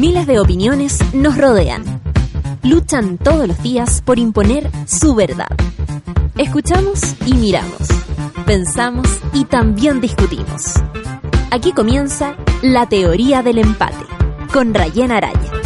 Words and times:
Miles 0.00 0.26
de 0.26 0.40
opiniones 0.40 0.98
nos 1.12 1.36
rodean. 1.36 1.84
Luchan 2.62 3.18
todos 3.18 3.46
los 3.46 3.62
días 3.62 4.00
por 4.00 4.18
imponer 4.18 4.70
su 4.86 5.14
verdad. 5.14 5.50
Escuchamos 6.38 7.16
y 7.26 7.34
miramos. 7.34 7.86
Pensamos 8.46 9.06
y 9.34 9.44
también 9.44 10.00
discutimos. 10.00 10.72
Aquí 11.50 11.72
comienza 11.72 12.34
la 12.62 12.88
teoría 12.88 13.42
del 13.42 13.58
empate 13.58 14.06
con 14.50 14.72
Rayen 14.72 15.12
Araya. 15.12 15.59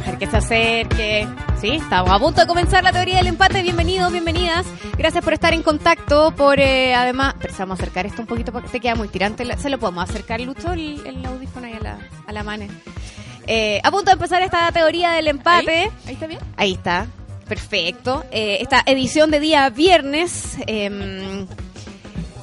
Dejar 0.00 0.18
que 0.18 0.26
se 0.26 0.36
acerque. 0.36 1.28
Sí, 1.60 1.72
estamos 1.72 2.10
a 2.10 2.18
punto 2.18 2.40
de 2.40 2.46
comenzar 2.46 2.82
la 2.82 2.92
teoría 2.92 3.18
del 3.18 3.26
empate. 3.26 3.62
Bienvenidos, 3.62 4.10
bienvenidas. 4.10 4.66
Gracias 4.96 5.22
por 5.22 5.34
estar 5.34 5.52
en 5.52 5.62
contacto. 5.62 6.32
Por 6.32 6.58
eh, 6.58 6.94
además, 6.94 7.34
a 7.58 7.62
acercar 7.64 8.06
esto 8.06 8.22
un 8.22 8.26
poquito 8.26 8.50
porque 8.50 8.68
te 8.68 8.80
queda 8.80 8.94
muy 8.94 9.08
tirante. 9.08 9.44
Se 9.58 9.68
lo 9.68 9.78
podemos 9.78 10.08
acercar, 10.08 10.40
Lucho, 10.40 10.72
el, 10.72 11.06
el 11.06 11.24
audífono 11.26 11.66
ahí 11.66 11.74
a 11.74 11.80
la, 11.80 11.98
a 12.26 12.32
la 12.32 12.42
mano. 12.42 12.64
Eh, 13.46 13.80
a 13.82 13.90
punto 13.90 14.06
de 14.06 14.14
empezar 14.14 14.42
esta 14.42 14.72
teoría 14.72 15.10
del 15.12 15.28
empate. 15.28 15.82
¿Ahí? 15.82 15.90
¿Ahí 16.06 16.14
está 16.14 16.26
bien? 16.26 16.40
Ahí 16.56 16.72
está. 16.72 17.06
Perfecto. 17.46 18.24
Eh, 18.30 18.58
esta 18.60 18.82
edición 18.86 19.30
de 19.30 19.40
día 19.40 19.68
viernes. 19.68 20.56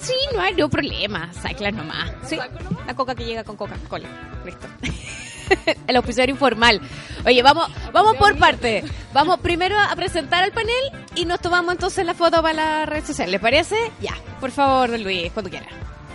Sí, 0.08 0.16
no 0.34 0.42
hay 0.42 0.54
no 0.54 0.70
problema. 0.70 1.32
Sacla 1.34 1.72
nomás. 1.72 2.12
Sí, 2.24 2.38
la 2.86 2.96
coca 2.96 3.16
que 3.16 3.26
llega 3.26 3.44
con 3.44 3.56
Coca-Cola. 3.56 4.08
Listo. 4.46 4.68
El 5.88 5.96
auspiciador 5.96 6.30
informal. 6.30 6.82
Oye, 7.26 7.42
vamos, 7.42 7.70
vamos 7.94 8.16
por 8.18 8.38
parte. 8.38 8.84
Vamos 9.14 9.40
primero 9.40 9.78
a 9.80 9.96
presentar 9.96 10.44
al 10.44 10.52
panel 10.52 10.92
y 11.16 11.26
nos 11.26 11.40
tomamos 11.40 11.74
entonces 11.74 12.06
la 12.06 12.14
foto 12.14 12.42
para 12.42 12.54
la 12.54 12.86
red 12.86 13.04
social. 13.06 13.32
¿Le 13.32 13.40
parece? 13.40 13.76
Ya. 14.02 14.14
Por 14.40 14.52
favor, 14.52 14.90
Luis, 15.00 15.32
cuando 15.32 15.50
quiera. 15.50 15.68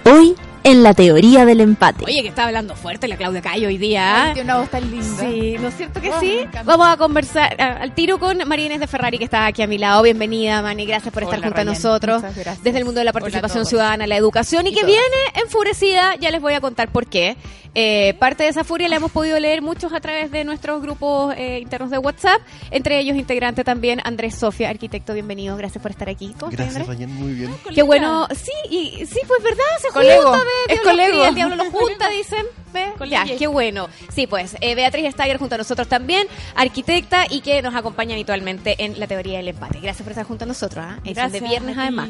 Hoy 0.05 0.37
en 0.65 0.83
la 0.83 0.95
teoría 0.95 1.45
del 1.45 1.61
empate. 1.61 2.05
Oye, 2.05 2.23
que 2.23 2.29
está 2.29 2.47
hablando 2.47 2.75
fuerte 2.77 3.09
la 3.09 3.17
Claudia 3.17 3.41
Cayo 3.43 3.69
hoy 3.69 3.79
día. 3.79 4.27
Ay, 4.27 4.35
tiene 4.35 4.51
una 4.51 4.61
voz 4.61 4.71
tan 4.71 4.91
linda. 4.91 5.23
Sí, 5.23 5.57
¿no 5.61 5.69
es 5.69 5.77
cierto 5.77 6.01
que 6.01 6.11
Oh, 6.13 6.21
sí? 6.21 6.41
Vamos 6.65 6.87
a 6.89 6.97
conversar 6.97 7.61
al 7.61 7.95
tiro 7.95 8.19
con 8.19 8.39
María 8.47 8.67
Inés 8.67 8.81
de 8.81 8.87
Ferrari, 8.87 9.19
que 9.19 9.25
está 9.25 9.47
aquí 9.47 9.63
a 9.63 9.67
mi 9.67 9.79
lado. 9.79 10.03
Bienvenida, 10.03 10.63
Mani. 10.63 10.87
Gracias 10.87 11.13
por 11.13 11.23
estar 11.23 11.43
junto 11.43 11.61
a 11.61 11.65
nosotros. 11.65 12.23
Muchas 12.23 12.37
gracias. 12.37 12.65
Desde 12.65 12.79
el 12.79 12.85
mundo 12.85 13.01
de 13.01 13.05
la 13.05 13.13
participación 13.13 13.67
ciudadana, 13.67 14.07
la 14.07 14.17
educación, 14.17 14.67
y, 14.67 14.71
Y 14.71 14.75
que 14.75 14.85
viene 14.85 15.03
enfurecida. 15.43 16.17
Ya 16.17 16.31
les 16.31 16.41
voy 16.41 16.55
a 16.55 16.61
contar 16.61 16.89
por 16.91 17.07
qué. 17.07 17.37
Eh, 17.75 18.15
parte 18.19 18.43
de 18.43 18.51
esa 18.51 18.65
furia 18.65 18.87
la 18.89 18.97
hemos 18.97 19.11
podido 19.11 19.41
leer 19.41 19.63
muchos 19.63 19.95
a 19.95 20.01
través 20.01 20.31
de 20.31 20.45
nuestros 20.45 20.83
grupos 20.83 21.35
eh, 21.39 21.59
internos 21.61 21.91
de 21.91 21.97
WhatsApp. 21.97 22.43
Entre 22.71 22.99
ellos, 22.99 23.17
integrante 23.17 23.65
también 23.65 24.01
Andrés 24.05 24.35
Sofía, 24.35 24.69
arquitecto. 24.69 25.15
Bienvenido. 25.15 25.57
Gracias 25.57 25.81
por 25.81 25.91
estar 25.91 26.09
aquí. 26.11 26.35
¿Cómo 26.39 26.53
Gracias? 26.53 26.87
Rayen, 26.87 27.15
muy 27.15 27.33
bien. 27.33 27.55
Qué 27.75 27.83
bueno. 27.83 28.29
Sí, 28.35 28.53
y, 28.69 29.07
sí, 29.07 29.21
pues 29.27 29.43
verdad, 29.43 29.65
se 29.81 29.89
junta, 29.89 30.39
Es 30.69 30.81
cría, 30.81 31.29
el 31.29 31.35
diablo 31.35 31.57
los 31.57 31.69
junta, 31.69 32.09
dicen. 32.09 32.47
Ve, 32.73 32.91
Ya, 33.07 33.25
qué 33.25 33.47
bueno. 33.47 33.89
Sí, 34.15 34.27
pues, 34.27 34.57
eh, 34.61 34.75
Beatriz 34.75 35.13
Steiger 35.13 35.37
junto 35.37 35.57
a 35.57 35.59
nosotros 35.59 35.89
también, 35.89 36.27
arquitecta 36.55 37.27
y 37.29 37.43
que 37.43 37.61
nos 37.61 37.75
acompaña 37.75 38.15
habitualmente 38.15 38.83
en 38.83 38.99
la 38.99 39.07
teoría 39.07 39.39
del 39.39 39.49
empate. 39.49 39.81
Gracias 39.81 40.03
por 40.03 40.13
estar 40.13 40.25
junto 40.25 40.45
a 40.45 40.49
nosotros, 40.49 40.83
¿ah? 40.89 40.99
Edición 41.05 41.33
de 41.33 41.41
viernes 41.41 41.77
además. 41.77 42.09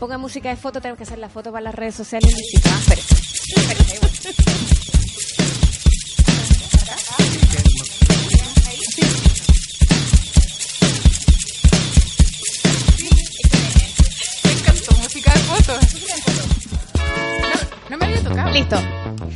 Ponga 0.00 0.18
música 0.18 0.48
de 0.48 0.56
foto, 0.56 0.80
tenemos 0.80 0.98
que 0.98 1.04
hacer 1.04 1.18
la 1.18 1.28
foto 1.28 1.52
para 1.52 1.62
las 1.62 1.74
redes 1.74 1.94
sociales. 1.94 2.34
¿ah? 2.64 2.78
Espérese. 2.80 3.14
Espérese, 3.56 4.93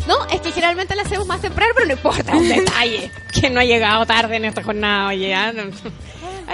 No, 0.06 0.24
es 0.26 0.40
que 0.40 0.52
generalmente 0.52 0.94
la 0.94 1.02
hacemos 1.02 1.26
más 1.26 1.40
temprano, 1.40 1.72
pero 1.74 1.86
no 1.86 1.92
importa, 1.92 2.32
un 2.34 2.48
detalle. 2.48 3.10
Que 3.32 3.50
no 3.50 3.60
ha 3.60 3.64
llegado 3.64 4.06
tarde 4.06 4.36
en 4.36 4.44
esta 4.44 4.62
jornada, 4.62 5.08
oye, 5.08 5.34
no. 5.52 5.64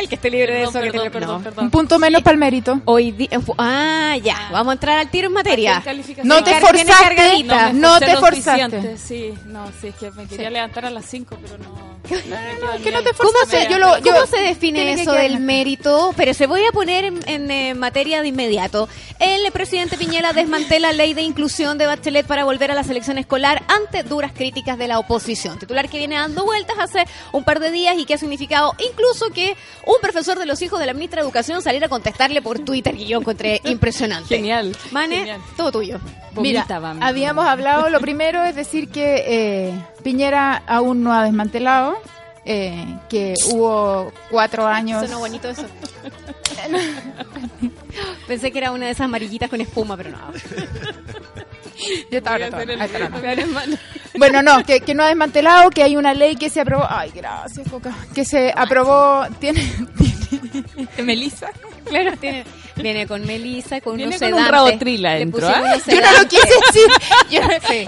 Ay, 0.04 0.08
que 0.08 0.14
esté 0.16 0.30
libre 0.30 0.52
de 0.52 0.62
eso. 0.64 0.72
que 0.80 0.90
tiene- 0.90 1.08
no. 1.20 1.42
Un 1.58 1.70
punto 1.70 1.98
menos 1.98 2.22
para 2.22 2.32
el 2.34 2.38
mérito. 2.38 2.80
Hoy 2.84 3.10
di- 3.12 3.28
ah, 3.56 4.16
ya, 4.22 4.48
vamos 4.52 4.72
a 4.72 4.74
entrar 4.74 4.98
al 4.98 5.08
tiro 5.10 5.28
en 5.28 5.32
materia. 5.32 5.82
No 6.22 6.44
te 6.44 6.60
forzaste. 6.60 6.84
cargadita. 6.92 7.72
No 7.72 7.98
te 7.98 8.16
forzaste. 8.16 8.34
suficiente, 8.80 8.98
Sí, 8.98 9.34
no, 9.46 9.66
sí, 9.80 9.88
es 9.88 9.94
que 9.96 10.10
me 10.10 10.26
quería 10.26 10.50
levantar 10.50 10.84
a 10.84 10.90
las 10.90 11.06
5, 11.06 11.36
pero 11.40 11.56
no. 11.58 11.94
que 12.82 12.92
no 12.92 13.02
te 13.02 13.12
¿Cómo 13.14 13.30
forzaste. 13.30 13.64
se, 13.66 13.70
Yo 13.70 13.78
lo- 13.78 13.98
yo- 13.98 14.12
¿Cómo 14.12 14.26
se 14.26 14.38
define 14.42 14.84
que 14.84 14.92
eso 15.02 15.12
del 15.12 15.40
mérito? 15.40 16.12
Pero 16.16 16.34
se 16.34 16.46
voy 16.46 16.62
a 16.66 16.72
poner 16.72 17.04
en, 17.06 17.20
en, 17.28 17.50
eh, 17.50 17.74
materia 17.74 18.20
de 18.20 18.28
inmediato. 18.28 18.88
El 19.18 19.50
presidente 19.52 19.96
Piñera 19.96 20.32
desmantela 20.34 20.92
ley 20.92 21.14
de 21.14 21.22
inclusión 21.22 21.78
de 21.78 21.86
Bachelet 21.86 22.26
para 22.26 22.44
volver 22.44 22.70
a 22.70 22.74
la 22.74 22.84
selección 22.84 23.16
escolar 23.16 23.62
ante 23.68 24.02
duras 24.02 24.32
críticas 24.34 24.76
de 24.76 24.86
la 24.88 24.98
oposición. 24.98 25.58
Titular 25.58 25.88
que 25.88 25.96
viene 25.98 26.16
dando 26.16 26.44
vueltas 26.44 26.76
hace 26.78 27.06
un 27.32 27.42
par 27.44 27.58
de 27.60 27.70
días 27.70 27.96
y 27.98 28.04
que 28.04 28.14
ha 28.14 28.18
significado 28.18 28.74
incluso 28.90 29.30
que 29.30 29.56
un 29.86 29.93
profesor 30.00 30.38
de 30.38 30.46
los 30.46 30.60
hijos 30.62 30.78
de 30.80 30.86
la 30.86 30.94
ministra 30.94 31.20
de 31.20 31.26
Educación 31.26 31.62
saliera 31.62 31.86
a 31.86 31.88
contestarle 31.88 32.42
por 32.42 32.58
Twitter, 32.60 32.96
que 32.96 33.06
yo 33.06 33.18
encontré 33.18 33.60
impresionante. 33.64 34.36
Genial, 34.36 34.76
Mane, 34.90 35.16
genial. 35.16 35.40
todo 35.56 35.72
tuyo. 35.72 35.98
Mira, 36.36 36.66
Vomita, 36.68 37.06
habíamos 37.06 37.46
hablado, 37.46 37.88
lo 37.90 38.00
primero 38.00 38.44
es 38.44 38.56
decir 38.56 38.88
que 38.88 39.24
eh, 39.26 39.72
Piñera 40.02 40.62
aún 40.66 41.02
no 41.02 41.12
ha 41.12 41.24
desmantelado, 41.24 41.96
eh, 42.44 42.84
que 43.08 43.34
hubo 43.52 44.12
cuatro 44.30 44.66
años... 44.66 45.04
Sonó 45.04 45.20
bonito 45.20 45.48
eso. 45.48 45.64
Pensé 48.26 48.50
que 48.50 48.58
era 48.58 48.72
una 48.72 48.86
de 48.86 48.92
esas 48.92 49.04
amarillitas 49.04 49.48
con 49.48 49.60
espuma, 49.60 49.96
pero 49.96 50.10
no. 50.10 50.18
Ya 52.10 52.18
está, 52.18 52.32
ahora 52.32 52.50
Voy 52.50 52.54
a 52.54 52.62
hacer 52.62 52.70
el 52.70 52.80
está, 52.80 52.96
ahora 52.96 53.06
está. 53.06 53.20
Peor 53.20 53.38
hermano. 53.40 53.76
Bueno, 54.16 54.42
no, 54.42 54.64
que, 54.64 54.80
que 54.80 54.94
no 54.94 55.02
ha 55.02 55.08
desmantelado, 55.08 55.70
que 55.70 55.82
hay 55.82 55.96
una 55.96 56.14
ley 56.14 56.36
que 56.36 56.48
se 56.50 56.60
aprobó. 56.60 56.86
Ay, 56.88 57.10
gracias, 57.14 57.68
Coca. 57.68 57.92
Que 58.14 58.24
se 58.24 58.52
aprobó. 58.54 59.26
Tiene. 59.40 59.60
tiene 59.98 61.02
Melissa. 61.02 61.48
Claro, 61.84 62.16
tiene, 62.16 62.44
viene 62.76 63.06
con 63.06 63.26
melisa, 63.26 63.80
con 63.80 63.96
Viene 63.96 64.16
unos 64.16 64.20
con 64.20 64.32
un 64.32 64.38
sedantes. 64.38 64.52
Rabotril 64.52 65.02
Le 65.02 65.08
adentro, 65.08 65.40
pusimos 65.40 65.56
¿ah? 65.56 65.74
unos 65.74 65.86
Yo 65.86 66.00
no 66.00 66.22
lo 66.22 66.28
quise 66.28 66.48
decir. 66.66 66.90
Yo- 67.30 67.40
Sí. 67.68 67.86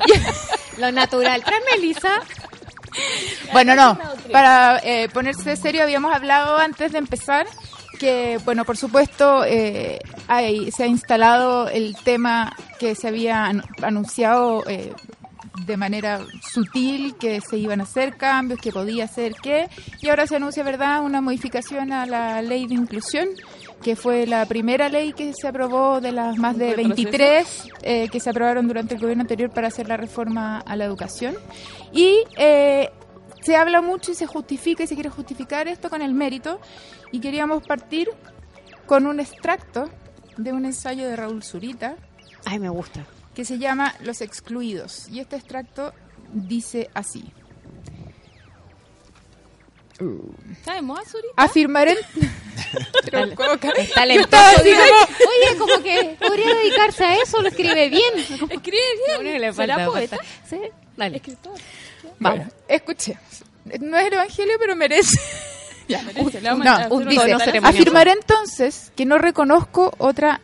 Lo 0.78 0.92
natural. 0.92 1.42
Tras 1.44 1.60
melisa. 1.74 2.20
Bueno, 3.52 3.74
no. 3.74 3.98
Para 4.32 4.78
eh, 4.82 5.08
ponerse 5.12 5.56
serio, 5.56 5.82
habíamos 5.82 6.14
hablado 6.14 6.58
antes 6.58 6.92
de 6.92 6.98
empezar 6.98 7.46
que, 7.98 8.38
bueno, 8.44 8.64
por 8.64 8.76
supuesto, 8.76 9.44
eh, 9.44 9.98
hay- 10.28 10.70
se 10.70 10.84
ha 10.84 10.86
instalado 10.86 11.68
el 11.68 11.96
tema 12.04 12.54
que 12.78 12.94
se 12.94 13.08
había 13.08 13.44
an- 13.46 13.62
anunciado 13.82 14.62
eh, 14.68 14.92
de 15.64 15.76
manera 15.76 16.20
sutil, 16.52 17.14
que 17.16 17.40
se 17.40 17.56
iban 17.56 17.80
a 17.80 17.84
hacer 17.84 18.16
cambios, 18.16 18.60
que 18.60 18.70
podía 18.72 19.08
ser 19.08 19.34
que, 19.34 19.68
y 20.02 20.08
ahora 20.08 20.26
se 20.26 20.36
anuncia, 20.36 20.62
¿verdad?, 20.62 21.02
una 21.02 21.20
modificación 21.20 21.92
a 21.92 22.06
la 22.06 22.42
ley 22.42 22.66
de 22.66 22.74
inclusión 22.74 23.28
que 23.82 23.94
fue 23.94 24.26
la 24.26 24.46
primera 24.46 24.88
ley 24.88 25.12
que 25.12 25.32
se 25.34 25.46
aprobó 25.48 26.00
de 26.00 26.10
las 26.10 26.36
más 26.38 26.56
de 26.56 26.70
¿Un 26.70 26.90
retroceso? 26.90 26.96
23 27.04 27.68
eh, 27.82 28.08
que 28.10 28.20
se 28.20 28.30
aprobaron 28.30 28.66
durante 28.66 28.94
el 28.94 29.00
gobierno 29.00 29.20
anterior 29.22 29.50
para 29.50 29.68
hacer 29.68 29.86
la 29.86 29.96
reforma 29.96 30.58
a 30.60 30.76
la 30.76 30.84
educación. 30.86 31.34
Y 31.92 32.16
eh, 32.36 32.90
se 33.46 33.54
habla 33.54 33.80
mucho 33.80 34.10
y 34.10 34.16
se 34.16 34.26
justifica 34.26 34.82
y 34.82 34.88
se 34.88 34.94
quiere 34.94 35.08
justificar 35.08 35.68
esto 35.68 35.88
con 35.88 36.02
el 36.02 36.12
mérito. 36.12 36.60
Y 37.12 37.20
queríamos 37.20 37.64
partir 37.64 38.10
con 38.86 39.06
un 39.06 39.20
extracto 39.20 39.88
de 40.36 40.52
un 40.52 40.64
ensayo 40.64 41.06
de 41.08 41.14
Raúl 41.14 41.44
Zurita 41.44 41.94
Ay, 42.44 42.58
me 42.58 42.68
gusta. 42.68 43.06
que 43.36 43.44
se 43.44 43.58
llama 43.58 43.94
Los 44.00 44.20
excluidos. 44.20 45.08
Y 45.10 45.20
este 45.20 45.36
extracto 45.36 45.94
dice 46.32 46.90
así. 46.92 47.32
¿Está 50.50 50.74
de 50.74 50.82
moda, 50.82 51.02
Zuri? 51.06 51.28
Afirmaré... 51.36 51.92
Está 53.04 53.20
Yo 53.20 53.26
lento. 54.06 54.24
estaba 54.24 54.50
así 54.50 54.70
Oye, 54.70 55.58
como 55.58 55.82
que 55.82 56.16
podría 56.18 56.54
dedicarse 56.54 57.04
a 57.04 57.14
eso, 57.22 57.40
lo 57.40 57.48
escribe 57.48 57.88
bien. 57.88 58.14
Escribe 58.50 59.22
bien. 59.22 59.54
¿Será 59.54 59.86
poeta? 59.86 60.16
falta. 60.16 60.32
Sí, 60.48 60.60
dale. 60.96 61.16
Escritor. 61.18 61.54
Bueno, 62.18 62.48
escuchemos. 62.68 63.44
No 63.80 63.98
es 63.98 64.06
el 64.06 64.14
evangelio, 64.14 64.54
pero 64.58 64.76
merece. 64.76 65.18
Ya. 65.88 66.02
Merece, 66.02 66.40
No, 66.40 66.56
un 66.90 67.08
dice, 67.08 67.32
afirmaré 67.62 68.10
entonces 68.10 68.90
que 68.96 69.06
no 69.06 69.18
reconozco 69.18 69.94
otra 69.98 70.40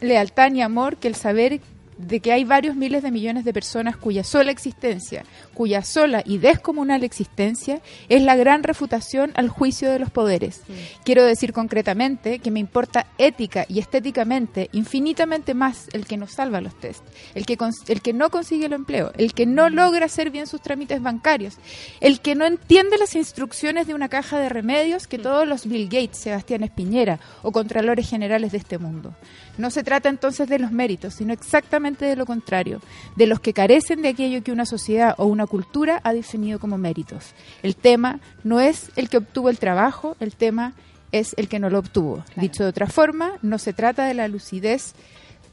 lealtad 0.00 0.50
ni 0.50 0.62
amor 0.62 0.96
que 0.96 1.06
el 1.06 1.14
saber 1.14 1.60
de 2.06 2.20
que 2.20 2.32
hay 2.32 2.44
varios 2.44 2.76
miles 2.76 3.02
de 3.02 3.10
millones 3.10 3.44
de 3.44 3.52
personas 3.52 3.96
cuya 3.96 4.24
sola 4.24 4.50
existencia, 4.50 5.24
cuya 5.54 5.82
sola 5.82 6.22
y 6.24 6.38
descomunal 6.38 7.04
existencia 7.04 7.80
es 8.08 8.22
la 8.22 8.36
gran 8.36 8.62
refutación 8.62 9.32
al 9.34 9.48
juicio 9.48 9.90
de 9.90 9.98
los 9.98 10.10
poderes. 10.10 10.62
Quiero 11.04 11.24
decir 11.24 11.52
concretamente 11.52 12.38
que 12.38 12.50
me 12.50 12.60
importa 12.60 13.06
ética 13.18 13.66
y 13.68 13.78
estéticamente 13.78 14.68
infinitamente 14.72 15.54
más 15.54 15.88
el 15.92 16.06
que 16.06 16.16
nos 16.16 16.32
salva 16.32 16.60
los 16.60 16.78
test, 16.78 17.02
el 17.34 17.46
que, 17.46 17.58
el 17.88 18.02
que 18.02 18.12
no 18.12 18.30
consigue 18.30 18.66
el 18.66 18.72
empleo, 18.72 19.12
el 19.16 19.34
que 19.34 19.46
no 19.46 19.68
logra 19.68 20.06
hacer 20.06 20.30
bien 20.30 20.46
sus 20.46 20.62
trámites 20.62 21.02
bancarios, 21.02 21.58
el 22.00 22.20
que 22.20 22.34
no 22.34 22.46
entiende 22.46 22.98
las 22.98 23.14
instrucciones 23.14 23.86
de 23.86 23.94
una 23.94 24.08
caja 24.08 24.38
de 24.38 24.48
remedios 24.48 25.06
que 25.06 25.18
todos 25.18 25.46
los 25.46 25.66
Bill 25.66 25.88
Gates, 25.88 26.18
Sebastián 26.18 26.62
Espiñera 26.62 27.20
o 27.42 27.52
contralores 27.52 28.08
generales 28.08 28.52
de 28.52 28.58
este 28.58 28.78
mundo. 28.78 29.14
No 29.58 29.70
se 29.70 29.82
trata 29.82 30.08
entonces 30.08 30.48
de 30.48 30.58
los 30.58 30.72
méritos, 30.72 31.14
sino 31.14 31.32
exactamente 31.32 32.04
de 32.04 32.16
lo 32.16 32.26
contrario, 32.26 32.80
de 33.16 33.26
los 33.26 33.40
que 33.40 33.52
carecen 33.52 34.02
de 34.02 34.08
aquello 34.08 34.42
que 34.42 34.52
una 34.52 34.66
sociedad 34.66 35.14
o 35.18 35.26
una 35.26 35.46
cultura 35.46 36.00
ha 36.04 36.12
definido 36.12 36.58
como 36.58 36.78
méritos. 36.78 37.34
El 37.62 37.76
tema 37.76 38.20
no 38.44 38.60
es 38.60 38.90
el 38.96 39.08
que 39.08 39.18
obtuvo 39.18 39.50
el 39.50 39.58
trabajo, 39.58 40.16
el 40.20 40.34
tema 40.34 40.74
es 41.12 41.34
el 41.36 41.48
que 41.48 41.58
no 41.58 41.70
lo 41.70 41.78
obtuvo. 41.78 42.24
Dicho 42.36 42.62
de 42.62 42.70
otra 42.70 42.86
forma, 42.86 43.32
no 43.42 43.58
se 43.58 43.72
trata 43.72 44.06
de 44.06 44.14
la 44.14 44.28
lucidez 44.28 44.94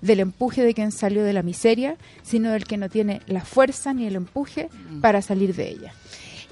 del 0.02 0.20
empuje 0.20 0.64
de 0.64 0.74
quien 0.76 0.92
salió 0.92 1.24
de 1.24 1.34
la 1.34 1.42
miseria, 1.42 1.98
sino 2.22 2.52
del 2.52 2.66
que 2.66 2.78
no 2.78 2.88
tiene 2.88 3.22
la 3.26 3.44
fuerza 3.44 3.94
ni 3.94 4.06
el 4.06 4.16
empuje 4.16 4.70
para 5.02 5.22
salir 5.22 5.56
de 5.56 5.70
ella 5.70 5.94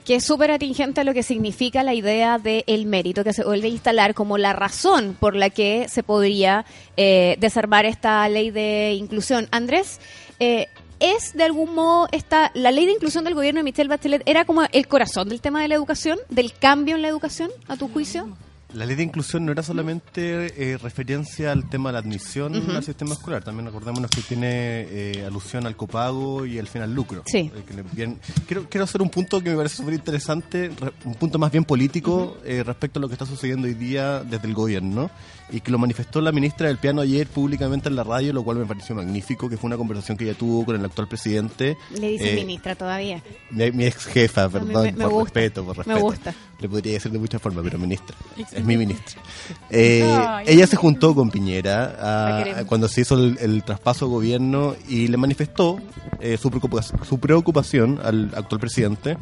que 0.06 0.16
es 0.16 0.24
súper 0.24 0.52
atingente 0.52 1.02
a 1.02 1.04
lo 1.04 1.14
que 1.14 1.24
significa 1.24 1.84
la 1.84 1.94
idea 1.94 2.38
del 2.38 2.86
mérito, 2.86 3.24
que 3.24 3.34
se 3.34 3.44
vuelve 3.44 3.68
a 3.68 3.72
instalar 3.72 4.14
como 4.14 4.38
la 4.38 4.54
razón 4.54 5.18
por 5.20 5.36
la 5.36 5.50
que 5.50 5.88
se 5.90 6.04
podría 6.04 6.66
eh, 6.96 7.36
desarmar 7.40 7.86
esta 7.86 8.30
ley 8.30 8.52
de 8.52 8.94
inclusión. 8.94 9.48
Andrés, 9.52 10.00
eh, 10.40 10.68
¿es 11.00 11.34
de 11.34 11.44
algún 11.44 11.74
modo 11.74 12.08
esta, 12.12 12.52
la 12.54 12.72
ley 12.72 12.86
de 12.86 12.94
inclusión 12.94 13.24
del 13.24 13.34
gobierno 13.34 13.60
de 13.60 13.64
Michelle 13.64 13.90
Bachelet 13.90 14.22
era 14.28 14.46
como 14.46 14.62
el 14.72 14.88
corazón 14.88 15.28
del 15.28 15.42
tema 15.42 15.62
de 15.62 15.70
la 15.70 15.76
educación, 15.76 16.20
del 16.30 16.54
cambio 16.54 16.96
en 16.96 17.02
la 17.02 17.08
educación, 17.08 17.50
a 17.68 17.76
tu 17.76 17.88
juicio? 17.88 18.28
La 18.76 18.86
ley 18.86 18.98
de 18.98 19.04
inclusión 19.04 19.46
no 19.46 19.54
era 19.54 19.64
solamente 19.64 20.52
eh, 20.58 20.78
referencia 20.78 21.54
al 21.54 21.70
tema 21.70 21.90
de 21.90 21.94
la 21.94 22.00
admisión 22.00 22.54
al 22.76 22.84
sistema 22.84 23.14
escolar, 23.14 23.42
también 23.42 23.70
acordémonos 23.70 24.12
que 24.12 24.20
tiene 24.20 24.48
eh, 24.50 25.24
alusión 25.26 25.66
al 25.66 25.78
copago 25.78 26.46
y 26.46 26.60
al 26.60 26.68
fin 26.68 26.82
al 26.82 26.94
lucro. 26.94 27.24
Sí. 27.26 27.50
Eh, 27.56 28.16
quiero, 28.46 28.68
quiero 28.70 28.84
hacer 28.84 29.02
un 29.02 29.10
punto 29.10 29.42
que 29.42 29.52
me 29.52 29.56
parece 29.56 29.78
súper 29.78 29.94
interesante, 29.94 30.72
un 31.06 31.16
punto 31.16 31.40
más 31.40 31.54
bien 31.54 31.64
político 31.64 32.38
respecto 32.44 33.00
a 33.00 33.02
lo 33.02 33.08
que 33.08 33.14
está 33.14 33.26
sucediendo 33.26 33.66
hoy 33.66 33.76
día 33.76 34.24
desde 34.24 34.46
el 34.46 34.54
gobierno 34.54 35.10
y 35.50 35.62
que 35.62 35.72
lo 35.72 35.78
manifestó 35.78 36.20
la 36.20 36.32
ministra 36.32 36.68
del 36.68 36.78
Piano 36.78 37.02
ayer 37.02 37.28
públicamente 37.28 37.88
en 37.88 37.96
la 37.96 38.04
radio, 38.04 38.34
lo 38.34 38.44
cual 38.44 38.58
me 38.58 38.66
pareció 38.66 38.96
magnífico, 38.96 39.48
que 39.48 39.58
fue 39.58 39.68
una 39.68 39.78
conversación 39.78 40.18
que 40.18 40.26
ella 40.26 40.34
tuvo 40.34 40.66
con 40.66 40.76
el 40.76 40.84
actual 40.84 41.08
presidente. 41.08 41.78
Le 41.98 42.10
dice 42.10 42.36
ministra 42.36 42.76
todavía. 42.76 43.22
Mi, 43.52 43.86
ex 43.86 44.06
jefa, 44.06 44.50
perdón, 44.50 44.96
por 44.96 45.24
respeto, 45.24 45.64
por 45.64 45.78
respeto. 45.78 45.98
Me 45.98 46.02
gusta. 46.02 46.36
Le 46.60 46.68
podría 46.68 46.94
decir 46.94 47.12
de 47.12 47.20
muchas 47.20 47.42
formas, 47.42 47.64
pero 47.64 47.78
ministra 47.78 48.16
mi 48.66 48.78
ministra. 48.78 49.22
Eh, 49.70 50.04
ella 50.48 50.66
se 50.66 50.76
juntó 50.76 51.14
con 51.14 51.30
Piñera 51.30 52.64
cuando 52.66 52.88
se 52.88 53.02
hizo 53.02 53.16
el, 53.16 53.64
traspaso 53.64 54.06
de 54.06 54.12
gobierno 54.12 54.76
y 54.88 55.08
le 55.08 55.18
manifestó 55.18 55.80
eh, 56.20 56.38
su, 56.38 56.50
preocupación, 56.50 57.06
su 57.06 57.20
preocupación 57.20 58.00
al 58.04 58.32
actual 58.36 58.60
presidente 58.60 59.18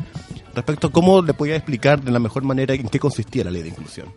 respecto 0.55 0.87
a 0.87 0.91
cómo 0.91 1.21
le 1.21 1.33
podía 1.33 1.55
explicar 1.55 2.01
de 2.01 2.11
la 2.11 2.19
mejor 2.19 2.43
manera 2.43 2.73
en 2.73 2.87
qué 2.87 2.99
consistía 2.99 3.43
la 3.43 3.51
ley 3.51 3.63
de 3.63 3.69
inclusión. 3.69 4.07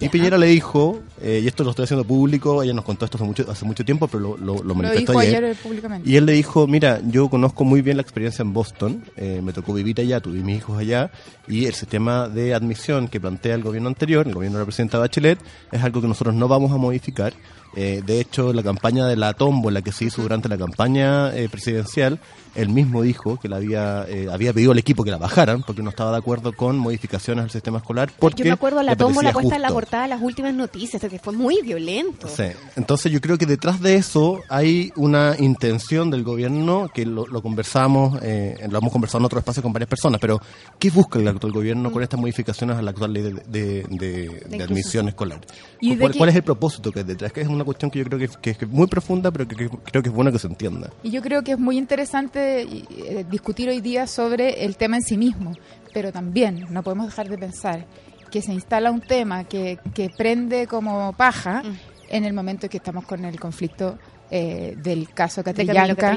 Y 0.00 0.08
Piñera 0.08 0.38
le 0.38 0.46
dijo, 0.46 1.00
eh, 1.20 1.40
y 1.42 1.46
esto 1.46 1.64
lo 1.64 1.70
estoy 1.70 1.84
haciendo 1.84 2.04
público, 2.04 2.62
ella 2.62 2.72
nos 2.72 2.84
contó 2.84 3.04
esto 3.04 3.16
hace 3.16 3.24
mucho, 3.24 3.50
hace 3.50 3.64
mucho 3.64 3.84
tiempo, 3.84 4.08
pero 4.08 4.36
lo, 4.36 4.62
lo, 4.62 4.74
manifestó 4.74 5.18
ayer. 5.18 5.54
públicamente. 5.56 6.08
Y 6.08 6.16
él 6.16 6.26
le 6.26 6.32
dijo, 6.32 6.66
mira, 6.66 7.00
yo 7.06 7.28
conozco 7.28 7.64
muy 7.64 7.82
bien 7.82 7.96
la 7.96 8.02
experiencia 8.02 8.42
en 8.42 8.52
Boston, 8.52 9.04
eh, 9.16 9.40
me 9.42 9.52
tocó 9.52 9.74
vivir 9.74 10.00
allá, 10.00 10.20
tuve 10.20 10.38
mis 10.38 10.58
hijos 10.58 10.78
allá, 10.78 11.10
y 11.46 11.66
el 11.66 11.74
sistema 11.74 12.28
de 12.28 12.54
admisión 12.54 13.08
que 13.08 13.20
plantea 13.20 13.54
el 13.54 13.62
gobierno 13.62 13.88
anterior, 13.88 14.26
el 14.26 14.34
gobierno 14.34 14.58
de 14.58 14.62
la 14.62 14.66
presidenta 14.66 14.98
Bachelet, 14.98 15.38
es 15.70 15.82
algo 15.82 16.00
que 16.00 16.08
nosotros 16.08 16.34
no 16.34 16.48
vamos 16.48 16.72
a 16.72 16.76
modificar. 16.76 17.32
Eh, 17.74 18.02
de 18.04 18.20
hecho, 18.20 18.52
la 18.52 18.62
campaña 18.62 19.06
de 19.06 19.16
la 19.16 19.34
tómbola 19.34 19.82
que 19.82 19.92
se 19.92 20.06
hizo 20.06 20.22
durante 20.22 20.48
la 20.48 20.58
campaña 20.58 21.30
presidencial 21.50 22.20
él 22.54 22.68
mismo 22.68 23.02
dijo 23.02 23.38
que 23.38 23.48
la 23.48 23.56
había, 23.56 24.04
eh, 24.08 24.28
había 24.30 24.52
pedido 24.52 24.72
al 24.72 24.78
equipo 24.78 25.04
que 25.04 25.10
la 25.10 25.16
bajaran 25.16 25.62
porque 25.62 25.82
no 25.82 25.90
estaba 25.90 26.12
de 26.12 26.18
acuerdo 26.18 26.52
con 26.52 26.78
modificaciones 26.78 27.44
al 27.44 27.50
sistema 27.50 27.78
escolar. 27.78 28.12
Porque 28.18 28.42
yo 28.42 28.48
me 28.48 28.52
acuerdo 28.52 28.82
la 28.82 28.94
tómbola 28.94 29.32
puesta 29.32 29.56
en 29.56 29.62
la 29.62 29.70
portada 29.70 30.02
de 30.02 30.10
las 30.10 30.20
últimas 30.20 30.52
noticias, 30.52 31.00
que 31.00 31.18
fue 31.18 31.32
muy 31.32 31.62
violento. 31.62 32.28
Sí. 32.28 32.44
Entonces 32.76 33.10
yo 33.10 33.20
creo 33.20 33.38
que 33.38 33.46
detrás 33.46 33.80
de 33.80 33.96
eso 33.96 34.40
hay 34.48 34.92
una 34.96 35.34
intención 35.38 36.10
del 36.10 36.24
gobierno 36.24 36.90
que 36.92 37.06
lo, 37.06 37.26
conversamos, 37.42 38.18
eh, 38.22 38.58
lo 38.70 38.78
hemos 38.78 38.92
conversado 38.92 39.20
en 39.20 39.26
otro 39.26 39.38
espacio 39.38 39.62
con 39.62 39.72
varias 39.72 39.88
personas, 39.88 40.20
pero 40.20 40.40
¿qué 40.78 40.90
busca 40.90 41.18
el 41.18 41.28
actual 41.28 41.52
gobierno 41.52 41.90
con 41.90 42.02
estas 42.02 42.20
modificaciones 42.20 42.76
a 42.76 42.82
la 42.82 42.90
actual 42.90 43.12
ley 43.12 43.22
de, 43.22 43.84
de, 43.88 44.62
admisión 44.62 45.08
escolar? 45.08 45.40
¿Y 45.80 45.96
¿Cuál, 45.96 46.14
¿Cuál, 46.16 46.28
es 46.28 46.36
el 46.36 46.42
propósito 46.42 46.92
que 46.92 47.00
hay 47.00 47.04
detrás? 47.04 47.32
Que 47.32 47.40
es 47.40 47.48
una 47.48 47.61
cuestión 47.64 47.90
que 47.90 47.98
yo 47.98 48.04
creo 48.04 48.18
que, 48.18 48.50
es 48.50 48.68
muy 48.68 48.86
profunda, 48.86 49.30
pero 49.30 49.46
que 49.46 49.68
creo 49.68 50.02
que 50.02 50.08
es 50.08 50.14
bueno 50.14 50.32
que 50.32 50.38
se 50.38 50.46
entienda. 50.46 50.90
Y 51.02 51.10
yo 51.10 51.22
creo 51.22 51.42
que 51.42 51.52
es 51.52 51.58
muy 51.58 51.78
interesante 51.78 52.62
eh, 52.62 53.24
discutir 53.30 53.68
hoy 53.68 53.80
día 53.80 54.06
sobre 54.06 54.64
el 54.64 54.76
tema 54.76 54.96
en 54.96 55.02
sí 55.02 55.16
mismo, 55.16 55.52
pero 55.92 56.12
también 56.12 56.66
no 56.70 56.82
podemos 56.82 57.06
dejar 57.06 57.28
de 57.28 57.38
pensar 57.38 57.86
que 58.30 58.42
se 58.42 58.52
instala 58.52 58.90
un 58.90 59.00
tema 59.00 59.44
que, 59.44 59.78
que 59.94 60.10
prende 60.16 60.66
como 60.66 61.12
paja 61.12 61.62
mm. 61.62 61.76
en 62.08 62.24
el 62.24 62.32
momento 62.32 62.66
en 62.66 62.70
que 62.70 62.78
estamos 62.78 63.04
con 63.04 63.24
el 63.24 63.38
conflicto 63.38 63.98
eh, 64.34 64.74
del 64.78 65.10
caso 65.10 65.44
Catrillanca. 65.44 66.16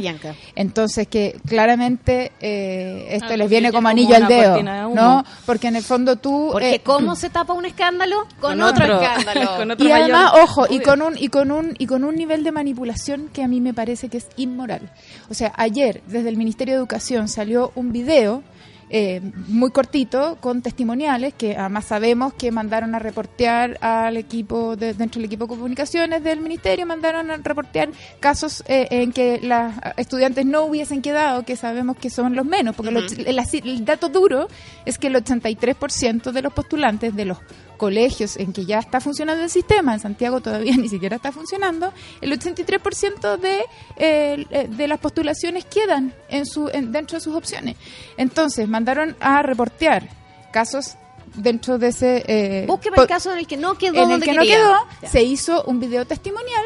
Entonces 0.55 1.05
que 1.09 1.37
claramente 1.45 2.31
eh, 2.39 3.07
esto 3.09 3.33
ah, 3.33 3.35
les 3.35 3.49
viene 3.49 3.73
como 3.73 3.89
anillo 3.89 4.15
al 4.15 4.25
dedo, 4.29 4.63
¿no? 4.63 5.25
Porque 5.45 5.67
en 5.67 5.75
el 5.75 5.83
fondo 5.83 6.15
tú 6.15 6.47
porque 6.53 6.79
cómo 6.79 7.17
se 7.17 7.29
tapa 7.29 7.51
un 7.51 7.65
escándalo 7.65 8.25
con, 8.39 8.61
otro, 8.61 8.85
escándalo. 9.01 9.75
y 9.79 9.91
además, 9.91 10.31
ojo, 10.41 10.65
y 10.69 10.79
con 10.79 11.01
un 11.01 11.17
y 11.17 11.27
con 11.27 11.51
un 11.51 11.75
y 11.77 11.87
con 11.87 12.05
un 12.05 12.15
nivel 12.15 12.45
de 12.45 12.53
manipulación 12.53 13.27
que 13.33 13.43
a 13.43 13.49
mí 13.49 13.59
me 13.59 13.73
parece 13.73 14.07
que 14.07 14.19
es 14.19 14.27
inmoral. 14.37 14.93
O 15.29 15.33
sea, 15.33 15.51
ayer 15.57 16.01
desde 16.07 16.29
el 16.29 16.37
Ministerio 16.37 16.75
de 16.75 16.77
Educación 16.77 17.27
salió 17.27 17.73
un 17.75 17.91
video 17.91 18.43
eh, 18.89 19.21
muy 19.47 19.71
cortito 19.71 20.37
con 20.39 20.61
testimoniales 20.61 21.33
que 21.33 21.57
además 21.57 21.85
sabemos 21.85 22.33
que 22.33 22.51
mandaron 22.51 22.93
a 22.93 22.99
reportear 22.99 23.77
al 23.81 24.15
equipo 24.17 24.75
de, 24.75 24.93
dentro 24.93 25.19
del 25.19 25.25
equipo 25.25 25.45
de 25.45 25.55
comunicaciones 25.55 26.23
del 26.23 26.39
ministerio 26.39 26.85
mandaron 26.85 27.31
a 27.31 27.37
reportear 27.37 27.89
casos 28.19 28.63
eh, 28.67 28.87
en 28.91 29.11
que 29.11 29.39
las 29.41 29.75
estudiantes 29.97 30.45
no 30.45 30.65
hubiesen 30.65 31.01
quedado 31.01 31.43
que 31.43 31.55
sabemos 31.55 31.97
que 31.97 32.09
son 32.09 32.35
los 32.35 32.45
menos 32.45 32.75
porque 32.75 32.91
el, 32.91 33.85
dato 33.85 34.09
duro 34.09 34.47
es 34.85 34.97
que 34.97 35.07
el 35.07 35.15
83% 35.15 36.31
de 36.31 36.41
los 36.41 36.53
postulantes 36.53 37.15
de 37.15 37.25
los 37.25 37.39
colegios 37.75 38.37
en 38.37 38.53
que 38.53 38.65
ya 38.65 38.79
está 38.79 38.99
funcionando 38.99 39.43
el 39.43 39.49
sistema, 39.49 39.93
en 39.93 39.99
Santiago 39.99 40.41
todavía 40.41 40.75
ni 40.77 40.89
siquiera 40.89 41.17
está 41.17 41.31
funcionando, 41.31 41.93
el 42.21 42.31
83% 42.37 43.37
de, 43.37 43.65
eh, 43.97 44.67
de 44.69 44.87
las 44.87 44.99
postulaciones 44.99 45.65
quedan 45.65 46.13
en 46.29 46.45
su, 46.45 46.65
dentro 46.65 47.17
de 47.17 47.21
sus 47.21 47.35
opciones. 47.35 47.75
Entonces, 48.17 48.67
mandaron 48.67 49.15
a 49.19 49.41
reportear 49.41 50.09
casos 50.51 50.95
dentro 51.35 51.77
de 51.77 51.87
ese... 51.87 52.23
Eh, 52.27 52.67
el 52.67 53.07
caso 53.07 53.31
en 53.31 53.39
el 53.39 53.47
que 53.47 53.57
no 53.57 53.77
quedó. 53.77 54.03
En 54.03 54.11
el 54.11 54.21
que 54.21 54.33
no 54.33 54.43
quedó, 54.43 54.75
se 55.09 55.23
hizo 55.23 55.63
un 55.63 55.79
video 55.79 56.05
testimonial, 56.05 56.63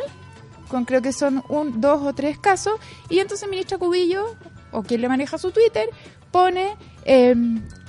con 0.68 0.86
creo 0.86 1.02
que 1.02 1.14
son 1.14 1.44
un, 1.50 1.82
dos 1.82 2.02
o 2.04 2.14
tres 2.14 2.38
casos, 2.38 2.74
y 3.10 3.20
entonces 3.20 3.44
el 3.44 3.50
ministro 3.50 3.80
Cubillo, 3.80 4.36
o 4.72 4.84
quien 4.84 5.02
le 5.02 5.10
maneja 5.10 5.38
su 5.38 5.52
Twitter, 5.52 5.90
pone... 6.32 6.76
Eh, 7.06 7.36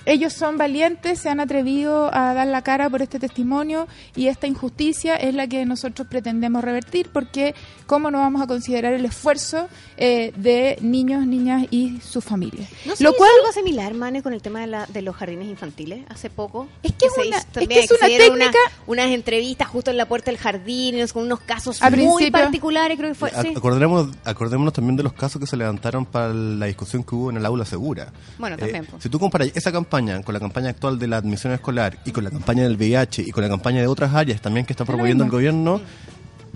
ellos 0.06 0.32
son 0.32 0.56
valientes, 0.56 1.20
se 1.20 1.28
han 1.28 1.40
atrevido 1.40 2.14
a 2.14 2.32
dar 2.34 2.46
la 2.46 2.62
cara 2.62 2.88
por 2.88 3.02
este 3.02 3.18
testimonio 3.18 3.86
y 4.16 4.28
esta 4.28 4.46
injusticia 4.46 5.16
es 5.16 5.34
la 5.34 5.46
que 5.46 5.64
nosotros 5.66 6.08
pretendemos 6.08 6.64
revertir 6.64 7.10
porque 7.12 7.54
cómo 7.86 8.10
no 8.10 8.18
vamos 8.18 8.40
a 8.40 8.46
considerar 8.46 8.94
el 8.94 9.04
esfuerzo 9.04 9.68
eh, 9.96 10.32
de 10.36 10.78
niños, 10.80 11.26
niñas 11.26 11.66
y 11.70 12.00
sus 12.00 12.24
familias. 12.24 12.68
¿No 12.86 12.94
Lo 13.00 13.14
cual 13.14 13.30
algo 13.40 13.52
similar, 13.52 13.94
Mane, 13.94 14.22
con 14.22 14.32
el 14.32 14.40
tema 14.40 14.60
de, 14.60 14.68
la, 14.68 14.86
de 14.86 15.02
los 15.02 15.14
jardines 15.16 15.48
infantiles 15.48 16.04
hace 16.08 16.30
poco? 16.30 16.68
Es 16.82 16.92
que, 16.92 17.06
es, 17.06 17.12
una, 17.26 17.36
es, 17.36 17.68
que 17.68 17.80
es 17.80 17.90
una 17.90 18.06
técnica... 18.06 18.58
unas 18.86 19.08
entrevistas 19.08 19.68
justo 19.68 19.90
en 19.90 19.96
la 19.96 20.06
puerta 20.06 20.30
del 20.30 20.38
jardín, 20.38 20.96
con 21.12 21.24
unos 21.24 21.40
casos 21.40 21.80
muy 21.96 22.30
particulares, 22.30 22.96
creo 22.96 23.10
que 23.10 23.14
fue. 23.14 23.30
acordémonos, 23.30 24.16
acordémonos 24.24 24.72
también 24.72 24.96
de 24.96 25.02
los 25.02 25.12
casos 25.12 25.40
que 25.40 25.46
se 25.46 25.56
levantaron 25.56 26.06
para 26.06 26.32
la 26.32 26.66
discusión 26.66 27.02
que 27.02 27.14
hubo 27.14 27.30
en 27.30 27.36
el 27.36 27.46
aula 27.46 27.64
segura. 27.64 28.12
Bueno, 28.38 28.56
también. 28.56 28.84
Eh, 28.84 28.88
si 28.98 29.08
tú 29.08 29.18
comparas 29.18 29.50
esa 29.54 29.70
campaña 29.70 29.89
con 29.90 30.34
la 30.34 30.40
campaña 30.40 30.70
actual 30.70 30.98
de 30.98 31.08
la 31.08 31.16
admisión 31.16 31.52
escolar 31.52 31.98
y 32.04 32.12
con 32.12 32.24
la 32.24 32.30
campaña 32.30 32.62
del 32.62 32.76
VIH 32.76 33.22
y 33.22 33.30
con 33.30 33.42
la 33.42 33.50
campaña 33.50 33.80
de 33.80 33.86
otras 33.86 34.14
áreas 34.14 34.40
también 34.40 34.64
que 34.64 34.72
está 34.72 34.84
promoviendo 34.84 35.24
el 35.24 35.30
gobierno, 35.30 35.80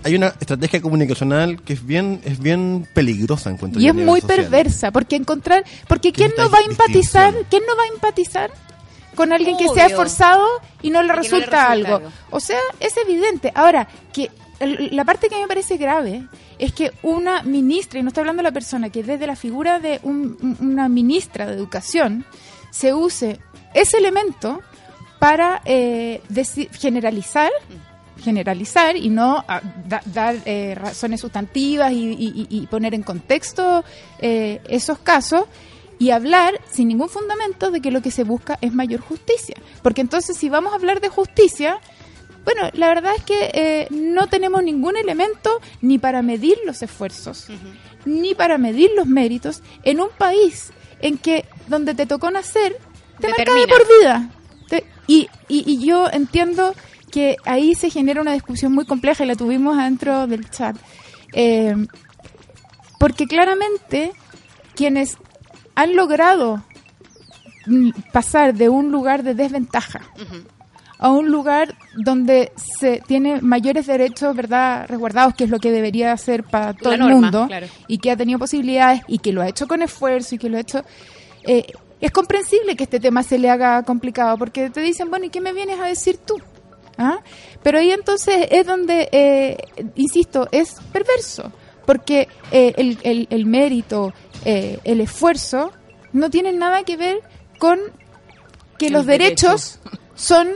hay 0.03 0.15
una 0.15 0.27
estrategia 0.39 0.81
comunicacional 0.81 1.61
que 1.61 1.73
es 1.73 1.85
bien 1.85 2.21
es 2.23 2.39
bien 2.39 2.87
peligrosa 2.93 3.49
encuentro 3.49 3.81
y 3.81 3.87
es 3.87 3.95
muy 3.95 4.21
perversa 4.21 4.91
porque 4.91 5.15
encontrar 5.15 5.63
porque 5.87 6.11
quién 6.11 6.31
no 6.37 6.49
va 6.49 6.59
a 6.59 6.61
empatizar 6.61 7.33
quién 7.49 7.63
no 7.67 7.75
va 7.75 7.83
a 7.83 7.93
empatizar 7.93 8.51
con 9.15 9.33
alguien 9.33 9.57
que 9.57 9.67
se 9.69 9.81
ha 9.81 9.87
esforzado 9.87 10.45
y 10.81 10.91
no 10.91 11.01
le, 11.01 11.13
resulta, 11.13 11.71
algo. 11.71 12.01
O 12.29 12.39
sea, 12.39 12.59
es 12.79 12.95
evidente. 12.97 13.51
Ahora, 13.55 13.87
que 14.13 14.29
la 14.59 15.03
parte 15.03 15.27
que 15.27 15.35
a 15.35 15.37
mí 15.37 15.43
me 15.43 15.47
parece 15.47 15.77
grave 15.77 16.27
es 16.59 16.73
que 16.73 16.91
una 17.01 17.41
ministra, 17.43 17.99
y 17.99 18.03
no 18.03 18.09
estoy 18.09 18.21
hablando 18.21 18.41
de 18.41 18.49
la 18.49 18.53
persona, 18.53 18.89
que 18.89 19.03
desde 19.03 19.25
la 19.25 19.35
figura 19.35 19.79
de 19.79 19.99
una 20.03 20.87
ministra 20.87 21.47
de 21.47 21.53
educación, 21.53 22.25
se 22.75 22.93
use 22.93 23.39
ese 23.73 23.97
elemento 23.97 24.61
para 25.19 25.61
eh, 25.65 26.21
generalizar 26.73 27.51
generalizar 28.21 28.95
y 28.95 29.09
no 29.09 29.43
ah, 29.47 29.61
dar 30.05 30.35
eh, 30.45 30.73
razones 30.75 31.21
sustantivas 31.21 31.91
y, 31.93 32.67
poner 32.71 32.93
en 32.93 33.03
contexto 33.03 33.83
eh, 34.19 34.61
esos 34.67 34.97
casos 34.99 35.45
y 35.99 36.09
hablar 36.11 36.59
sin 36.69 36.87
ningún 36.87 37.09
fundamento 37.09 37.71
de 37.71 37.81
que 37.81 37.91
lo 37.91 38.01
que 38.01 38.11
se 38.11 38.23
busca 38.23 38.57
es 38.61 38.73
mayor 38.73 39.01
justicia. 39.01 39.55
Porque 39.81 40.01
entonces 40.01 40.37
si 40.37 40.49
vamos 40.49 40.73
a 40.73 40.75
hablar 40.75 40.99
de 41.01 41.09
justicia, 41.09 41.79
Bueno, 42.45 42.69
la 42.73 42.87
verdad 42.89 43.13
es 43.17 43.23
que 43.23 43.49
eh, 43.53 43.87
no 43.89 44.27
tenemos 44.27 44.61
ningún 44.61 44.95
elemento 44.97 45.49
ni 45.81 45.97
para 45.97 46.21
medir 46.21 46.57
los 46.63 46.83
esfuerzos, 46.83 47.47
ni 48.05 48.35
para 48.35 48.59
medir 48.59 48.91
los 48.95 49.07
méritos 49.07 49.63
en 49.83 49.99
un 49.99 50.09
país 50.15 50.71
en 51.05 51.19
que 51.19 51.45
donde 51.67 51.93
te 51.93 52.07
tocó 52.07 52.31
nacer, 52.31 52.77
te 53.19 53.27
marca 53.27 53.53
de 53.53 53.67
por 53.67 53.87
vida. 53.87 54.29
y, 55.05 55.29
y, 55.47 55.85
yo 55.85 56.09
entiendo 56.11 56.73
que 57.11 57.37
ahí 57.45 57.75
se 57.75 57.91
genera 57.91 58.21
una 58.21 58.33
discusión 58.33 58.73
muy 58.73 58.85
compleja 58.85 59.23
y 59.23 59.27
la 59.27 59.35
tuvimos 59.35 59.77
adentro 59.77 60.25
del 60.25 60.49
chat. 60.49 60.75
Eh, 61.33 61.75
porque 62.99 63.27
claramente 63.27 64.13
quienes 64.75 65.17
han 65.75 65.95
logrado 65.95 66.63
mm, 67.67 67.91
pasar 68.11 68.55
de 68.55 68.69
un 68.69 68.91
lugar 68.91 69.21
de 69.21 69.35
desventaja 69.35 70.01
a 71.05 71.09
un 71.11 71.29
lugar 71.29 71.75
donde 71.95 72.51
se 72.55 72.99
tiene 73.05 73.39
mayores 73.39 73.85
derechos, 73.85 74.35
¿verdad?, 74.35 74.87
resguardados, 74.87 75.35
que 75.35 75.43
es 75.43 75.51
lo 75.51 75.59
que 75.59 75.71
debería 75.71 76.11
hacer 76.11 76.43
para 76.43 76.73
todo 76.73 76.93
el 76.93 77.01
mundo, 77.01 77.47
y 77.87 77.99
que 77.99 78.09
ha 78.09 78.17
tenido 78.17 78.39
posibilidades 78.39 79.01
y 79.07 79.19
que 79.19 79.31
lo 79.31 79.43
ha 79.43 79.47
hecho 79.47 79.67
con 79.67 79.83
esfuerzo 79.83 80.33
y 80.33 80.37
que 80.39 80.49
lo 80.49 80.57
ha 80.57 80.61
hecho... 80.61 80.81
Eh, 81.43 81.67
es 82.01 82.09
comprensible 82.09 82.75
que 82.75 82.85
este 82.85 82.99
tema 82.99 83.21
se 83.21 83.37
le 83.37 83.51
haga 83.51 83.83
complicado, 83.83 84.35
porque 84.39 84.71
te 84.71 84.81
dicen, 84.81 85.11
bueno, 85.11 85.25
¿y 85.25 85.29
qué 85.29 85.41
me 85.41 85.53
vienes 85.53 85.79
a 85.79 85.85
decir 85.85 86.17
tú? 86.17 86.41
¿Ah? 86.97 87.19
Pero 87.61 87.77
ahí 87.77 87.91
entonces 87.91 88.47
es 88.49 88.65
donde, 88.65 89.07
eh, 89.11 89.57
insisto, 89.93 90.47
es 90.51 90.77
perverso, 90.91 91.51
porque 91.85 92.27
eh, 92.51 92.73
el, 92.77 92.97
el, 93.03 93.27
el, 93.29 93.45
mérito, 93.45 94.11
el 94.43 95.01
esfuerzo, 95.01 95.71
no 96.13 96.31
tienen 96.31 96.57
nada 96.57 96.81
que 96.81 96.97
ver 96.97 97.19
con 97.59 97.79
que 98.79 98.89
los 98.89 99.05
derechos 99.05 99.79
son 100.15 100.47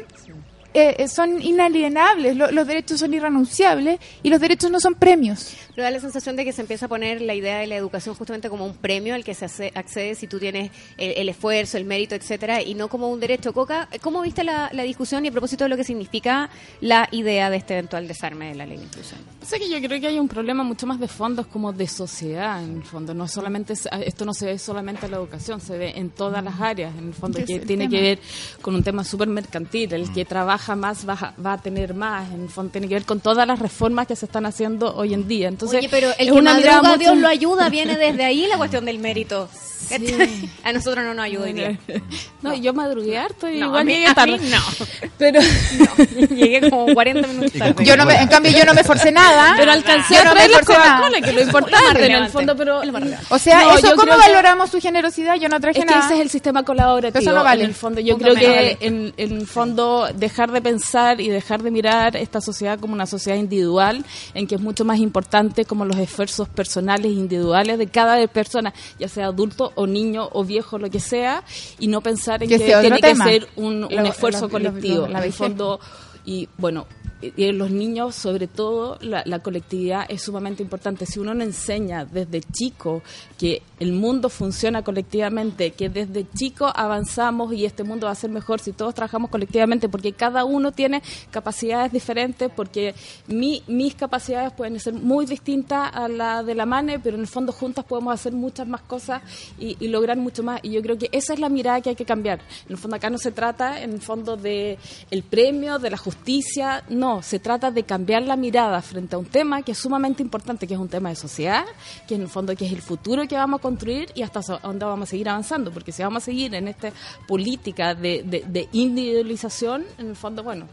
eh, 0.71 0.95
eh, 0.99 1.07
son 1.07 1.41
inalienables, 1.41 2.35
los 2.35 2.67
derechos 2.67 2.99
son 2.99 3.11
irrenunciables 3.11 3.99
y 4.21 4.29
los 4.29 4.39
derechos 4.39 4.69
no 4.69 4.79
son 4.79 4.93
premios. 4.93 5.55
Pero 5.69 5.83
da 5.83 5.91
la 5.91 5.99
sensación 5.99 6.35
de 6.35 6.45
que 6.45 6.53
se 6.53 6.61
empieza 6.61 6.85
a 6.85 6.89
poner 6.89 7.21
la 7.21 7.33
idea 7.33 7.57
de 7.57 7.65
la 7.65 7.75
educación 7.75 8.13
justamente 8.13 8.49
como 8.49 8.65
un 8.65 8.75
premio 8.75 9.15
al 9.15 9.23
que 9.23 9.33
se 9.33 9.71
accede 9.73 10.13
si 10.13 10.27
tú 10.27 10.37
tienes 10.37 10.71
el, 10.97 11.27
esfuerzo, 11.27 11.77
el 11.77 11.85
mérito, 11.85 12.13
etcétera, 12.13 12.61
y 12.61 12.75
no 12.75 12.87
como 12.87 13.09
un 13.09 13.19
derecho. 13.19 13.51
Coca, 13.51 13.89
¿cómo 14.01 14.21
viste 14.21 14.43
la, 14.43 14.69
discusión 14.83 15.25
y 15.25 15.29
a 15.29 15.31
propósito 15.31 15.63
de 15.63 15.69
lo 15.69 15.77
que 15.77 15.83
significa 15.83 16.49
la 16.81 17.07
idea 17.11 17.49
de 17.49 17.57
este 17.57 17.73
eventual 17.73 18.07
desarme 18.07 18.49
de 18.49 18.55
la 18.55 18.65
ley 18.67 18.77
de 18.77 18.83
inclusión? 18.83 19.19
Sé 19.41 19.57
que 19.57 19.69
yo 19.69 19.77
creo 19.79 19.99
que 19.99 20.07
hay 20.07 20.19
un 20.19 20.27
problema 20.27 20.63
mucho 20.63 20.85
más 20.85 20.99
de 20.99 21.07
fondo, 21.07 21.41
es 21.41 21.47
como 21.47 21.73
de 21.73 21.87
sociedad, 21.87 22.63
en 22.63 22.77
el 22.77 22.83
fondo. 22.83 23.15
No 23.15 23.27
solamente 23.27 23.73
esto 23.73 24.25
no 24.25 24.33
se 24.35 24.45
ve 24.45 24.59
solamente 24.59 25.05
en 25.05 25.11
la 25.11 25.17
educación, 25.17 25.61
se 25.61 25.77
ve 25.77 25.93
en 25.95 26.11
todas 26.11 26.43
las 26.43 26.61
áreas, 26.61 26.95
en 26.95 27.07
el 27.07 27.13
fondo, 27.13 27.39
que 27.43 27.59
tiene 27.59 27.89
que 27.89 28.01
ver 28.01 28.19
con 28.61 28.75
un 28.75 28.83
tema 28.83 29.03
súper 29.03 29.27
mercantil, 29.27 29.93
el 29.93 30.11
que 30.13 30.25
trabaja 30.25 30.58
jamás 30.59 31.07
va, 31.07 31.33
va, 31.43 31.53
a 31.53 31.57
tener 31.57 31.93
más. 31.93 32.29
En 32.31 32.49
fondo 32.49 32.71
tiene 32.71 32.87
que 32.87 32.95
ver 32.95 33.05
con 33.05 33.19
todas 33.19 33.47
las 33.47 33.59
reformas 33.59 34.07
que 34.07 34.15
se 34.15 34.25
están 34.25 34.45
haciendo 34.45 34.95
hoy 34.95 35.13
en 35.13 35.27
día. 35.27 35.47
Entonces, 35.47 35.79
Oye, 35.79 35.89
pero 35.89 36.09
el 36.17 36.33
que 36.33 36.41
madruga, 36.41 36.97
Dios 36.97 37.17
lo 37.17 37.27
ayuda, 37.27 37.69
viene 37.69 37.97
desde 37.97 38.23
ahí 38.23 38.47
la 38.47 38.57
cuestión 38.57 38.85
del 38.85 38.99
mérito. 38.99 39.49
a 40.63 40.73
nosotros 40.73 41.03
no 41.03 41.13
nos 41.13 41.25
ayuda 41.25 41.45
hoy 41.45 41.53
día. 41.53 41.79
No, 42.41 42.55
yo 42.55 42.73
madrugué 42.73 43.17
harto 43.17 43.49
y 43.49 43.57
igual 43.57 43.85
llegué 43.85 44.13
tarde. 44.13 44.39
no. 44.39 44.61
Pero 45.17 45.41
no, 45.41 46.35
llegué 46.35 46.69
como 46.69 46.85
40 46.93 47.27
minutos 47.27 47.51
tarde. 47.51 47.83
Yo 47.83 47.97
no 47.97 48.05
me, 48.05 48.15
en 48.15 48.29
cambio 48.29 48.53
yo 48.53 48.63
no 48.63 48.73
me 48.73 48.81
forcé 48.81 49.11
nada. 49.11 49.55
Pero 49.57 49.69
alcancé 49.73 50.17
a 50.19 50.31
traer 50.31 50.49
la 50.49 50.59
Coca-Cola, 50.61 51.21
que 51.21 51.33
lo 51.33 51.41
importante 51.41 52.05
en 52.05 52.11
el 52.13 52.29
fondo, 52.29 52.55
pero 52.55 52.81
O 53.29 53.37
sea, 53.37 53.75
eso 53.75 53.93
cómo 53.97 54.17
valoramos 54.17 54.69
su 54.69 54.79
generosidad, 54.79 55.35
yo 55.35 55.49
no 55.49 55.59
traje 55.59 55.79
es 55.79 55.85
nada. 55.85 55.99
Que 55.99 56.05
ese 56.05 56.15
es 56.15 56.21
el 56.21 56.29
sistema 56.29 56.63
colaborativo. 56.63 57.19
Eso 57.19 57.33
no 57.33 57.43
vale. 57.43 57.63
En 57.63 57.69
el 57.71 57.75
fondo 57.75 57.99
yo 57.99 58.17
creo 58.17 58.35
que 58.35 58.77
en, 58.79 59.13
el 59.17 59.45
fondo 59.45 60.07
dejar 60.15 60.48
de 60.51 60.61
pensar 60.61 61.21
y 61.21 61.29
dejar 61.29 61.63
de 61.63 61.71
mirar 61.71 62.15
esta 62.15 62.41
sociedad 62.41 62.79
como 62.79 62.93
una 62.93 63.05
sociedad 63.05 63.37
individual 63.37 64.05
en 64.33 64.47
que 64.47 64.55
es 64.55 64.61
mucho 64.61 64.85
más 64.85 64.99
importante 64.99 65.65
como 65.65 65.85
los 65.85 65.97
esfuerzos 65.97 66.47
personales 66.49 67.11
individuales 67.11 67.77
de 67.77 67.87
cada 67.87 68.25
persona, 68.27 68.73
ya 68.99 69.07
sea 69.07 69.27
adulto 69.27 69.71
o 69.75 69.87
niño 69.87 70.29
o 70.31 70.43
viejo, 70.43 70.77
lo 70.77 70.89
que 70.89 70.99
sea, 70.99 71.43
y 71.79 71.87
no 71.87 72.01
pensar 72.01 72.43
en 72.43 72.49
que, 72.49 72.59
tiene 72.59 72.99
que 72.99 73.15
ser 73.15 73.47
un, 73.55 73.87
esfuerzo 74.05 74.49
colectivo. 74.49 75.07
en 75.07 75.15
el 75.15 75.33
fondo, 75.33 75.79
y 76.25 76.47
bueno, 76.57 76.85
y 77.21 77.51
los 77.51 77.69
niños, 77.69 78.15
sobre 78.15 78.47
todo, 78.47 78.97
la, 79.01 79.39
colectividad 79.39 80.05
es 80.07 80.21
sumamente 80.21 80.63
importante. 80.63 81.05
Si 81.05 81.19
uno 81.19 81.33
no 81.33 81.43
enseña 81.43 82.05
desde 82.05 82.41
chico 82.41 83.01
que 83.37 83.61
el 83.79 83.91
mundo 83.91 84.29
funciona 84.29 84.83
colectivamente, 84.83 85.71
que 85.71 85.89
desde 85.89 86.25
chico 86.31 86.71
avanzamos 86.73 87.53
y 87.53 87.65
este 87.65 87.83
mundo 87.83 88.07
va 88.07 88.13
a 88.13 88.15
ser 88.15 88.29
mejor 88.29 88.61
si 88.61 88.71
todos 88.71 88.95
trabajamos 88.95 89.29
colectivamente, 89.29 89.89
porque 89.89 90.13
cada 90.13 90.45
uno 90.45 90.71
tiene 90.71 91.01
capacidades 91.29 91.91
diferentes, 91.91 92.49
porque 92.55 92.95
mi, 93.27 93.63
mis 93.67 93.95
capacidades 93.95 94.53
pueden 94.53 94.79
ser 94.79 94.93
muy 94.93 95.25
distintas 95.25 95.91
a 95.93 96.07
la 96.07 96.41
de 96.41 96.55
la 96.55 96.65
MANE, 96.65 96.99
pero 96.99 97.15
en 97.15 97.21
el 97.21 97.27
fondo 97.27 97.51
juntas 97.51 97.83
podemos 97.83 98.13
hacer 98.13 98.31
muchas 98.31 98.67
más 98.67 98.81
cosas 98.81 99.21
y, 99.57 99.75
y 99.79 99.89
lograr 99.89 100.17
mucho 100.17 100.41
más. 100.41 100.61
Y 100.63 100.71
yo 100.71 100.81
creo 100.81 100.97
que 100.97 101.09
esa 101.11 101.33
es 101.33 101.39
la 101.39 101.49
mirada 101.49 101.81
que 101.81 101.89
hay 101.89 101.95
que 101.95 102.05
cambiar. 102.05 102.39
En 102.65 102.71
el 102.71 102.77
fondo 102.77 102.95
acá 102.95 103.09
no 103.09 103.17
se 103.17 103.33
trata, 103.33 103.81
en 103.81 103.91
el 103.91 104.01
fondo, 104.01 104.37
de 104.37 104.77
el 105.11 105.23
premio, 105.23 105.79
de 105.79 105.89
la 105.89 105.97
justicia, 105.97 106.83
no 106.89 107.08
se 107.21 107.39
trata 107.39 107.71
de 107.71 107.83
cambiar 107.83 108.23
la 108.23 108.35
mirada 108.35 108.81
frente 108.81 109.15
a 109.15 109.19
un 109.19 109.25
tema 109.25 109.61
que 109.61 109.73
es 109.73 109.77
sumamente 109.77 110.23
importante, 110.23 110.67
que 110.67 110.73
es 110.73 110.79
un 110.79 110.89
tema 110.89 111.09
de 111.09 111.15
sociedad, 111.15 111.65
que 112.07 112.15
en 112.15 112.21
el 112.21 112.27
fondo 112.27 112.55
que 112.55 112.65
es 112.65 112.71
el 112.71 112.81
futuro 112.81 113.27
que 113.27 113.35
vamos 113.35 113.59
a 113.59 113.61
construir 113.61 114.09
y 114.15 114.21
hasta 114.21 114.41
dónde 114.63 114.85
vamos 114.85 115.07
a 115.07 115.11
seguir 115.11 115.29
avanzando, 115.29 115.71
porque 115.71 115.91
si 115.91 116.03
vamos 116.03 116.23
a 116.23 116.25
seguir 116.25 116.53
en 116.55 116.67
esta 116.67 116.91
política 117.27 117.95
de, 117.95 118.23
de 118.23 118.69
individualización, 118.71 119.83
en 119.97 120.09
el 120.09 120.15
fondo, 120.15 120.43
bueno, 120.43 120.65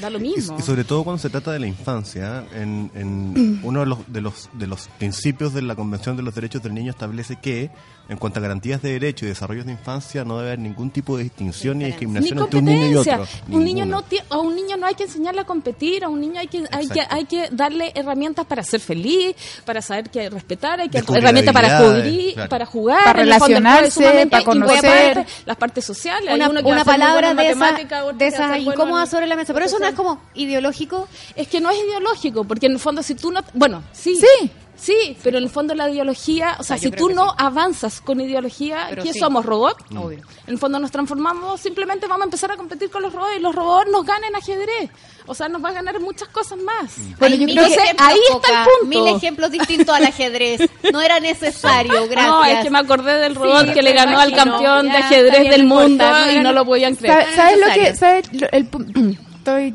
da 0.00 0.10
lo 0.10 0.18
mismo. 0.18 0.58
Y, 0.58 0.62
sobre 0.62 0.84
todo 0.84 1.04
cuando 1.04 1.20
se 1.20 1.30
trata 1.30 1.52
de 1.52 1.58
la 1.58 1.66
infancia, 1.66 2.46
en, 2.52 2.90
en 2.94 3.60
uno 3.64 3.80
de 3.80 3.86
los, 3.86 4.12
de, 4.12 4.20
los, 4.20 4.50
de 4.52 4.66
los 4.66 4.88
principios 4.98 5.54
de 5.54 5.62
la 5.62 5.74
Convención 5.74 6.16
de 6.16 6.22
los 6.22 6.34
Derechos 6.34 6.62
del 6.62 6.74
Niño 6.74 6.90
establece 6.90 7.36
que 7.36 7.70
en 8.08 8.16
cuanto 8.18 8.38
a 8.38 8.42
garantías 8.42 8.82
de 8.82 8.92
derecho 8.92 9.24
y 9.24 9.28
desarrollos 9.28 9.66
de 9.66 9.72
infancia 9.72 10.24
no 10.24 10.38
debe 10.38 10.50
haber 10.50 10.60
ningún 10.60 10.90
tipo 10.90 11.16
de 11.16 11.24
distinción 11.24 11.78
ni 11.78 11.86
discriminación 11.86 12.38
entre 12.38 12.58
un 12.58 12.64
niño 12.64 12.86
y 12.86 12.94
otro. 12.96 13.26
Un 13.50 13.64
niño 13.64 13.84
no 13.84 14.04
a 14.30 14.38
un 14.38 14.54
niño 14.54 14.76
no 14.76 14.86
hay 14.86 14.94
que 14.94 15.04
enseñarle 15.04 15.40
a 15.40 15.44
competir, 15.44 16.04
a 16.04 16.08
un 16.08 16.20
niño 16.20 16.38
hay 16.38 16.46
que 16.46 16.64
hay 16.70 16.88
que 16.88 17.00
hay 17.08 17.24
que 17.24 17.48
darle 17.50 17.92
herramientas 17.94 18.46
para 18.46 18.62
ser 18.62 18.80
feliz, 18.80 19.34
para 19.64 19.82
saber 19.82 20.10
que 20.10 20.30
respetar, 20.30 20.80
hay 20.80 20.88
que 20.88 20.98
herramientas 20.98 21.52
para 21.52 21.78
jugar, 21.78 22.48
para 22.48 22.66
jugar, 22.66 23.04
para 23.04 23.20
relacionarse, 23.20 24.26
para 24.30 24.44
conocer. 24.44 25.26
las 25.44 25.56
partes 25.56 25.84
sociales, 25.84 26.32
una, 26.34 26.60
una 26.60 26.84
palabra 26.84 27.34
de 27.34 27.50
esa, 27.50 27.76
de 28.16 28.26
esas 28.26 28.58
incómodas 28.58 29.10
sobre 29.10 29.26
la 29.26 29.36
mesa, 29.36 29.52
pero 29.52 29.66
eso 29.66 29.78
no 29.78 29.86
es 29.86 29.94
como 29.94 30.20
ideológico, 30.34 31.08
es 31.34 31.48
que 31.48 31.60
no 31.60 31.70
es 31.70 31.78
ideológico, 31.78 32.44
porque 32.44 32.66
en 32.66 32.72
el 32.72 32.78
fondo 32.78 33.02
si 33.02 33.14
tú 33.14 33.32
no, 33.32 33.40
bueno, 33.54 33.82
sí. 33.92 34.16
Sí. 34.16 34.50
Sí, 34.76 35.16
pero 35.22 35.38
en 35.38 35.44
el 35.44 35.50
fondo 35.50 35.74
la 35.74 35.90
ideología, 35.90 36.56
o 36.58 36.62
sea, 36.62 36.78
si 36.78 36.90
tú 36.90 37.08
no 37.08 37.34
avanzas 37.36 38.00
con 38.00 38.20
ideología, 38.20 38.90
¿qué 39.02 39.12
somos? 39.14 39.44
¿Robots? 39.44 39.84
En 39.90 40.22
el 40.46 40.58
fondo 40.58 40.78
nos 40.78 40.90
transformamos, 40.90 41.60
simplemente 41.60 42.06
vamos 42.06 42.22
a 42.22 42.24
empezar 42.24 42.52
a 42.52 42.56
competir 42.56 42.90
con 42.90 43.02
los 43.02 43.12
robots 43.12 43.36
y 43.36 43.40
los 43.40 43.54
robots 43.54 43.90
nos 43.90 44.04
ganen 44.04 44.34
ajedrez. 44.36 44.90
O 45.28 45.34
sea, 45.34 45.48
nos 45.48 45.62
va 45.64 45.70
a 45.70 45.72
ganar 45.72 45.98
muchas 45.98 46.28
cosas 46.28 46.58
más. 46.58 46.98
Mm. 46.98 47.14
Bueno, 47.18 47.36
yo 47.36 47.46
creo 47.46 47.66
que 47.66 47.80
ahí 47.98 48.18
está 48.32 48.62
el 48.62 48.68
punto. 48.68 48.86
Mil 48.86 49.16
ejemplos 49.16 49.50
distintos 49.50 49.94
al 49.94 50.04
ajedrez. 50.04 50.60
No 50.92 51.00
era 51.00 51.18
necesario, 51.18 52.06
gracias. 52.08 52.26
No, 52.26 52.44
es 52.44 52.64
que 52.64 52.70
me 52.70 52.78
acordé 52.78 53.18
del 53.18 53.34
robot 53.34 53.72
que 53.72 53.82
le 53.82 53.92
ganó 53.92 54.20
al 54.20 54.32
campeón 54.32 54.86
de 54.86 54.96
ajedrez 54.96 55.50
del 55.50 55.64
mundo 55.64 56.04
y 56.32 56.38
no 56.40 56.52
lo 56.52 56.64
podían 56.64 56.94
creer. 56.94 57.26
¿Sabes 57.34 57.58
lo 57.58 57.74
que...? 57.74 57.96
¿sabes? 57.96 58.30
El, 58.52 58.68
estoy 59.38 59.74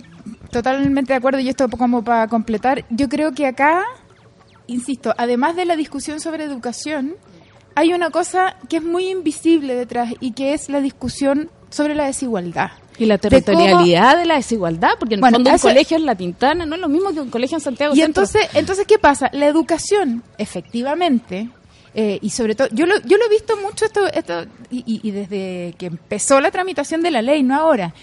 totalmente 0.51 1.13
de 1.13 1.17
acuerdo 1.17 1.39
y 1.39 1.49
esto 1.49 1.67
como 1.69 2.03
para 2.03 2.27
completar. 2.27 2.85
Yo 2.89 3.09
creo 3.09 3.33
que 3.33 3.47
acá 3.47 3.83
insisto, 4.67 5.13
además 5.17 5.55
de 5.55 5.65
la 5.65 5.75
discusión 5.75 6.19
sobre 6.19 6.43
educación, 6.43 7.15
hay 7.75 7.93
una 7.93 8.09
cosa 8.09 8.57
que 8.69 8.77
es 8.77 8.83
muy 8.83 9.09
invisible 9.09 9.75
detrás 9.75 10.13
y 10.19 10.31
que 10.31 10.53
es 10.53 10.69
la 10.69 10.81
discusión 10.81 11.49
sobre 11.69 11.95
la 11.95 12.05
desigualdad. 12.05 12.71
Y 12.97 13.05
la 13.05 13.17
territorialidad 13.17 14.17
de, 14.17 14.25
la 14.25 14.35
desigualdad, 14.35 14.91
porque 14.99 15.15
en 15.15 15.23
el 15.23 15.31
fondo 15.31 15.49
un 15.49 15.57
colegio 15.57 15.97
en 15.97 16.05
La 16.05 16.15
Pintana 16.15 16.65
no 16.65 16.75
es 16.75 16.81
lo 16.81 16.89
mismo 16.89 17.11
que 17.11 17.21
un 17.21 17.29
colegio 17.29 17.57
en 17.57 17.61
Santiago. 17.61 17.95
Y 17.95 18.01
entonces, 18.01 18.47
entonces 18.53 18.85
¿qué 18.85 18.99
pasa? 18.99 19.29
La 19.33 19.47
educación, 19.47 20.23
efectivamente, 20.37 21.49
eh, 21.93 22.19
y 22.21 22.29
sobre 22.29 22.55
todo, 22.55 22.67
yo 22.71 22.85
lo, 22.85 22.99
yo 23.01 23.17
lo 23.17 23.25
he 23.25 23.29
visto 23.29 23.57
mucho 23.57 23.85
esto, 23.85 24.07
esto 24.07 24.45
y, 24.69 24.83
y, 24.85 25.11
desde 25.11 25.73
que 25.77 25.87
empezó 25.87 26.39
la 26.39 26.51
tramitación 26.51 27.01
de 27.01 27.11
la 27.11 27.21
ley, 27.21 27.43
no 27.43 27.55
ahora. 27.55 27.93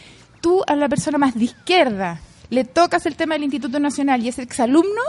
Tú 0.41 0.63
a 0.67 0.77
la 0.77 0.89
persona 0.89 1.19
más 1.19 1.35
de 1.35 1.45
izquierda 1.45 2.21
le 2.51 2.65
tocas 2.65 3.07
el 3.07 3.17
tema 3.17 3.35
del 3.35 3.45
Instituto 3.45 3.79
Nacional 3.81 4.23
y 4.23 4.29
es 4.29 4.39
exalumno 4.39 5.03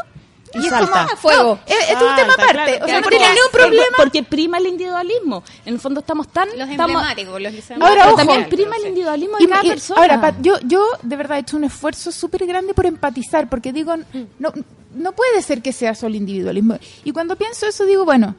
y, 0.53 0.59
es 0.59 0.69
salta. 0.69 1.05
como 1.05 1.17
fuego. 1.17 1.59
es, 1.65 1.91
un 1.93 2.15
tema 2.15 2.33
aparte. 2.33 2.79
o 2.81 2.87
sea, 2.87 3.01
no 3.01 3.07
tiene 3.07 3.25
ningún 3.27 3.51
problema. 3.51 3.97
Porque 3.97 4.23
prima 4.23 4.57
el 4.57 4.67
individualismo. 4.67 5.43
En 5.65 5.73
el 5.75 5.79
fondo 5.79 5.99
estamos 5.99 6.27
tan. 6.29 6.49
Los 6.57 6.69
estamos, 6.69 7.03
los 7.39 7.71
Ahora, 7.81 8.07
ojo, 8.07 8.17
también 8.17 8.49
prima 8.49 8.75
el 8.77 8.87
individualismo 8.87 9.37
de 9.37 9.47
cada 9.47 9.63
persona. 9.63 10.01
Ahora, 10.01 10.35
yo, 10.41 10.59
yo 10.63 10.85
de 11.01 11.15
verdad 11.15 11.37
he 11.37 11.41
hecho 11.41 11.57
un 11.57 11.65
esfuerzo 11.65 12.11
súper 12.11 12.45
grande 12.45 12.73
por 12.73 12.85
empatizar, 12.85 13.49
porque 13.49 13.71
digo, 13.71 13.95
no, 14.39 14.53
no 14.95 15.11
puede 15.11 15.41
ser 15.41 15.61
que 15.61 15.73
sea 15.73 15.95
solo 15.95 16.15
individualismo. 16.15 16.77
Y 17.03 17.11
cuando 17.11 17.35
pienso 17.35 17.67
eso, 17.67 17.85
digo, 17.85 18.05
bueno, 18.05 18.35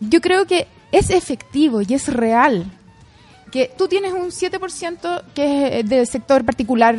yo 0.00 0.20
creo 0.20 0.46
que 0.46 0.66
es 0.92 1.10
efectivo 1.10 1.82
y 1.82 1.94
es 1.94 2.08
real 2.08 2.66
que 3.50 3.70
tú 3.76 3.88
tienes 3.88 4.12
un 4.12 4.30
7% 4.30 5.22
que 5.34 5.80
es 5.80 5.88
del 5.88 6.06
sector 6.06 6.44
particular 6.44 6.96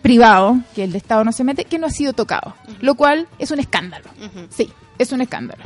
privado, 0.00 0.58
que 0.74 0.84
el 0.84 0.94
Estado 0.94 1.24
no 1.24 1.32
se 1.32 1.44
mete, 1.44 1.64
que 1.64 1.78
no 1.78 1.86
ha 1.86 1.90
sido 1.90 2.12
tocado, 2.12 2.54
lo 2.80 2.94
cual 2.94 3.28
es 3.38 3.50
un 3.50 3.60
escándalo. 3.60 4.08
Sí, 4.50 4.70
es 4.98 5.12
un 5.12 5.20
escándalo. 5.20 5.64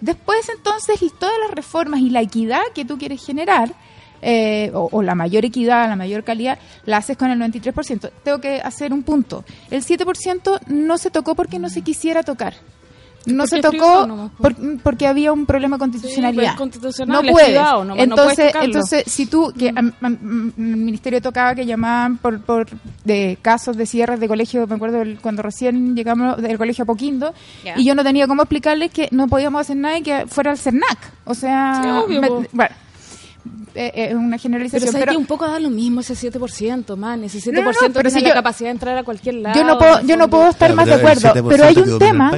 Después 0.00 0.48
entonces 0.48 1.00
todas 1.18 1.34
las 1.46 1.50
reformas 1.52 2.00
y 2.00 2.10
la 2.10 2.20
equidad 2.20 2.62
que 2.74 2.84
tú 2.84 2.98
quieres 2.98 3.24
generar, 3.24 3.72
eh, 4.20 4.70
o, 4.72 5.02
la 5.02 5.14
mayor 5.14 5.44
equidad, 5.44 5.88
la 5.88 5.96
mayor 5.96 6.24
calidad, 6.24 6.58
la 6.86 6.98
haces 6.98 7.16
con 7.16 7.30
el 7.30 7.38
93%. 7.38 8.10
Tengo 8.22 8.40
que 8.40 8.60
hacer 8.60 8.92
un 8.92 9.02
punto. 9.02 9.44
El 9.70 9.84
7% 9.84 10.60
no 10.66 10.98
se 10.98 11.10
tocó 11.10 11.34
porque 11.34 11.58
no 11.58 11.68
se 11.68 11.82
quisiera 11.82 12.22
tocar. 12.22 12.54
No 13.26 13.46
se 13.46 13.60
tocó 13.60 14.30
porque 14.82 15.06
había 15.06 15.32
un 15.32 15.46
problema 15.46 15.78
constitucionalidad. 15.78 16.56
no 17.06 17.22
puede. 17.22 17.58
entonces, 17.96 18.54
entonces 18.60 19.04
si 19.06 19.26
tú 19.26 19.52
que 19.56 19.68
el 19.68 19.94
ministerio 20.56 21.20
tocaba 21.20 21.54
que 21.54 21.66
llamaban 21.66 22.18
por, 22.18 22.40
por 22.40 22.66
de 23.04 23.38
casos 23.40 23.76
de 23.76 23.86
cierres 23.86 24.20
de 24.20 24.28
colegio, 24.28 24.66
me 24.66 24.74
acuerdo 24.74 25.02
cuando 25.20 25.42
recién 25.42 25.94
llegamos 25.94 26.40
del 26.40 26.58
colegio 26.58 26.84
a 26.84 26.86
Poquindo 26.86 27.34
y 27.76 27.84
yo 27.84 27.94
no 27.94 28.02
tenía 28.02 28.26
cómo 28.26 28.42
explicarles 28.42 28.90
que 28.90 29.08
no 29.10 29.28
podíamos 29.28 29.60
hacer 29.60 29.76
nada 29.76 29.98
y 29.98 30.02
que 30.02 30.26
fuera 30.26 30.52
el 30.52 30.58
CERNAC. 30.58 30.98
O 31.24 31.34
sea, 31.34 32.04
bueno, 32.52 32.74
eh, 33.74 33.92
eh, 33.94 34.06
es 34.10 34.14
una 34.14 34.38
generalización. 34.38 34.92
Pero, 34.92 35.12
que 35.12 35.18
un 35.18 35.26
poco 35.26 35.46
da 35.46 35.58
lo 35.58 35.70
mismo 35.70 36.00
ese 36.00 36.14
7%, 36.14 36.96
man. 36.96 37.24
Ese 37.24 37.38
7% 37.38 37.92
pero 37.92 38.10
tiene 38.10 38.28
la 38.28 38.34
capacidad 38.34 38.68
de 38.68 38.72
entrar 38.72 38.96
a 38.96 39.02
cualquier 39.02 39.36
lado. 39.36 39.58
Yo 39.58 39.64
no 39.64 39.78
puedo, 39.78 40.00
yo 40.02 40.16
no 40.16 40.28
puedo 40.28 40.48
estar 40.48 40.72
más 40.74 40.86
de 40.86 40.94
acuerdo, 40.94 41.48
pero 41.48 41.64
hay 41.64 41.76
un 41.76 41.98
tema, 41.98 42.32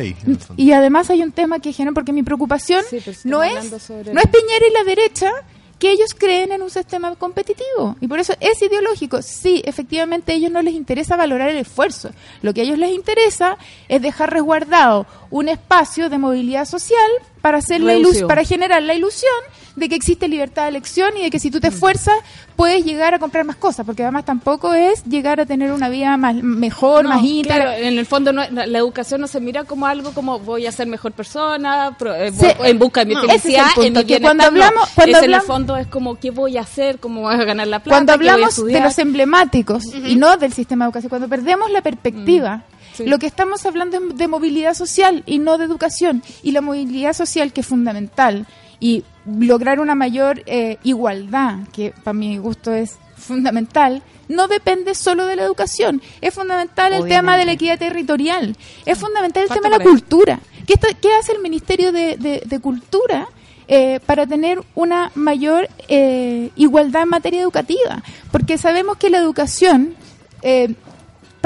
y 0.56 0.72
además 0.72 1.10
hay 1.10 1.22
un 1.22 1.32
tema 1.32 1.58
que 1.58 1.72
genera, 1.72 1.94
porque 1.94 2.12
mi 2.12 2.22
preocupación 2.22 2.82
no, 3.24 3.42
es, 3.42 3.54
no 3.90 4.20
es 4.20 4.26
Piñera 4.28 4.66
y 4.68 4.72
la 4.72 4.84
derecha, 4.84 5.30
que 5.78 5.90
ellos 5.90 6.14
creen 6.16 6.52
en 6.52 6.62
un 6.62 6.70
sistema 6.70 7.14
competitivo 7.16 7.96
y 8.00 8.08
por 8.08 8.18
eso 8.18 8.34
es 8.40 8.60
ideológico. 8.62 9.20
Sí, 9.22 9.62
efectivamente 9.64 10.32
a 10.32 10.34
ellos 10.34 10.50
no 10.50 10.62
les 10.62 10.74
interesa 10.74 11.16
valorar 11.16 11.50
el 11.50 11.58
esfuerzo. 11.58 12.10
Lo 12.42 12.54
que 12.54 12.62
a 12.62 12.64
ellos 12.64 12.78
les 12.78 12.92
interesa 12.92 13.58
es 13.88 14.00
dejar 14.00 14.32
resguardado 14.32 15.06
un 15.30 15.48
espacio 15.48 16.08
de 16.08 16.18
movilidad 16.18 16.64
social 16.64 17.10
para 17.46 17.58
hacer 17.58 17.80
la 17.80 17.94
para 18.26 18.42
generar 18.42 18.82
la 18.82 18.92
ilusión 18.92 19.30
de 19.76 19.88
que 19.88 19.94
existe 19.94 20.26
libertad 20.26 20.64
de 20.64 20.70
elección 20.70 21.16
y 21.16 21.22
de 21.22 21.30
que 21.30 21.38
si 21.38 21.52
tú 21.52 21.60
te 21.60 21.68
esfuerzas 21.68 22.16
puedes 22.56 22.84
llegar 22.84 23.14
a 23.14 23.20
comprar 23.20 23.44
más 23.44 23.54
cosas, 23.54 23.86
porque 23.86 24.02
además 24.02 24.24
tampoco 24.24 24.74
es 24.74 25.04
llegar 25.04 25.38
a 25.38 25.46
tener 25.46 25.70
una 25.70 25.88
vida 25.88 26.16
más 26.16 26.34
mejor, 26.34 27.06
más 27.06 27.22
íntegra. 27.22 27.78
en 27.78 27.98
el 27.98 28.04
fondo 28.04 28.32
la, 28.32 28.64
educación 28.78 29.20
no 29.20 29.28
se 29.28 29.38
mira 29.40 29.62
como 29.62 29.86
algo 29.86 30.12
como 30.12 30.40
voy 30.40 30.66
a 30.66 30.72
ser 30.72 30.88
mejor 30.88 31.12
persona, 31.12 31.96
eh, 32.04 32.32
en 32.64 32.78
busca 32.80 33.04
de 33.04 33.14
mi 33.14 33.20
felicidad, 33.20 33.66
en 33.76 33.92
mi 33.92 34.20
cuando 34.20 34.42
hablamos, 34.42 34.88
cuando 34.96 35.18
en 35.20 35.34
el 35.34 35.40
fondo 35.42 35.76
es 35.76 35.86
como 35.86 36.16
qué 36.16 36.32
voy 36.32 36.56
a 36.56 36.62
hacer, 36.62 36.98
cómo 36.98 37.20
voy 37.20 37.34
a 37.34 37.44
ganar 37.44 37.68
la 37.68 37.78
plata, 37.78 37.94
cuando 37.94 38.12
hablamos 38.12 38.56
de 38.64 38.80
los 38.80 38.98
emblemáticos 38.98 39.84
y 39.94 40.16
no 40.16 40.36
del 40.36 40.52
sistema 40.52 40.84
de 40.84 40.88
educación, 40.88 41.10
cuando 41.10 41.28
perdemos 41.28 41.70
la 41.70 41.80
perspectiva 41.80 42.64
Lo 43.04 43.18
que 43.18 43.26
estamos 43.26 43.66
hablando 43.66 43.96
es 43.96 44.16
de 44.16 44.28
movilidad 44.28 44.74
social 44.74 45.22
y 45.26 45.38
no 45.38 45.58
de 45.58 45.64
educación. 45.64 46.22
Y 46.42 46.52
la 46.52 46.60
movilidad 46.60 47.12
social, 47.12 47.52
que 47.52 47.60
es 47.60 47.66
fundamental, 47.66 48.46
y 48.80 49.04
lograr 49.26 49.80
una 49.80 49.94
mayor 49.94 50.42
eh, 50.46 50.78
igualdad, 50.82 51.60
que 51.72 51.92
para 52.04 52.14
mi 52.14 52.38
gusto 52.38 52.72
es 52.72 52.96
fundamental, 53.16 54.02
no 54.28 54.48
depende 54.48 54.94
solo 54.94 55.26
de 55.26 55.36
la 55.36 55.44
educación. 55.44 56.02
Es 56.20 56.34
fundamental 56.34 56.92
el 56.92 57.06
tema 57.06 57.36
de 57.36 57.44
la 57.44 57.52
equidad 57.52 57.78
territorial. 57.78 58.56
Es 58.84 58.98
fundamental 58.98 59.44
el 59.44 59.48
tema 59.48 59.70
de 59.70 59.78
la 59.78 59.84
cultura. 59.84 60.40
¿Qué, 60.66 60.74
¿Qué, 61.00 61.14
hace 61.14 61.32
el 61.32 61.40
Ministerio 61.40 61.92
de, 61.92 62.16
de, 62.44 62.60
Cultura 62.60 63.28
eh, 63.68 64.00
para 64.04 64.26
tener 64.26 64.60
una 64.74 65.12
mayor 65.14 65.68
eh, 65.88 66.50
igualdad 66.56 67.02
en 67.02 67.08
materia 67.08 67.40
educativa? 67.40 68.02
Porque 68.32 68.58
sabemos 68.58 68.96
que 68.96 69.10
la 69.10 69.18
educación 69.18 69.94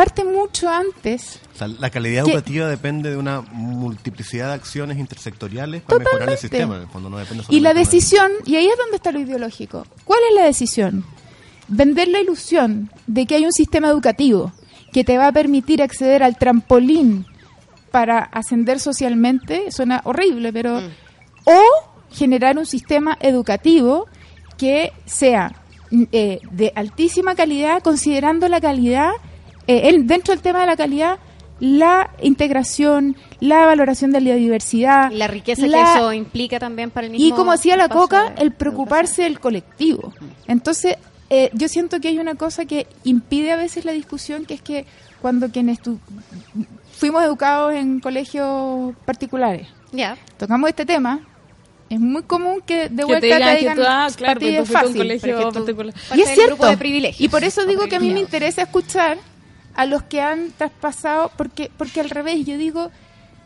parte 0.00 0.24
mucho 0.24 0.66
antes. 0.70 1.40
la 1.78 1.90
calidad 1.90 2.26
educativa 2.26 2.66
depende 2.68 3.10
de 3.10 3.18
una 3.18 3.42
multiplicidad 3.42 4.48
de 4.48 4.54
acciones 4.54 4.96
intersectoriales 4.96 5.82
para 5.82 5.98
mejorar 5.98 6.30
el 6.30 6.38
sistema. 6.38 6.88
y 7.50 7.60
la 7.60 7.74
decisión, 7.74 8.32
y 8.46 8.56
ahí 8.56 8.66
es 8.66 8.78
donde 8.78 8.96
está 8.96 9.12
lo 9.12 9.20
ideológico. 9.20 9.86
¿Cuál 10.04 10.20
es 10.30 10.36
la 10.36 10.44
decisión? 10.44 11.04
Vender 11.68 12.08
la 12.08 12.18
ilusión 12.18 12.90
de 13.06 13.26
que 13.26 13.34
hay 13.34 13.44
un 13.44 13.52
sistema 13.52 13.88
educativo 13.88 14.52
que 14.90 15.04
te 15.04 15.18
va 15.18 15.26
a 15.26 15.32
permitir 15.32 15.82
acceder 15.82 16.22
al 16.22 16.38
trampolín 16.38 17.26
para 17.90 18.20
ascender 18.20 18.80
socialmente, 18.80 19.70
suena 19.70 20.00
horrible, 20.04 20.50
pero... 20.50 20.80
Mm. 20.80 20.88
O 21.44 21.62
generar 22.10 22.58
un 22.58 22.66
sistema 22.66 23.18
educativo 23.20 24.06
que 24.56 24.92
sea 25.04 25.52
eh, 26.12 26.40
de 26.50 26.72
altísima 26.74 27.34
calidad, 27.34 27.82
considerando 27.82 28.48
la 28.48 28.60
calidad 28.60 29.10
eh, 29.78 29.98
dentro 30.02 30.34
del 30.34 30.42
tema 30.42 30.60
de 30.60 30.66
la 30.66 30.76
calidad, 30.76 31.18
la 31.60 32.10
integración, 32.22 33.16
la 33.38 33.66
valoración 33.66 34.10
de 34.10 34.20
la 34.20 34.34
diversidad. 34.34 35.10
La 35.12 35.28
riqueza 35.28 35.68
que 35.68 35.80
eso 35.80 36.12
implica 36.12 36.58
también 36.58 36.90
para 36.90 37.06
el 37.06 37.12
mismo 37.12 37.26
Y 37.26 37.32
como 37.32 37.52
decía 37.52 37.76
la 37.76 37.88
Coca, 37.88 38.34
el 38.38 38.52
preocuparse 38.52 39.22
del 39.22 39.38
colectivo. 39.38 40.12
Entonces, 40.46 40.96
eh, 41.28 41.50
yo 41.52 41.68
siento 41.68 42.00
que 42.00 42.08
hay 42.08 42.18
una 42.18 42.34
cosa 42.34 42.64
que 42.64 42.86
impide 43.04 43.52
a 43.52 43.56
veces 43.56 43.84
la 43.84 43.92
discusión, 43.92 44.46
que 44.46 44.54
es 44.54 44.62
que 44.62 44.86
cuando 45.20 45.50
quienes 45.50 45.78
fuimos 46.92 47.22
educados 47.22 47.74
en 47.74 48.00
colegios 48.00 48.94
particulares, 49.04 49.68
tocamos 50.38 50.70
este 50.70 50.86
tema, 50.86 51.20
es 51.90 52.00
muy 52.00 52.22
común 52.22 52.62
que 52.64 52.88
de 52.88 53.04
vuelta 53.04 53.20
te 53.20 53.56
digan, 53.56 53.76
que 53.76 53.84
ah, 53.86 54.08
claro, 54.16 54.40
es 54.40 54.70
fácil. 54.70 55.06
y 55.06 55.12
es 55.12 55.22
cierto. 56.34 56.72
y 57.18 57.28
por 57.28 57.44
eso 57.44 57.66
digo 57.66 57.86
que 57.86 57.96
a 57.96 58.00
mí 58.00 58.10
me 58.10 58.20
interesa 58.20 58.62
escuchar 58.62 59.18
a 59.74 59.86
los 59.86 60.02
que 60.04 60.20
han 60.20 60.50
traspasado, 60.52 61.30
porque, 61.36 61.70
porque 61.76 62.00
al 62.00 62.10
revés, 62.10 62.44
yo 62.44 62.56
digo, 62.56 62.90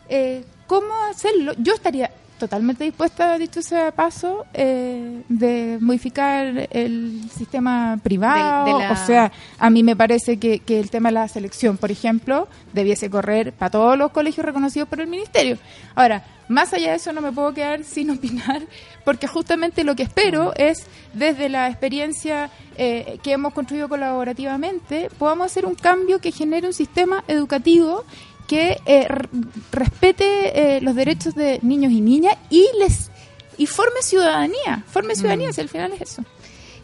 eh, 0.09 0.43
¿cómo 0.67 0.93
hacerlo? 1.09 1.53
Yo 1.57 1.73
estaría 1.73 2.11
totalmente 2.37 2.83
dispuesta, 2.83 3.37
dicho 3.37 3.61
sea 3.61 3.91
paso, 3.91 4.45
eh, 4.53 5.23
de 5.29 5.77
modificar 5.81 6.67
el 6.71 7.29
sistema 7.35 7.99
privado. 8.01 8.77
O 8.91 8.95
sea, 9.05 9.31
a 9.57 9.69
mí 9.69 9.83
me 9.83 9.95
parece 9.95 10.37
que, 10.37 10.59
que, 10.59 10.79
el 10.79 10.89
tema 10.89 11.09
de 11.09 11.13
la 11.13 11.27
selección, 11.27 11.77
por 11.77 11.91
ejemplo, 11.91 12.47
debiese 12.73 13.09
correr 13.09 13.53
para 13.53 13.71
todos 13.71 13.97
los 13.97 14.11
colegios 14.11 14.45
reconocidos 14.45 14.87
por 14.87 15.01
el 15.01 15.07
Ministerio. 15.07 15.57
Ahora, 15.95 16.23
más 16.47 16.73
allá 16.73 16.91
de 16.91 16.97
eso 16.97 17.11
no 17.11 17.21
me 17.21 17.31
puedo 17.31 17.53
quedar 17.53 17.83
sin 17.85 18.09
opinar, 18.11 18.63
porque 19.03 19.27
justamente 19.27 19.83
lo 19.83 19.95
que 19.95 20.03
espero 20.03 20.53
es, 20.55 20.85
desde 21.13 21.49
la 21.49 21.67
experiencia 21.67 22.49
eh, 22.77 23.19
que 23.23 23.31
hemos 23.31 23.53
construido 23.53 23.89
colaborativamente, 23.89 25.09
podamos 25.17 25.47
hacer 25.47 25.65
un 25.65 25.75
cambio 25.75 26.19
que 26.19 26.31
genere 26.31 26.67
un 26.67 26.73
sistema 26.73 27.23
educativo 27.27 28.03
que 28.47 28.81
eh, 28.85 29.07
respete 29.71 30.75
eh, 30.77 30.81
los 30.81 30.95
derechos 30.95 31.35
de 31.35 31.59
niños 31.61 31.91
y 31.91 32.01
niñas 32.01 32.37
y 32.49 32.67
les 32.79 33.11
y 33.57 33.67
forme 33.67 34.01
ciudadanía, 34.01 34.83
forme 34.87 35.15
ciudadanía, 35.15 35.49
mm. 35.49 35.53
si 35.53 35.61
al 35.61 35.69
final 35.69 35.93
es 35.93 36.01
eso. 36.01 36.25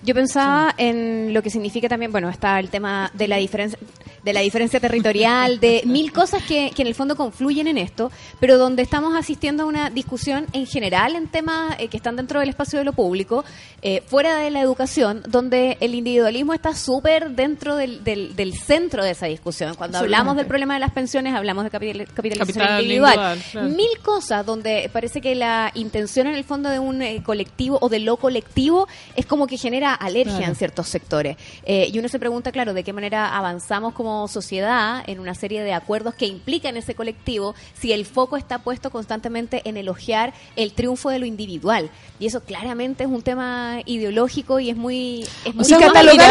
Yo 0.03 0.15
pensaba 0.15 0.73
en 0.77 1.33
lo 1.33 1.43
que 1.43 1.49
significa 1.49 1.87
también, 1.87 2.11
bueno, 2.11 2.29
está 2.29 2.59
el 2.59 2.69
tema 2.69 3.11
de 3.13 3.27
la 3.27 3.37
diferencia 3.37 3.77
de 4.23 4.33
la 4.33 4.41
diferencia 4.41 4.79
territorial, 4.79 5.59
de 5.59 5.81
mil 5.85 6.11
cosas 6.11 6.43
que, 6.43 6.71
que, 6.75 6.83
en 6.83 6.87
el 6.87 6.95
fondo 6.95 7.15
confluyen 7.15 7.67
en 7.67 7.77
esto, 7.77 8.11
pero 8.39 8.57
donde 8.57 8.83
estamos 8.83 9.15
asistiendo 9.15 9.63
a 9.63 9.65
una 9.65 9.89
discusión 9.89 10.45
en 10.53 10.67
general 10.67 11.15
en 11.15 11.27
temas 11.27 11.75
eh, 11.79 11.87
que 11.87 11.97
están 11.97 12.15
dentro 12.15 12.39
del 12.39 12.49
espacio 12.49 12.79
de 12.79 12.85
lo 12.85 12.93
público, 12.93 13.43
eh, 13.81 14.03
fuera 14.05 14.37
de 14.37 14.51
la 14.51 14.61
educación, 14.61 15.23
donde 15.27 15.77
el 15.79 15.95
individualismo 15.95 16.53
está 16.53 16.75
súper 16.75 17.31
dentro 17.31 17.75
del, 17.75 18.03
del, 18.03 18.53
centro 18.53 19.03
de 19.03 19.11
esa 19.11 19.25
discusión. 19.25 19.75
Cuando 19.75 19.97
hablamos 19.97 20.35
del 20.35 20.45
problema 20.45 20.75
de 20.75 20.81
las 20.81 20.91
pensiones, 20.91 21.33
hablamos 21.33 21.63
de 21.63 21.71
capitalización 21.71 22.81
individual. 22.81 23.39
Mil 23.63 23.97
cosas 24.03 24.45
donde 24.45 24.89
parece 24.93 25.21
que 25.21 25.33
la 25.35 25.71
intención 25.73 26.27
en 26.27 26.35
el 26.35 26.43
fondo 26.43 26.69
de 26.69 26.79
un 26.79 27.01
eh, 27.01 27.23
colectivo 27.23 27.79
o 27.81 27.89
de 27.89 27.99
lo 27.99 28.17
colectivo 28.17 28.87
es 29.15 29.25
como 29.25 29.47
que 29.47 29.57
genera 29.57 29.90
alergia 29.93 30.47
en 30.47 30.55
ciertos 30.55 30.87
sectores. 30.87 31.37
y 31.65 31.97
uno 31.97 32.07
se 32.07 32.19
pregunta, 32.19 32.51
claro, 32.51 32.73
de 32.73 32.83
qué 32.83 32.93
manera 32.93 33.37
avanzamos 33.37 33.93
como 33.93 34.27
sociedad 34.27 35.03
en 35.07 35.19
una 35.19 35.35
serie 35.35 35.63
de 35.63 35.73
acuerdos 35.73 36.15
que 36.15 36.25
implican 36.25 36.77
ese 36.77 36.95
colectivo 36.95 37.55
si 37.73 37.91
el 37.91 38.05
foco 38.05 38.37
está 38.37 38.59
puesto 38.59 38.89
constantemente 38.89 39.61
en 39.65 39.77
elogiar 39.77 40.33
el 40.55 40.73
triunfo 40.73 41.09
de 41.09 41.19
lo 41.19 41.25
individual. 41.25 41.89
Y 42.19 42.27
eso 42.27 42.41
claramente 42.41 43.03
es 43.03 43.09
un 43.09 43.21
tema 43.21 43.79
ideológico 43.85 44.59
y 44.59 44.69
es 44.69 44.77
muy... 44.77 45.23
Es 45.45 45.55
muy 45.55 45.65
o 45.65 45.79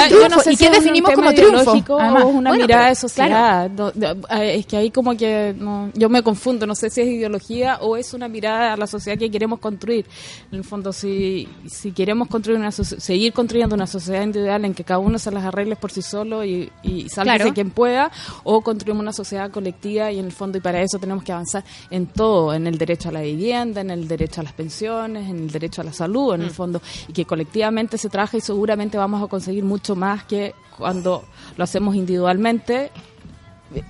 yo 0.08 0.28
no 0.28 0.40
sé 0.40 0.52
¿Y 0.52 0.56
qué 0.56 0.70
definimos 0.70 1.12
como 1.12 1.32
triunfo? 1.32 1.72
o 1.88 2.28
una 2.28 2.52
mirada 2.52 2.88
de 2.88 2.94
sociedad. 2.94 3.70
es 4.30 4.66
que 4.66 4.76
ahí 4.76 4.90
como 4.90 5.16
que 5.16 5.54
yo 5.94 6.08
me 6.08 6.22
confundo, 6.22 6.66
no 6.66 6.74
sé 6.74 6.90
si 6.90 7.00
es 7.00 7.08
ideología 7.08 7.78
o 7.80 7.96
es 7.96 8.14
una 8.14 8.28
mirada 8.28 8.74
a 8.74 8.76
la 8.76 8.86
sociedad 8.86 9.18
que 9.18 9.30
queremos 9.30 9.58
construir. 9.58 10.06
En 10.52 10.58
el 10.58 10.64
fondo, 10.64 10.92
si, 10.92 11.48
si 11.66 11.92
queremos 11.92 12.28
construir 12.28 12.58
una 12.58 12.70
seguir 12.70 13.32
construyendo 13.32 13.49
construyendo 13.50 13.74
una 13.74 13.88
sociedad 13.88 14.22
individual 14.22 14.64
en 14.64 14.74
que 14.74 14.84
cada 14.84 15.00
uno 15.00 15.18
se 15.18 15.32
las 15.32 15.44
arregle 15.44 15.74
por 15.74 15.90
sí 15.90 16.02
solo 16.02 16.44
y, 16.44 16.70
y 16.84 17.08
salve 17.08 17.52
quien 17.52 17.70
pueda, 17.72 18.12
o 18.44 18.60
construimos 18.60 19.02
una 19.02 19.12
sociedad 19.12 19.50
colectiva 19.50 20.12
y 20.12 20.20
en 20.20 20.26
el 20.26 20.30
fondo, 20.30 20.58
y 20.58 20.60
para 20.60 20.80
eso 20.80 21.00
tenemos 21.00 21.24
que 21.24 21.32
avanzar 21.32 21.64
en 21.90 22.06
todo, 22.06 22.54
en 22.54 22.68
el 22.68 22.78
derecho 22.78 23.08
a 23.08 23.12
la 23.12 23.22
vivienda, 23.22 23.80
en 23.80 23.90
el 23.90 24.06
derecho 24.06 24.40
a 24.40 24.44
las 24.44 24.52
pensiones, 24.52 25.28
en 25.28 25.40
el 25.40 25.50
derecho 25.50 25.80
a 25.80 25.84
la 25.84 25.92
salud, 25.92 26.34
en 26.34 26.42
el 26.42 26.50
mm. 26.50 26.54
fondo, 26.54 26.80
y 27.08 27.12
que 27.12 27.24
colectivamente 27.24 27.98
se 27.98 28.08
trabaja 28.08 28.36
y 28.36 28.40
seguramente 28.40 28.96
vamos 28.96 29.20
a 29.20 29.26
conseguir 29.26 29.64
mucho 29.64 29.96
más 29.96 30.22
que 30.22 30.54
cuando 30.78 31.24
lo 31.56 31.64
hacemos 31.64 31.96
individualmente 31.96 32.92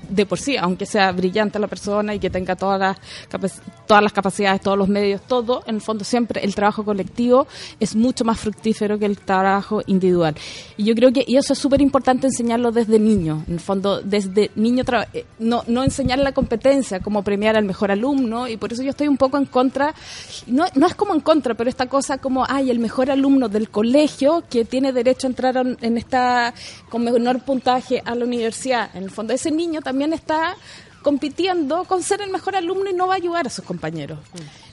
de 0.09 0.27
por 0.27 0.39
sí, 0.39 0.57
aunque 0.57 0.87
sea 0.87 1.13
brillante 1.13 1.59
la 1.59 1.67
persona 1.67 2.15
y 2.15 2.19
que 2.19 2.31
tenga 2.31 2.57
todas 2.57 2.79
las, 2.79 3.61
todas 3.87 4.03
las 4.03 4.13
capacidades, 4.13 4.61
todos 4.61 4.77
los 4.77 4.89
medios, 4.89 5.23
todo, 5.23 5.63
en 5.67 5.77
el 5.77 5.81
fondo 5.81 6.05
siempre 6.05 6.43
el 6.45 6.55
trabajo 6.55 6.85
colectivo 6.85 7.47
es 7.79 7.97
mucho 7.97 8.25
más 8.25 8.39
fructífero 8.39 8.99
que 8.99 9.07
el 9.07 9.19
trabajo 9.19 9.83
individual. 9.87 10.35
Y 10.77 10.85
yo 10.85 10.95
creo 10.95 11.13
que 11.13 11.25
y 11.27 11.37
eso 11.37 11.53
es 11.53 11.59
súper 11.59 11.81
importante 11.81 12.27
enseñarlo 12.27 12.73
desde 12.73 12.99
niño, 12.99 13.45
en 13.47 13.55
el 13.55 13.61
fondo 13.61 14.01
desde 14.01 14.51
niño, 14.55 14.85
eh, 15.13 15.25
no, 15.39 15.65
no 15.67 15.83
enseñar 15.83 16.19
la 16.19 16.33
competencia, 16.33 17.01
como 17.01 17.23
premiar 17.23 17.57
al 17.57 17.65
mejor 17.65 17.91
alumno, 17.91 18.49
y 18.49 18.57
por 18.57 18.73
eso 18.73 18.83
yo 18.83 18.91
estoy 18.91 19.09
un 19.09 19.17
poco 19.17 19.39
en 19.39 19.47
contra, 19.47 19.95
no, 20.47 20.67
no 20.75 20.87
es 20.87 20.95
como 20.95 21.15
en 21.15 21.21
contra, 21.21 21.55
pero 21.55 21.71
esta 21.71 21.87
cosa 21.87 22.19
como, 22.19 22.45
ay, 22.49 22.71
el 22.71 22.79
mejor 22.79 23.11
alumno 23.11 23.49
del 23.49 23.71
colegio 23.71 24.45
que 24.51 24.65
tiene 24.65 24.93
derecho 24.93 25.27
a 25.27 25.31
entrar 25.31 25.57
en 25.57 25.99
esta, 25.99 26.53
con 26.89 27.05
menor 27.05 27.41
puntaje 27.41 28.03
a 28.05 28.15
la 28.15 28.25
universidad, 28.25 28.91
en 28.95 29.05
el 29.05 29.11
fondo 29.11 29.33
ese 29.33 29.51
niño 29.51 29.70
también 29.81 30.13
está 30.13 30.57
compitiendo 31.03 31.85
con 31.85 32.03
ser 32.03 32.21
el 32.21 32.31
mejor 32.31 32.57
alumno 32.57 32.91
y 32.91 32.95
no 32.95 33.07
va 33.07 33.15
a 33.15 33.17
ayudar 33.17 33.47
a 33.47 33.51
sus 33.51 33.65
compañeros. 33.65 34.19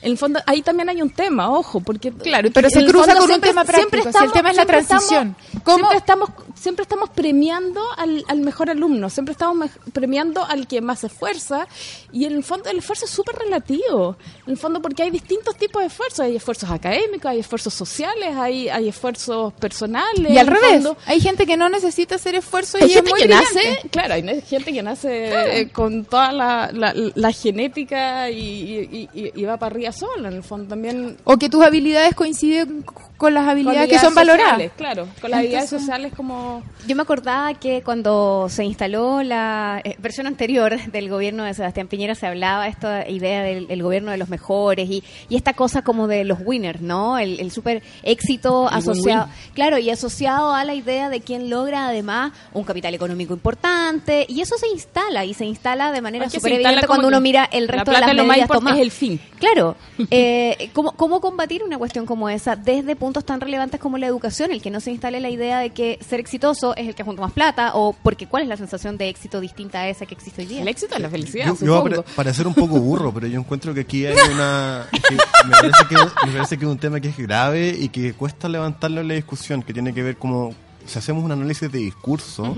En 0.02 0.12
el 0.12 0.18
fondo, 0.18 0.40
ahí 0.46 0.62
también 0.62 0.90
hay 0.90 1.02
un 1.02 1.10
tema, 1.10 1.50
ojo, 1.50 1.80
porque... 1.80 2.12
Claro, 2.12 2.50
pero 2.54 2.70
se 2.70 2.86
cruza 2.86 3.16
con 3.16 3.32
un 3.32 3.42
tema 3.42 3.64
práctico, 3.64 4.08
estamos, 4.08 4.28
el 4.28 4.32
tema 4.32 4.52
es 4.52 4.58
la 4.58 4.66
transición. 4.66 5.36
siempre, 5.66 5.98
estamos, 5.98 6.30
siempre 6.56 6.84
estamos 6.84 7.10
premiando 7.10 7.82
al, 7.98 8.24
al 8.28 8.40
mejor 8.40 8.70
alumno, 8.70 9.10
siempre 9.10 9.32
estamos 9.32 9.70
premiando 9.94 10.44
al 10.44 10.68
que 10.68 10.82
más 10.82 11.00
se 11.00 11.08
esfuerza, 11.08 11.68
y 12.12 12.26
en 12.26 12.34
el 12.34 12.44
fondo 12.44 12.70
el 12.70 12.78
esfuerzo 12.78 13.06
es 13.06 13.12
súper 13.12 13.36
relativo, 13.36 14.18
en 14.46 14.52
el 14.52 14.58
fondo 14.58 14.82
porque 14.82 15.04
hay 15.04 15.10
distintos 15.10 15.56
tipos 15.56 15.82
de 15.82 15.88
esfuerzos, 15.88 16.20
hay 16.22 16.36
esfuerzos 16.36 16.70
académicos, 16.70 17.26
hay 17.26 17.40
esfuerzos 17.40 17.74
sociales, 17.74 18.36
hay, 18.36 18.70
hay 18.70 18.90
esfuerzos 18.90 19.54
personales. 19.54 20.32
Y 20.32 20.38
al 20.38 20.48
revés, 20.48 20.86
hay 21.06 21.20
gente 21.20 21.46
que 21.46 21.58
no 21.58 21.70
necesita 21.70 22.16
hacer 22.16 22.36
esfuerzo 22.36 22.78
y 22.78 22.90
gente 22.90 23.12
que 23.18 23.28
nace, 23.28 23.80
claro, 23.92 24.14
hay 24.14 24.42
gente 24.42 24.74
que 24.74 24.84
nace 24.84 25.70
con 25.74 26.06
toda 26.18 26.32
la, 26.32 26.94
la, 27.16 27.32
genética 27.32 28.30
y, 28.32 29.08
y 29.14 29.44
va 29.46 29.58
para 29.58 29.76
arriba 29.76 29.92
sola, 29.92 30.30
en 30.30 30.36
el 30.36 30.44
fondo 30.44 30.68
también. 30.68 31.18
O 31.24 31.38
que 31.38 31.50
tus 31.50 31.64
habilidades 31.64 32.16
coinciden 32.16 32.84
con 33.18 33.34
las 33.34 33.48
habilidades, 33.48 33.90
que 33.90 34.00
son 34.00 34.14
valoradas. 34.14 34.72
Claro, 34.78 35.08
con 35.20 35.32
las 35.32 35.40
habilidades 35.40 35.70
sociales 35.70 36.14
como... 36.16 36.64
Yo 36.88 36.96
me 36.96 37.02
acordaba 37.02 37.54
que 37.56 37.82
cuando 37.82 38.48
se 38.50 38.64
instaló 38.64 39.24
la 39.24 39.82
eh, 39.84 39.96
versión 40.00 40.28
anterior 40.28 40.80
del 40.92 41.10
gobierno 41.10 41.44
de 41.44 41.54
Sebastián 41.54 41.88
Piñera 41.88 42.16
se 42.16 42.28
hablaba 42.28 42.68
esta 42.68 43.10
idea 43.10 43.44
del 43.44 43.84
gobierno 43.84 44.12
de 44.12 44.18
los 44.18 44.30
mejores 44.30 44.90
y, 44.90 45.04
y, 45.30 45.36
esta 45.36 45.54
cosa 45.54 45.82
como 45.82 46.08
de 46.08 46.24
los 46.24 46.40
winners, 46.44 46.82
¿no? 46.82 47.18
El, 47.18 47.40
el 47.40 47.52
súper 47.52 47.84
éxito 48.04 48.68
asociado... 48.68 49.28
Claro, 49.54 49.78
y 49.80 49.90
asociado 49.90 50.54
a 50.54 50.64
la 50.64 50.76
idea 50.76 51.10
de 51.10 51.22
quien 51.22 51.50
logra 51.50 51.88
además 51.88 52.32
un 52.54 52.64
capital 52.64 52.94
económico 52.94 53.34
importante 53.34 54.26
y 54.30 54.42
eso 54.42 54.58
se 54.58 54.68
instala 54.68 55.26
y 55.26 55.34
se 55.34 55.46
instala 55.46 55.92
de 55.92 56.02
manera 56.02 56.30
súper 56.30 56.54
evidente 56.54 56.88
cuando 56.88 57.08
uno 57.08 57.20
mira 57.22 57.50
el 57.52 57.68
resto 57.68 57.92
de 57.92 58.00
las 58.00 58.14
medidas 58.14 58.50
es 58.76 58.80
el 58.80 58.92
fin. 58.92 59.20
Claro. 59.40 59.76
Eh, 60.10 60.70
¿cómo, 60.74 60.94
¿Cómo 60.94 61.20
combatir 61.20 61.64
una 61.64 61.78
cuestión 61.78 62.06
como 62.06 62.30
esa 62.30 62.56
desde 62.56 62.96
puntos 63.08 63.24
tan 63.24 63.40
relevantes 63.40 63.80
como 63.80 63.98
la 63.98 64.06
educación, 64.06 64.52
el 64.52 64.62
que 64.62 64.70
no 64.70 64.82
se 64.82 64.92
instale 64.92 65.22
la 65.22 65.30
idea 65.30 65.60
de 65.60 65.70
que 65.70 65.98
ser 66.06 66.20
exitoso 66.20 66.76
es 66.76 66.90
el 66.90 66.94
que 66.94 67.04
junta 67.04 67.22
más 67.22 67.32
plata, 67.32 67.72
o 67.74 67.94
porque 67.94 68.28
cuál 68.28 68.44
es 68.44 68.50
la 68.50 68.58
sensación 68.58 68.98
de 68.98 69.08
éxito 69.08 69.40
distinta 69.40 69.80
a 69.80 69.88
esa 69.88 70.06
que 70.06 70.14
existe 70.14 70.42
hoy 70.42 70.48
día. 70.50 70.62
El 70.62 70.68
éxito 70.68 70.96
es 70.96 71.02
la 71.02 71.10
felicidad. 71.10 71.46
Yo, 71.62 71.88
yo 71.88 72.04
para, 72.18 72.34
ser 72.34 72.48
un 72.48 72.54
poco 72.54 72.82
burro, 72.82 73.14
pero 73.14 73.28
yo 73.28 73.40
encuentro 73.40 73.74
que 73.74 73.80
aquí 73.80 74.06
hay 74.06 74.18
una. 74.34 74.88
me, 74.92 75.52
parece 75.52 75.86
que, 75.88 75.96
me, 75.96 76.32
parece 76.34 76.58
que, 76.58 76.66
es 76.66 76.72
un 76.72 76.78
tema 76.78 77.00
que 77.00 77.08
es 77.08 77.18
grave 77.18 77.78
y 77.80 77.88
que 77.88 78.12
cuesta 78.12 78.50
levantarlo 78.50 79.00
en 79.00 79.08
la 79.08 79.14
discusión, 79.14 79.64
que 79.64 79.72
tiene 79.72 79.94
que 79.94 80.04
ver 80.04 80.18
como. 80.18 80.54
Si 80.86 81.00
hacemos 81.00 81.24
un 81.24 81.32
análisis 81.32 81.72
de 81.72 81.80
discurso, 81.80 82.54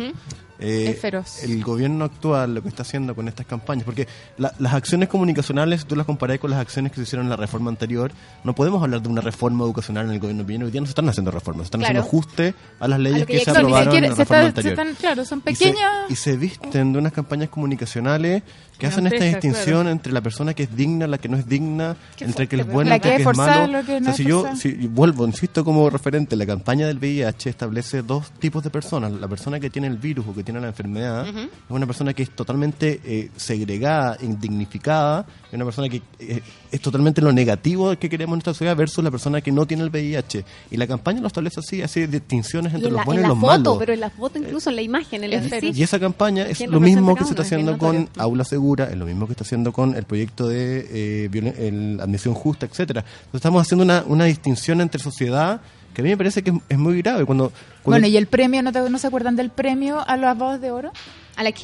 eh, 0.60 1.00
el 1.44 1.64
gobierno 1.64 2.06
actual 2.06 2.56
lo 2.56 2.62
que 2.62 2.70
está 2.70 2.84
haciendo 2.84 3.16
con 3.16 3.28
estas 3.28 3.46
campañas, 3.46 3.86
porque 3.86 4.08
las 4.38 4.74
acciones 4.74 5.08
comunicacionales, 5.08 5.86
tú 5.86 5.96
las 5.96 6.06
comparás 6.06 6.40
con 6.40 6.52
las 6.52 6.60
acciones 6.60 6.92
que 6.92 6.98
se 6.98 7.04
hicieron 7.04 7.26
en 7.26 7.30
la 7.30 7.38
reforma 7.38 7.70
anterior, 7.70 8.12
no 8.44 8.54
podemos 8.54 8.84
hablar 8.84 9.02
de 9.02 9.10
una 9.10 9.22
reforma 9.22 9.64
educacional 9.64 10.06
en 10.08 10.14
el 10.14 10.20
gobierno 10.20 10.44
de 10.44 10.50
Hoy 10.50 10.72
día 10.72 10.82
no 10.82 10.88
se 10.88 10.92
están 10.92 11.08
haciendo 11.08 11.32
reformas, 11.32 11.64
se 11.64 11.66
están 11.68 11.82
haciendo 11.82 12.02
ajuste 12.02 12.54
a 12.80 12.88
las 12.88 13.00
leyes 13.00 13.26
que, 13.26 13.40
se 13.40 13.52
aprobaron 13.52 13.96
en 13.96 14.10
la 14.10 14.16
reforma 14.16 14.46
anterior. 14.48 14.96
claro, 15.00 15.26
son 15.26 15.42
pequeñas. 15.42 16.10
Y 16.10 16.16
se, 16.16 16.36
visten 16.36 16.92
de 16.92 17.00
unas 17.00 17.14
campañas 17.14 17.50
comunicacionales 17.50 18.44
que 18.80 18.88
hacen 18.88 19.08
esta 19.08 19.26
distinción 19.26 19.88
entre 19.88 20.14
la 20.14 20.22
persona 20.22 20.54
que 20.54 20.64
es 20.64 20.76
digna, 20.76 21.06
la 21.06 21.18
que 21.18 21.28
no 21.28 21.38
es 21.38 21.48
digna, 21.48 21.98
entre 22.20 22.48
que 22.48 22.62
es 22.62 22.68
bueno 22.68 22.96
y 22.96 23.00
que, 23.00 23.16
es 23.16 23.38
malo. 23.38 23.82
si 24.14 24.24
yo 24.24 24.56
si, 24.56 24.72
vuelvo, 24.88 25.26
insisto 25.26 25.66
como 25.66 25.90
referente, 25.90 26.36
la 26.36 26.46
campaña 26.46 26.88
del 26.88 26.98
VIH 26.98 27.50
establece 27.50 28.02
dos 28.02 28.32
tipos 28.32 28.64
de 28.64 28.70
personas. 28.70 29.12
La 29.12 29.28
persona 29.28 29.60
que 29.60 29.70
tiene 29.70 29.88
el 29.88 29.98
virus 29.98 30.26
o 30.28 30.34
que 30.34 30.44
tiene 30.50 30.62
la 30.62 30.68
enfermedad 30.68 31.28
es 31.28 31.50
una 31.70 31.86
persona 31.86 32.14
que 32.14 32.24
es 32.24 32.32
totalmente 32.32 33.00
eh, 33.06 33.30
segregada, 33.36 34.18
indignificada, 34.22 35.26
es 35.48 35.54
una 35.54 35.66
persona 35.66 35.90
que 35.90 36.02
eh, 36.20 36.42
es 36.72 36.82
totalmente 36.82 37.22
lo 37.22 37.32
negativo 37.32 37.96
que 37.98 38.10
queremos 38.10 38.34
en 38.34 38.38
nuestra 38.38 38.54
sociedad 38.54 38.76
versus 38.76 39.04
la 39.04 39.12
persona 39.12 39.42
que 39.42 39.52
no 39.52 39.66
tiene 39.68 39.84
el 39.84 39.90
VIH. 39.90 40.44
Y 40.72 40.78
la 40.78 40.88
campaña 40.88 41.22
lo 41.22 41.28
establece 41.28 41.60
así, 41.60 41.82
hace 41.82 42.08
distinciones 42.08 42.74
entre 42.74 42.90
los 42.90 43.06
buenos 43.06 43.26
y, 43.26 43.28
los 43.28 43.40
foto, 43.40 43.78
Pero 43.78 43.94
en 43.94 44.00
la 44.00 44.10
foto 44.10 44.40
incluso, 44.40 44.70
en 44.70 44.76
la 44.76 44.82
imagen, 44.82 45.24
en 45.24 45.34
el 45.34 45.78
Y 45.78 45.84
esa 45.84 46.00
campaña 46.00 46.48
es 46.48 46.60
lo 46.68 46.80
mismo 46.80 47.16
que 47.16 47.24
se 47.24 47.32
está 47.32 47.44
haciendo 47.44 47.78
con 47.78 48.10
Aula 48.18 48.44
Segura, 48.44 48.86
es 48.86 48.98
lo 48.98 49.06
mismo 49.06 49.28
que 49.28 49.34
está 49.34 49.44
haciendo 49.44 49.72
con 49.72 49.96
el 49.96 50.06
proyecto 50.06 50.48
de 50.48 51.30
eh, 51.30 51.98
admisión 52.02 52.34
justa, 52.34 52.66
etcétera. 52.66 53.02
Entonces 53.02 53.36
estamos 53.36 53.62
haciendo 53.62 53.84
una, 53.84 54.04
una 54.08 54.26
distinción 54.26 54.82
entre 54.82 55.00
sociedad 55.00 55.62
que 56.00 56.02
a 56.02 56.04
mí 56.06 56.10
me 56.12 56.18
parece 56.18 56.44
que 56.44 56.54
es, 56.70 56.78
muy 56.78 57.02
grave. 57.02 57.26
Cuando, 57.26 57.52
bueno, 57.84 58.08
¿y 58.08 58.16
el 58.16 58.28
premio? 58.28 58.62
¿no, 58.64 58.72
¿No 58.72 58.98
se 58.98 59.08
acuerdan 59.08 59.36
del 59.36 59.50
premio 59.50 60.08
a 60.08 60.16
las 60.16 60.38
voz 60.38 60.62
de 60.62 60.72
oro? 60.72 60.92
¿A 61.40 61.44
la 61.44 61.54
qué? 61.54 61.64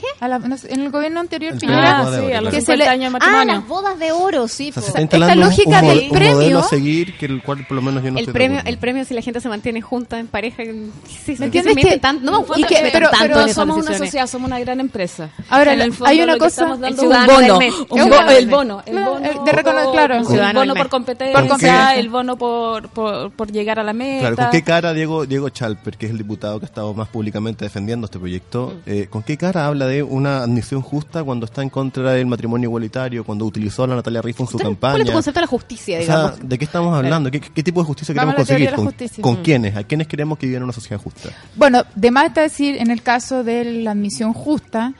en 0.70 0.80
el 0.80 0.90
gobierno 0.90 1.20
anterior, 1.20 1.60
sí, 1.60 1.66
a 1.68 2.40
los 2.40 2.54
50 2.54 2.90
años 2.90 3.04
de 3.04 3.10
matrimonio. 3.10 3.42
Ah, 3.42 3.56
las 3.56 3.68
bodas 3.68 4.00
de 4.00 4.14
oro, 4.14 4.48
sí. 4.48 4.72
esta 4.74 5.36
lógica 5.36 5.82
del 5.82 6.08
premio. 6.10 6.64
seguir 6.64 7.18
que 7.18 7.26
el 7.26 7.44
cual 7.44 7.66
por 7.68 7.76
lo 7.76 7.82
menos 7.82 8.02
yo 8.02 8.10
no 8.10 8.20
el 8.20 8.28
premio, 8.28 8.62
el 8.64 8.78
premio 8.78 9.04
si 9.04 9.14
la 9.14 9.22
gente 9.22 9.42
se 9.42 9.50
mantiene 9.50 9.82
junta 9.82 10.18
en 10.18 10.28
pareja. 10.28 10.64
Sí, 10.64 11.36
¿Me 11.38 11.48
entiendes? 11.48 11.76
Que, 11.76 11.98
tanto, 12.00 12.24
no 12.24 12.42
me 12.42 12.64
que, 12.64 12.90
pero, 12.94 13.10
pero 13.20 13.50
somos 13.50 13.86
una 13.86 13.98
sociedad, 13.98 14.28
somos 14.28 14.48
una 14.48 14.60
gran 14.62 14.80
empresa. 14.80 15.30
Ahora, 15.50 15.74
en 15.74 15.82
el 15.82 15.92
fondo, 15.92 16.10
hay 16.10 16.22
una 16.22 16.38
cosa. 16.38 16.68
un 16.68 16.80
bono. 16.80 17.60
El 18.30 18.48
bono. 18.48 18.82
El 18.86 19.04
bono. 19.04 19.44
De 19.44 19.52
reconocer, 19.52 19.92
claro. 19.92 20.16
El 20.16 20.56
bono 20.56 20.74
por 20.74 20.88
competencia, 20.88 21.96
el 21.96 22.08
bono 22.08 22.38
por, 22.38 22.88
por, 22.88 23.52
llegar 23.52 23.80
a 23.80 23.84
la 23.84 23.92
meta. 23.92 24.22
Claro, 24.22 24.36
¿con 24.38 24.50
qué 24.52 24.64
cara 24.64 24.94
Diego, 24.94 25.26
Diego 25.26 25.50
Chalper, 25.50 25.98
que 25.98 26.06
es 26.06 26.14
el 26.14 26.18
diputado 26.18 26.60
que 26.60 26.66
ha 26.66 26.70
estado 26.70 26.94
más 26.94 27.10
públicamente 27.10 27.66
defendiendo 27.66 28.06
este 28.06 28.20
proyecto, 28.20 28.74
eh, 28.86 29.08
con 29.10 29.22
qué 29.22 29.36
cara 29.36 29.65
habla 29.68 29.88
de 29.88 30.04
una 30.04 30.44
admisión 30.44 30.82
justa 30.82 31.24
cuando 31.24 31.46
está 31.46 31.62
en 31.62 31.70
contra 31.70 32.14
del 32.14 32.26
matrimonio 32.26 32.68
igualitario, 32.68 33.24
cuando 33.24 33.46
utilizó 33.46 33.84
a 33.84 33.88
la 33.88 33.96
Natalia 33.96 34.22
Riffo 34.22 34.44
en 34.44 34.50
su 34.50 34.58
campaña. 34.58 34.94
¿Cuál 34.94 35.02
es 35.02 35.08
tu 35.08 35.14
concepto 35.14 35.40
de 35.40 35.42
la 35.42 35.48
justicia, 35.48 36.00
digamos? 36.00 36.40
¿de 36.42 36.58
qué 36.58 36.66
estamos 36.66 36.96
hablando? 36.96 37.32
¿Qué, 37.32 37.40
tipo 37.40 37.82
de 37.82 37.86
justicia 37.86 38.14
queremos 38.14 38.36
conseguir? 38.36 38.72
¿Con, 39.22 39.38
quiénes? 39.38 39.76
¿A 39.76 39.84
quiénes 39.84 40.08
queremos 40.08 40.38
que 40.38 40.48
vivan 40.48 40.60
en 40.60 40.64
una 40.64 40.74
sociedad 40.74 41.02
justa? 41.02 41.30
Bueno, 41.56 41.84
de 41.96 42.12
más 42.12 42.28
está 42.28 42.42
decir, 42.42 42.78
en 42.78 42.92
el 42.92 43.02
caso 43.02 43.44
de 43.44 43.66
la 43.84 43.92
admisión 43.92 44.34
justa, 44.34 44.94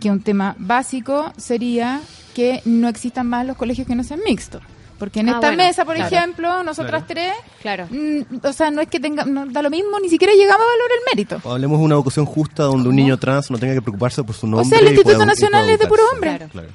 que 0.00 0.10
un 0.10 0.20
tema 0.20 0.56
básico 0.58 1.32
sería 1.36 2.00
que 2.34 2.62
no 2.64 2.88
existan 2.88 3.26
más 3.26 3.46
los 3.46 3.56
colegios 3.56 3.86
que 3.86 3.94
no 3.94 4.04
sean 4.04 4.20
mixtos. 4.24 4.62
Porque 5.00 5.20
en 5.20 5.30
ah, 5.30 5.32
esta 5.32 5.52
mesa, 5.52 5.86
por 5.86 5.96
ejemplo, 5.96 6.62
nosotras 6.62 7.04
tres, 7.06 7.32
claro. 7.62 7.86
Mm, 7.90 8.44
o 8.44 8.52
sea, 8.52 8.70
no 8.70 8.82
es 8.82 8.88
que 8.88 9.00
tenga, 9.00 9.24
no 9.24 9.46
da 9.46 9.62
lo 9.62 9.70
mismo, 9.70 9.98
ni 9.98 10.10
siquiera 10.10 10.34
llegamos 10.34 10.60
a 10.60 10.66
valorar 10.66 10.90
el 10.98 11.16
mérito. 11.16 11.50
hablemos 11.50 11.78
de 11.78 11.84
una 11.86 11.94
educación 11.94 12.26
justa 12.26 12.64
donde 12.64 12.90
un 12.90 12.96
niño 12.96 13.16
trans 13.18 13.50
no 13.50 13.56
tenga 13.56 13.72
que 13.72 13.80
preocuparse 13.80 14.22
por 14.22 14.34
su 14.34 14.46
nombre. 14.46 14.66
O 14.66 14.68
sea, 14.68 14.78
el 14.78 14.94
Instituto 14.94 15.24
Nacional 15.24 15.70
es 15.70 15.78
de 15.78 15.86
puro 15.86 16.02
hombre. 16.12 16.48
Claro. 16.52 16.68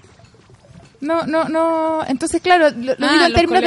No, 1.02 1.26
no, 1.26 1.50
no. 1.50 2.02
Entonces, 2.08 2.42
claro, 2.42 2.70
lo, 2.70 2.94
ah, 2.94 2.96
digo 2.98 3.26
en 3.26 3.34
términos 3.34 3.64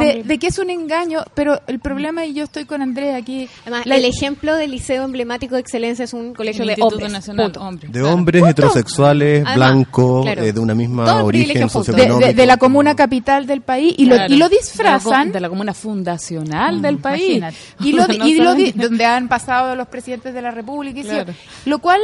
de, 0.00 0.22
de, 0.24 0.38
que 0.38 0.46
es 0.46 0.58
un 0.58 0.70
engaño, 0.70 1.22
pero 1.34 1.60
el 1.66 1.80
problema, 1.80 2.24
y 2.24 2.34
yo 2.34 2.44
estoy 2.44 2.64
con 2.64 2.82
Andrea 2.82 3.16
aquí. 3.16 3.48
Además, 3.62 3.86
el 3.86 4.04
ejemplo 4.04 4.56
del 4.56 4.70
liceo 4.70 5.04
emblemático 5.04 5.54
de 5.54 5.60
excelencia 5.60 6.04
es 6.04 6.12
un 6.12 6.34
colegio 6.34 6.64
de 6.64 6.76
hombres. 6.80 7.12
Nacional, 7.12 7.52
De 7.88 8.02
hombres 8.02 8.44
heterosexuales, 8.46 9.44
blancos, 9.54 10.26
eh, 10.26 10.52
de 10.52 10.60
una 10.60 10.74
misma 10.74 11.22
origen 11.22 11.68
socioeconómico. 11.68 12.32
De, 12.32 12.46
la 12.46 12.56
comuna 12.56 12.96
capital 12.96 13.46
del 13.46 13.60
país 13.60 13.94
y, 13.96 14.06
lo, 14.06 14.16
y 14.26 14.36
lo 14.36 14.48
disfrazan. 14.48 15.32
De 15.32 15.40
la, 15.40 15.48
comuna 15.48 15.74
fundacional 15.74 16.80
del 16.80 16.98
país. 16.98 17.42
Y 17.80 17.92
lo, 17.92 18.06
y 18.24 18.72
donde 18.72 19.04
han 19.04 19.28
pasado 19.28 19.76
los 19.76 19.88
presidentes 19.88 20.34
de 20.34 20.42
la 20.42 20.50
República. 20.50 21.00
Y 21.00 21.68
lo 21.68 21.78
cual. 21.78 22.00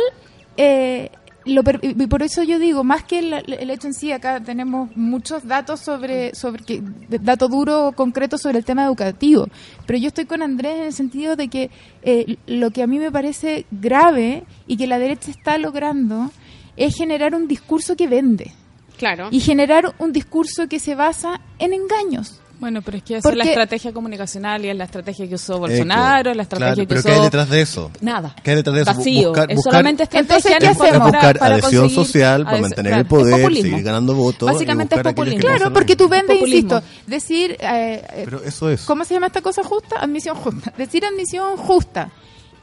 Eh, 0.61 1.09
lo 1.49 1.63
y 1.83 2.07
por 2.07 2.23
eso 2.23 2.43
yo 2.43 2.59
digo, 2.59 2.85
más 2.85 3.05
que 3.05 3.19
el, 3.19 3.71
hecho 3.71 3.89
en 3.89 3.95
sí, 3.95 4.13
acá 4.13 4.41
tenemos 4.41 4.95
muchos 4.97 5.47
datos 5.47 5.81
sobre, 5.81 6.35
sobre 6.35 6.65
que, 6.65 6.83
datos 7.09 7.51
duros, 7.51 7.95
concretos 7.95 8.41
sobre 8.43 8.59
el 8.59 8.65
tema 8.65 8.85
educativo, 8.85 9.49
pero 9.87 9.99
yo 9.99 10.09
estoy 10.09 10.27
con 10.27 10.43
Andrés 10.43 10.77
en 10.77 10.85
el 10.85 10.93
sentido 10.93 11.37
de 11.37 11.49
que 11.49 11.71
eh, 12.03 12.37
lo 12.47 12.71
que 12.71 12.83
a 12.83 12.87
mí 12.87 12.99
me 12.99 13.11
parece 13.11 13.67
grave 13.71 14.45
y 14.67 14.77
que 14.77 14.87
la 14.87 14.99
derecha 14.99 15.31
está 15.31 15.59
logrando 15.59 16.31
es 16.77 16.95
generar 16.95 17.35
un 17.35 17.49
discurso 17.49 17.97
que 17.97 18.07
vende. 18.07 18.53
Claro. 18.97 19.29
Y 19.31 19.41
generar 19.41 19.95
un 19.99 20.13
discurso 20.13 20.69
que 20.69 20.81
se 20.81 20.95
basa 20.95 21.41
en 21.59 21.73
engaños. 21.73 22.41
Bueno, 22.61 22.83
pero 22.83 22.97
es 22.97 23.05
que 23.05 23.17
esa 23.19 23.29
es 23.29 23.37
la 23.37 23.45
estrategia 23.45 23.93
comunicacional 23.93 24.65
y 24.65 24.69
es 24.69 24.77
la 24.77 24.85
estrategia 24.85 25.29
que 25.29 25.37
usó 25.37 25.61
Bolsonaro, 25.61 26.35
la 26.35 26.43
estrategia 26.43 26.87
que 26.87 26.95
usó... 26.95 27.03
¿Pero 27.03 27.03
qué 27.03 27.13
hay 27.13 27.25
detrás 27.25 27.49
de 27.51 27.61
eso? 27.61 27.91
Nada. 28.01 28.35
¿Qué 28.43 28.51
hay 28.51 28.57
detrás 28.57 28.75
de 28.75 28.83
eso? 28.83 28.95
Vacío. 28.95 29.29
Buscar, 29.29 29.53
es 29.53 29.63
solamente 29.63 30.03
estrategia 30.03 30.37
Entonces, 30.37 30.59
¿qué 30.59 30.67
hacemos? 30.67 31.11
Para, 31.11 31.33
buscar 31.33 31.53
adhesión 31.53 31.91
social, 31.91 32.45
para 32.45 32.61
mantener 32.61 32.93
el 32.95 33.07
poder, 33.07 33.55
seguir 33.55 33.83
ganando 33.83 34.15
votos. 34.15 34.51
Básicamente 34.51 34.97
es 34.97 35.03
populismo. 35.03 35.41
Claro, 35.41 35.73
porque 35.73 35.95
tú 35.95 36.09
vendes, 36.09 36.41
insisto, 36.41 36.83
decir... 37.07 37.53
Eh, 37.53 38.05
eh, 38.13 38.23
pero 38.25 38.43
eso 38.43 38.69
es... 38.71 38.83
¿Cómo 38.83 39.05
se 39.05 39.15
llama 39.15 39.29
esta 39.29 39.41
cosa 39.41 39.63
justa? 39.63 40.01
Admisión 40.01 40.37
justa. 40.37 40.73
Decir 40.79 41.05
admisión 41.05 41.57
justa. 41.57 42.11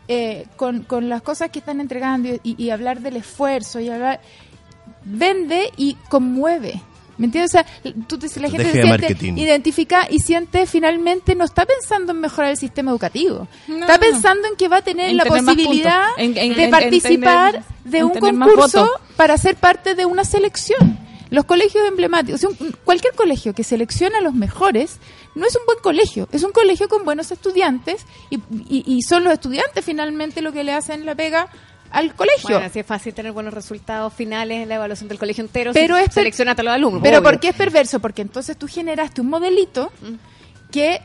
Eh, 0.08 0.46
con, 0.58 0.84
con 0.84 1.10
las 1.10 1.22
cosas 1.22 1.50
que 1.50 1.60
están 1.60 1.80
entregando 1.80 2.30
y, 2.44 2.62
y 2.62 2.70
hablar 2.70 3.00
del 3.00 3.16
esfuerzo 3.16 3.80
y 3.80 3.90
hablar... 3.90 4.20
Vende 5.06 5.70
y 5.78 5.94
conmueve 6.10 6.82
¿Me 7.18 7.28
entiendes? 7.28 7.52
O 7.52 7.58
sea, 7.58 7.66
tú, 8.08 8.20
la 8.40 8.50
gente 8.50 8.72
se 8.72 8.82
siente 8.82 9.42
identifica 9.42 10.08
y 10.10 10.20
siente 10.20 10.66
finalmente, 10.66 11.36
no 11.36 11.46
está 11.46 11.66
pensando 11.66 12.12
en 12.12 12.20
mejorar 12.20 12.52
el 12.52 12.58
sistema 12.58 12.92
educativo. 12.92 13.48
está 13.68 13.98
pensando 14.00 14.48
en 14.48 14.56
que 14.56 14.68
va 14.68 14.78
a 14.78 14.82
tener 14.82 15.14
la 15.16 15.26
posibilidad 15.26 16.16
de 16.18 16.68
participar 16.70 17.64
de 17.84 18.04
un 18.04 18.14
concurso 18.16 18.90
para 19.16 19.38
ser 19.38 19.56
parte 19.56 19.96
de 19.96 20.06
una 20.06 20.26
selección. 20.26 21.00
Los 21.32 21.46
colegios 21.46 21.86
emblemáticos, 21.88 22.46
cualquier 22.84 23.14
colegio 23.16 23.54
que 23.54 23.64
selecciona 23.64 24.20
a 24.20 24.22
los 24.22 24.36
mejores, 24.36 25.00
no 25.34 25.46
es 25.46 25.56
un 25.56 25.66
buen 25.66 25.80
colegio, 25.80 26.30
es 26.32 26.44
un 26.44 26.52
colegio 26.52 26.88
con 26.88 27.04
buenos 27.04 27.32
estudiantes 27.32 28.06
y, 28.30 28.40
y 28.70 29.02
son 29.02 29.24
los 29.24 29.34
estudiantes 29.34 29.84
finalmente 29.84 30.42
lo 30.42 30.54
que 30.54 30.64
le 30.64 30.74
hacen 30.74 31.06
la 31.06 31.16
pega 31.16 31.50
al 31.96 32.14
colegio. 32.14 32.50
Bueno, 32.50 32.66
así 32.66 32.80
es 32.80 32.86
fácil 32.86 33.14
tener 33.14 33.32
buenos 33.32 33.54
resultados 33.54 34.14
finales 34.14 34.64
en 34.64 34.70
la 34.70 34.76
evaluación 34.76 35.08
del 35.08 35.18
colegio 35.18 35.44
entero. 35.44 35.72
Pero 35.74 35.98
es 35.98 36.14
selecciona 36.14 36.52
a 36.52 36.64
los 36.64 36.74
alumnos. 36.74 37.02
Pero 37.02 37.24
¿por 37.24 37.40
qué 37.40 37.50
es 37.50 37.56
perverso? 37.56 38.00
Porque 38.00 38.22
entonces 38.22 38.58
tú 38.58 38.68
generaste 38.68 39.22
un 39.22 39.30
modelito 39.30 39.92
mm. 40.02 40.72
que, 40.72 41.02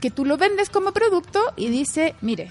que 0.00 0.10
tú 0.10 0.24
lo 0.24 0.36
vendes 0.36 0.68
como 0.68 0.92
producto 0.92 1.40
y 1.56 1.68
dice, 1.68 2.14
mire, 2.20 2.50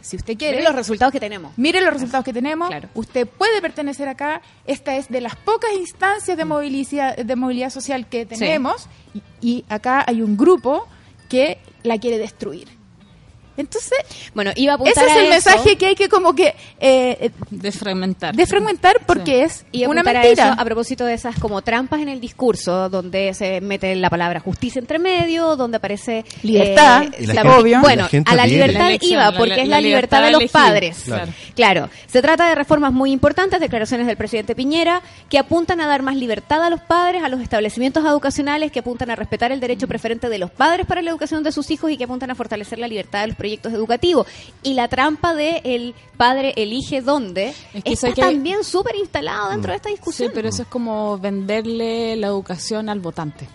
si 0.00 0.16
usted 0.16 0.36
quiere... 0.36 0.56
Mire 0.56 0.68
los 0.68 0.74
resultados 0.74 1.12
que 1.12 1.20
tenemos. 1.20 1.52
Mire 1.56 1.80
los 1.80 1.92
resultados 1.92 2.24
que 2.24 2.32
tenemos. 2.32 2.70
Usted 2.94 3.28
puede 3.28 3.62
pertenecer 3.62 4.08
acá. 4.08 4.42
Esta 4.66 4.96
es 4.96 5.08
de 5.08 5.20
las 5.20 5.36
pocas 5.36 5.70
instancias 5.72 6.36
de 6.36 6.44
movilidad, 6.44 7.16
de 7.16 7.36
movilidad 7.36 7.70
social 7.70 8.08
que 8.08 8.26
tenemos. 8.26 8.88
y 9.40 9.64
acá 9.68 10.04
hay 10.06 10.20
un 10.20 10.36
grupo 10.36 10.88
que 11.28 11.58
la 11.84 11.98
quiere 11.98 12.18
destruir. 12.18 12.73
Entonces, 13.56 13.98
bueno, 14.34 14.50
iba 14.56 14.72
a 14.72 14.74
apuntar 14.76 15.04
ese 15.04 15.14
es 15.14 15.22
el 15.22 15.30
mensaje 15.30 15.76
que 15.76 15.86
hay 15.86 15.94
que 15.94 16.08
como 16.08 16.34
que 16.34 16.54
eh, 16.80 17.30
desfragmentar. 17.50 18.34
Desfragmentar 18.34 19.00
porque 19.06 19.44
es 19.44 19.64
una 19.86 20.02
mentira. 20.02 20.54
A, 20.54 20.64
propósito 20.64 21.04
de 21.04 21.14
esas 21.14 21.38
como 21.38 21.62
trampas 21.62 22.00
en 22.00 22.08
el 22.08 22.20
discurso, 22.20 22.88
donde 22.88 23.32
se 23.34 23.60
mete 23.60 23.94
la 23.96 24.10
palabra 24.10 24.40
justicia 24.40 24.78
entre 24.78 24.98
medio, 24.98 25.56
donde 25.56 25.76
aparece 25.76 26.24
libertad, 26.42 27.04
eh, 27.12 27.42
obvio. 27.44 27.80
Bueno, 27.80 28.08
a 28.24 28.34
la 28.34 28.46
libertad 28.46 28.90
iba 29.00 29.32
porque 29.32 29.62
es 29.62 29.68
la, 29.68 29.80
libertad, 29.80 30.22
de 30.24 30.32
los 30.32 30.50
padres. 30.50 31.04
Claro. 31.54 31.88
se 32.06 32.22
trata 32.22 32.48
de 32.48 32.54
reformas 32.54 32.92
muy 32.92 33.12
importantes, 33.12 33.60
declaraciones 33.60 34.06
del 34.06 34.16
presidente 34.16 34.54
Piñera, 34.54 35.02
que 35.28 35.38
apuntan 35.38 35.80
a 35.80 35.86
dar 35.86 36.02
más 36.02 36.16
libertad 36.16 36.62
a 36.62 36.70
los 36.70 36.80
padres, 36.80 37.22
a 37.22 37.28
los 37.28 37.40
establecimientos 37.40 38.04
educacionales, 38.04 38.72
que 38.72 38.80
apuntan 38.80 39.10
a 39.10 39.16
respetar 39.16 39.52
el 39.52 39.60
derecho 39.60 39.86
preferente 39.86 40.28
de 40.28 40.38
los 40.38 40.50
padres 40.50 40.86
para 40.86 41.02
la 41.02 41.10
educación 41.10 41.42
de 41.42 41.52
sus 41.52 41.70
hijos 41.70 41.90
y 41.90 41.96
que 41.96 42.04
apuntan 42.04 42.30
a 42.30 42.34
fortalecer 42.34 42.78
la 42.78 42.88
libertad 42.88 43.22
de 43.22 43.28
los 43.28 43.36
proyectos 43.44 43.74
educativos. 43.74 44.26
Y 44.62 44.72
la 44.72 44.88
trampa 44.88 45.34
de 45.34 45.60
el 45.64 45.94
padre 46.16 46.54
elige 46.56 47.02
dónde 47.02 47.52
está 47.84 48.14
también 48.14 48.64
súper 48.64 48.96
instalado 48.96 49.50
dentro 49.50 49.72
de 49.72 49.76
esta 49.76 49.90
discusión. 49.90 50.30
Sí, 50.30 50.32
pero 50.34 50.48
eso 50.48 50.62
es 50.62 50.68
como 50.68 51.18
venderle 51.18 52.16
la 52.16 52.28
educación 52.28 52.88
al 52.88 53.00
votante. 53.00 53.46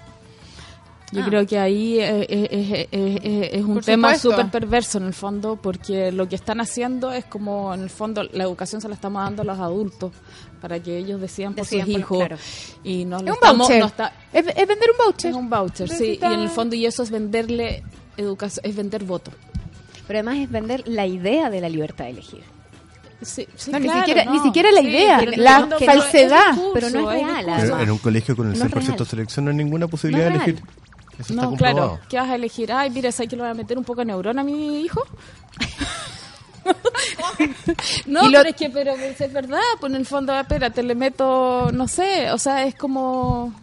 Yo 1.11 1.23
ah. 1.23 1.25
creo 1.25 1.47
que 1.47 1.57
ahí 1.57 1.97
es, 1.99 3.63
un 3.63 3.81
tema 3.81 4.15
súper 4.15 4.51
perverso 4.51 4.99
en 4.99 5.05
el 5.05 5.15
fondo, 5.15 5.55
porque 5.55 6.11
lo 6.11 6.29
que 6.29 6.35
están 6.35 6.61
haciendo 6.61 7.11
es 7.11 7.25
como, 7.25 7.73
en 7.73 7.81
el 7.81 7.89
fondo, 7.89 8.21
la 8.31 8.43
educación 8.43 8.81
se 8.81 8.87
la 8.87 8.93
estamos 8.93 9.23
dando 9.23 9.41
a 9.41 9.45
los 9.45 9.57
adultos 9.57 10.11
para 10.61 10.79
que 10.79 10.99
ellos 10.99 11.19
decidan 11.19 11.55
por 11.55 11.65
sus 11.65 11.87
hijos. 11.87 12.27
Y 12.83 13.05
no 13.05 13.17
es 13.17 13.23
un 13.23 13.57
voucher. 13.57 13.91
es, 14.33 14.45
vender 14.45 14.91
un 14.91 14.97
voucher. 15.03 15.31
Es 15.31 15.35
un 15.35 15.49
voucher, 15.49 15.89
sí. 15.89 16.19
Y 16.21 16.25
en 16.25 16.41
el 16.41 16.49
fondo, 16.49 16.75
y 16.75 16.85
eso 16.85 17.01
es 17.01 17.09
venderle 17.09 17.83
educación, 18.15 18.63
es 18.67 18.75
vender 18.75 19.03
voto 19.03 19.31
pero 20.09 20.21
además 20.21 20.39
es 20.39 20.49
vender 20.49 20.81
la 20.87 21.05
idea 21.05 21.51
de 21.51 21.61
la 21.61 21.69
libertad 21.69 22.05
de 22.05 22.09
elegir. 22.09 22.41
Sí, 23.21 23.47
ni, 23.67 23.87
siquiera, 23.87 24.25
ni 24.25 24.39
siquiera 24.39 24.71
la 24.71 24.81
idea, 24.81 25.21
la 25.35 25.67
falsedad. 25.85 26.57
pero 26.73 26.89
no 26.89 27.11
es 27.11 27.21
real. 27.21 27.79
en 27.79 27.91
un 27.91 27.99
colegio 27.99 28.35
con 28.35 28.51
el 28.51 28.59
100% 28.59 28.97
de 28.97 29.05
selección 29.05 29.45
no 29.45 29.51
hay 29.51 29.57
ninguna 29.57 29.87
posibilidad 29.87 30.29
de 30.29 30.35
elegir. 30.37 30.63
Eso 31.19 31.35
no, 31.35 31.55
claro. 31.55 31.99
¿Qué 32.09 32.17
vas 32.17 32.27
a 32.27 32.33
elegir? 32.33 32.71
Ay, 32.71 32.89
mira, 32.89 33.11
¿sabes 33.11 33.29
que 33.29 33.35
le 33.35 33.43
voy 33.43 33.51
a 33.51 33.53
meter 33.53 33.77
un 33.77 33.83
poco 33.83 34.01
de 34.01 34.05
neurona 34.05 34.41
a 34.41 34.43
mi 34.43 34.81
hijo? 34.81 35.03
no, 38.05 38.21
pero 38.31 38.49
es 38.49 38.55
que 38.55 38.69
pero 38.69 38.93
es 38.93 39.33
verdad, 39.33 39.59
pues 39.79 39.91
en 39.91 39.99
el 39.99 40.05
fondo, 40.05 40.37
espérate, 40.37 40.83
le 40.83 40.95
meto, 40.95 41.71
no 41.71 41.87
sé, 41.87 42.31
o 42.31 42.37
sea, 42.37 42.65
es 42.65 42.75
como... 42.75 43.53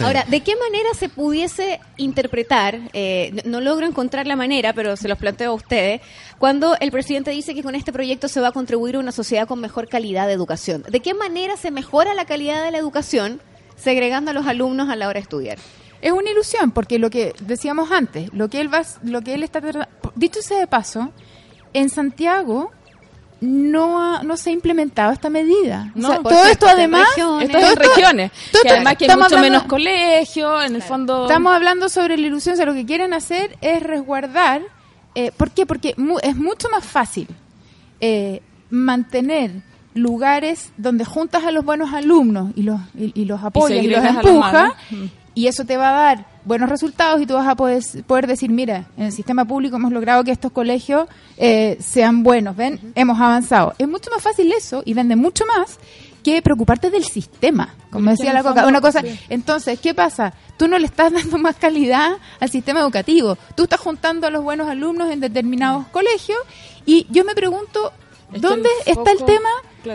Ahora, 0.00 0.24
¿de 0.28 0.42
qué 0.42 0.54
manera 0.56 0.90
se 0.94 1.08
pudiese 1.08 1.80
interpretar, 1.96 2.78
eh, 2.92 3.42
no 3.44 3.60
logro 3.60 3.86
encontrar 3.86 4.26
la 4.26 4.36
manera, 4.36 4.74
pero 4.74 4.96
se 4.96 5.08
los 5.08 5.16
planteo 5.16 5.52
a 5.52 5.54
ustedes, 5.54 6.02
cuando 6.38 6.76
el 6.80 6.90
presidente 6.90 7.30
dice 7.30 7.54
que 7.54 7.62
con 7.62 7.74
este 7.74 7.92
proyecto 7.92 8.28
se 8.28 8.40
va 8.40 8.48
a 8.48 8.52
contribuir 8.52 8.96
a 8.96 8.98
una 8.98 9.12
sociedad 9.12 9.48
con 9.48 9.60
mejor 9.60 9.88
calidad 9.88 10.26
de 10.26 10.34
educación? 10.34 10.84
¿De 10.88 11.00
qué 11.00 11.14
manera 11.14 11.56
se 11.56 11.70
mejora 11.70 12.14
la 12.14 12.26
calidad 12.26 12.62
de 12.64 12.72
la 12.72 12.78
educación 12.78 13.40
segregando 13.76 14.32
a 14.32 14.34
los 14.34 14.46
alumnos 14.46 14.90
a 14.90 14.96
la 14.96 15.08
hora 15.08 15.18
de 15.18 15.22
estudiar? 15.22 15.58
Es 16.00 16.12
una 16.12 16.30
ilusión, 16.30 16.70
porque 16.70 16.98
lo 16.98 17.10
que 17.10 17.34
decíamos 17.40 17.90
antes, 17.90 18.32
lo 18.32 18.48
que 18.48 18.60
él 18.60 18.72
va, 18.72 18.82
lo 19.02 19.22
que 19.22 19.34
él 19.34 19.42
está 19.42 19.60
dicho 20.14 20.42
sea 20.42 20.60
de 20.60 20.66
paso, 20.66 21.12
en 21.72 21.88
Santiago 21.90 22.70
no, 23.40 24.22
no 24.22 24.36
se 24.36 24.50
ha 24.50 24.52
implementado 24.52 25.12
esta 25.12 25.30
medida. 25.30 25.92
todo 25.94 26.46
esto 26.46 26.66
además, 26.66 27.08
esto 27.16 27.40
es 27.40 27.70
en 27.70 27.76
regiones, 27.76 28.32
que 28.62 28.68
además 28.68 28.96
que 28.96 29.10
hay 29.10 29.16
mucho 29.16 29.38
menos 29.38 29.62
colegio, 29.64 30.62
en 30.62 30.74
el 30.74 30.82
fondo... 30.82 31.22
Estamos 31.22 31.54
hablando 31.54 31.88
sobre 31.88 32.16
la 32.16 32.26
ilusión, 32.26 32.54
o 32.54 32.56
sea, 32.56 32.66
lo 32.66 32.74
que 32.74 32.84
quieren 32.84 33.14
hacer 33.14 33.56
es 33.60 33.82
resguardar, 33.82 34.62
eh, 35.14 35.30
¿por 35.36 35.50
qué? 35.50 35.66
Porque 35.66 35.94
es 36.22 36.36
mucho 36.36 36.68
más 36.68 36.84
fácil 36.84 37.28
eh, 38.00 38.42
mantener 38.70 39.62
lugares 39.94 40.72
donde 40.76 41.04
juntas 41.04 41.44
a 41.44 41.50
los 41.50 41.64
buenos 41.64 41.92
alumnos 41.92 42.50
y 42.54 42.62
los, 42.62 42.80
y, 42.96 43.24
los 43.24 43.42
apoyas 43.42 43.82
y, 43.82 43.88
los 43.88 44.04
empujas, 44.04 44.72
y 45.34 45.46
eso 45.46 45.64
te 45.64 45.76
va 45.76 45.90
a 45.90 45.92
dar 45.92 46.26
buenos 46.48 46.68
resultados 46.68 47.20
y 47.20 47.26
tú 47.26 47.34
vas 47.34 47.46
a 47.46 47.54
poder, 47.54 47.82
poder 48.06 48.26
decir, 48.26 48.50
mira, 48.50 48.86
en 48.96 49.04
el 49.04 49.12
sistema 49.12 49.44
público 49.44 49.76
hemos 49.76 49.92
logrado 49.92 50.24
que 50.24 50.32
estos 50.32 50.50
colegios 50.50 51.06
eh, 51.36 51.76
sean 51.78 52.22
buenos, 52.22 52.56
¿ven? 52.56 52.80
Hemos 52.94 53.20
avanzado. 53.20 53.74
Es 53.78 53.86
mucho 53.86 54.10
más 54.10 54.22
fácil 54.22 54.50
eso 54.50 54.82
y 54.84 54.94
vende 54.94 55.14
mucho 55.14 55.44
más 55.46 55.78
que 56.24 56.42
preocuparte 56.42 56.90
del 56.90 57.04
sistema, 57.04 57.74
como 57.90 58.10
decía 58.10 58.32
la 58.32 58.42
Coca. 58.42 58.66
Una 58.66 58.80
cosa, 58.80 59.02
entonces, 59.28 59.78
¿qué 59.78 59.94
pasa? 59.94 60.32
Tú 60.56 60.66
no 60.66 60.78
le 60.78 60.86
estás 60.86 61.12
dando 61.18 61.38
más 61.38 61.56
calidad 61.56 62.16
al 62.40 62.50
sistema 62.50 62.80
educativo. 62.80 63.36
Tú 63.54 63.64
estás 63.64 63.80
juntando 63.80 64.26
a 64.26 64.30
los 64.30 64.42
buenos 64.42 64.68
alumnos 64.68 65.10
en 65.10 65.20
determinados 65.20 65.86
colegios 65.88 66.38
y 66.86 67.06
yo 67.10 67.24
me 67.24 67.34
pregunto, 67.34 67.92
¿dónde 68.30 68.70
está 68.86 69.12
el 69.12 69.24
tema 69.24 69.50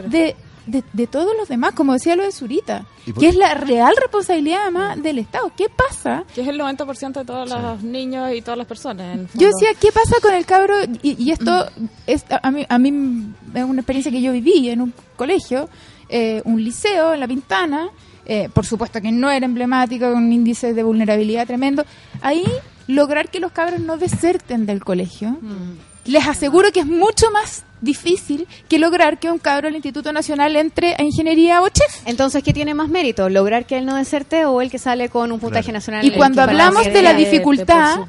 de 0.07 0.35
de, 0.65 0.83
de, 0.93 1.07
todos 1.07 1.35
los 1.37 1.47
demás, 1.47 1.73
como 1.73 1.93
decía 1.93 2.15
lo 2.15 2.23
de 2.23 2.31
Zurita, 2.31 2.85
que 3.19 3.27
es 3.27 3.35
la 3.35 3.53
real 3.53 3.93
responsabilidad 3.99 4.63
además 4.63 5.01
del 5.01 5.19
Estado. 5.19 5.51
¿Qué 5.55 5.67
pasa? 5.69 6.23
Que 6.33 6.41
es 6.41 6.47
el 6.47 6.59
90% 6.59 7.13
de 7.13 7.25
todos 7.25 7.49
los 7.49 7.83
niños 7.83 8.33
y 8.33 8.41
todas 8.41 8.57
las 8.57 8.67
personas. 8.67 9.19
Yo 9.33 9.47
decía, 9.47 9.69
¿qué 9.79 9.91
pasa 9.91 10.17
con 10.21 10.33
el 10.33 10.45
cabro? 10.45 10.75
Y, 11.01 11.31
esto 11.31 11.65
es, 12.07 12.25
a, 12.29 12.51
mí, 12.51 12.65
a 12.67 12.77
mí 12.77 13.33
es 13.53 13.63
una 13.63 13.81
experiencia 13.81 14.11
que 14.11 14.21
yo 14.21 14.31
viví 14.31 14.69
en 14.69 14.81
un 14.81 14.93
colegio, 15.15 15.69
eh, 16.09 16.41
un 16.45 16.63
liceo 16.63 17.13
en 17.13 17.19
La 17.19 17.27
Pintana, 17.27 17.89
eh, 18.25 18.49
por 18.53 18.65
supuesto 18.65 19.01
que 19.01 19.11
no 19.11 19.29
era 19.29 19.45
emblemático, 19.45 20.11
con 20.11 20.23
un 20.23 20.31
índice 20.31 20.73
de 20.73 20.83
vulnerabilidad 20.83 21.45
tremendo. 21.45 21.85
Ahí 22.21 22.43
lograr 22.87 23.29
que 23.29 23.39
los 23.39 23.51
cabros 23.51 23.79
no 23.79 23.97
deserten 23.97 24.65
del 24.65 24.83
colegio. 24.83 25.31
Mm 25.41 25.92
les 26.05 26.27
aseguro 26.27 26.71
que 26.71 26.81
es 26.81 26.85
mucho 26.85 27.31
más 27.31 27.63
difícil 27.83 28.47
que 28.69 28.79
lograr 28.79 29.19
que 29.19 29.29
un 29.29 29.39
cabro 29.39 29.67
del 29.67 29.75
Instituto 29.75 30.13
Nacional 30.13 30.55
entre 30.55 30.95
a 30.97 31.03
ingeniería 31.03 31.61
o 31.61 31.69
chef. 31.69 32.01
Entonces, 32.05 32.41
¿qué 32.41 32.53
tiene 32.53 32.73
más 32.73 32.87
mérito? 32.87 33.29
¿Lograr 33.29 33.65
que 33.65 33.77
él 33.77 33.85
no 33.85 33.95
deserte 33.95 34.45
o 34.45 34.61
el 34.61 34.71
que 34.71 34.79
sale 34.79 35.09
con 35.09 35.31
un 35.31 35.39
puntaje 35.39 35.71
nacional? 35.71 36.05
Y 36.05 36.11
cuando 36.11 36.41
hablamos 36.41 36.85
de 36.85 37.01
la 37.01 37.13
dificultad... 37.13 37.99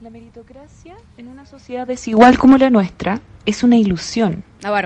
La 0.00 0.10
meritocracia 0.10 0.94
en 1.16 1.26
una 1.26 1.44
sociedad 1.44 1.84
desigual 1.84 2.38
como 2.38 2.56
la 2.56 2.70
nuestra 2.70 3.20
es 3.44 3.64
una 3.64 3.76
ilusión 3.76 4.44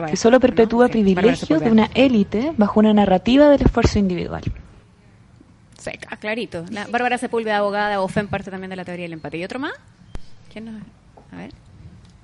que 0.09 0.17
solo 0.17 0.41
perpetúa 0.41 0.88
privilegios 0.88 1.61
de 1.61 1.71
una 1.71 1.91
élite 1.95 2.55
bajo 2.57 2.81
una 2.81 2.95
narrativa 2.95 3.51
del 3.51 3.61
esfuerzo 3.61 3.99
individual. 3.99 4.43
Seca, 5.79 6.17
clarito. 6.17 6.65
La 6.71 6.87
Bárbara 6.87 7.19
Sepúlveda, 7.19 7.59
abogada, 7.59 8.01
o 8.01 8.09
FEM, 8.09 8.29
parte 8.29 8.51
también 8.51 8.71
de 8.71 8.77
la 8.77 8.85
teoría 8.85 9.05
del 9.05 9.15
empate. 9.15 9.37
¿Y 9.37 9.45
otro 9.45 9.59
más? 9.59 9.73
¿Quién 10.53 10.67
nos... 10.67 10.75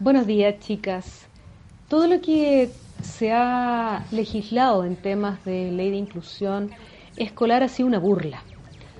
Buenos 0.01 0.27
días, 0.27 0.59
chicas. 0.61 1.27
Todo 1.89 2.07
lo 2.07 2.21
que 2.21 2.69
se 3.03 3.33
ha 3.33 4.05
legislado 4.11 4.85
en 4.85 4.97
temas 4.97 5.43
de 5.47 5.73
ley 5.73 5.91
de 5.91 5.97
inclusión 5.97 6.71
escolar 7.17 7.63
ha 7.63 7.69
sido 7.69 7.87
una 7.87 7.99
burla. 7.99 8.43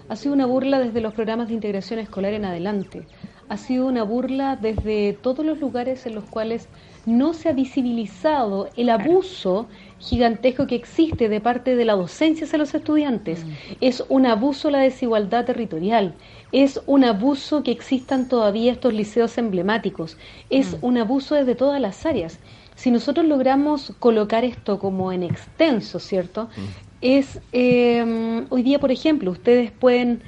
Ha 0.09 0.17
sido 0.17 0.33
una 0.33 0.47
burla 0.47 0.79
desde 0.79 1.03
los 1.03 1.13
programas 1.13 1.49
de 1.49 1.55
integración 1.55 1.99
escolar 1.99 2.33
en 2.33 2.47
adelante. 2.47 3.03
Ha 3.51 3.59
sido 3.59 3.87
una 3.87 4.03
burla 4.03 4.57
desde 4.57 5.13
todos 5.13 5.45
los 5.45 5.61
lugares 5.61 6.07
en 6.07 6.15
los 6.15 6.25
cuales 6.25 6.69
no 7.05 7.35
se 7.35 7.51
ha 7.51 7.53
visibilizado 7.53 8.71
el 8.77 8.89
abuso 8.89 9.67
gigantesco 9.99 10.67
que 10.67 10.75
existe 10.75 11.29
de 11.29 11.41
parte 11.41 11.77
de 11.77 11.85
la 11.85 11.95
docencia 11.95 12.47
hacia 12.47 12.59
los 12.59 12.75
estudiantes. 12.75 13.45
Mm. 13.45 13.51
Es 13.83 14.05
un 14.09 14.25
abuso 14.25 14.71
la 14.71 14.79
desigualdad 14.79 15.45
territorial, 15.45 16.15
es 16.53 16.81
un 16.87 17.05
abuso 17.05 17.63
que 17.63 17.71
existan 17.71 18.29
todavía 18.29 18.73
estos 18.73 18.95
liceos 18.95 19.39
emblemáticos, 19.39 20.17
es 20.51 20.73
mm. 20.73 20.85
un 20.85 20.99
abuso 20.99 21.35
desde 21.35 21.55
todas 21.55 21.81
las 21.81 22.07
áreas. 22.07 22.39
Si 22.75 22.91
nosotros 22.91 23.27
logramos 23.27 23.93
colocar 23.99 24.45
esto 24.45 24.79
como 24.79 25.13
en 25.13 25.25
extenso, 25.25 25.99
¿cierto? 25.99 26.45
Mm. 26.45 26.61
Es, 27.01 27.41
eh, 27.53 28.45
hoy 28.49 28.63
día, 28.63 28.79
por 28.79 28.91
ejemplo, 28.91 29.31
ustedes 29.31 29.71
pueden 29.71 30.23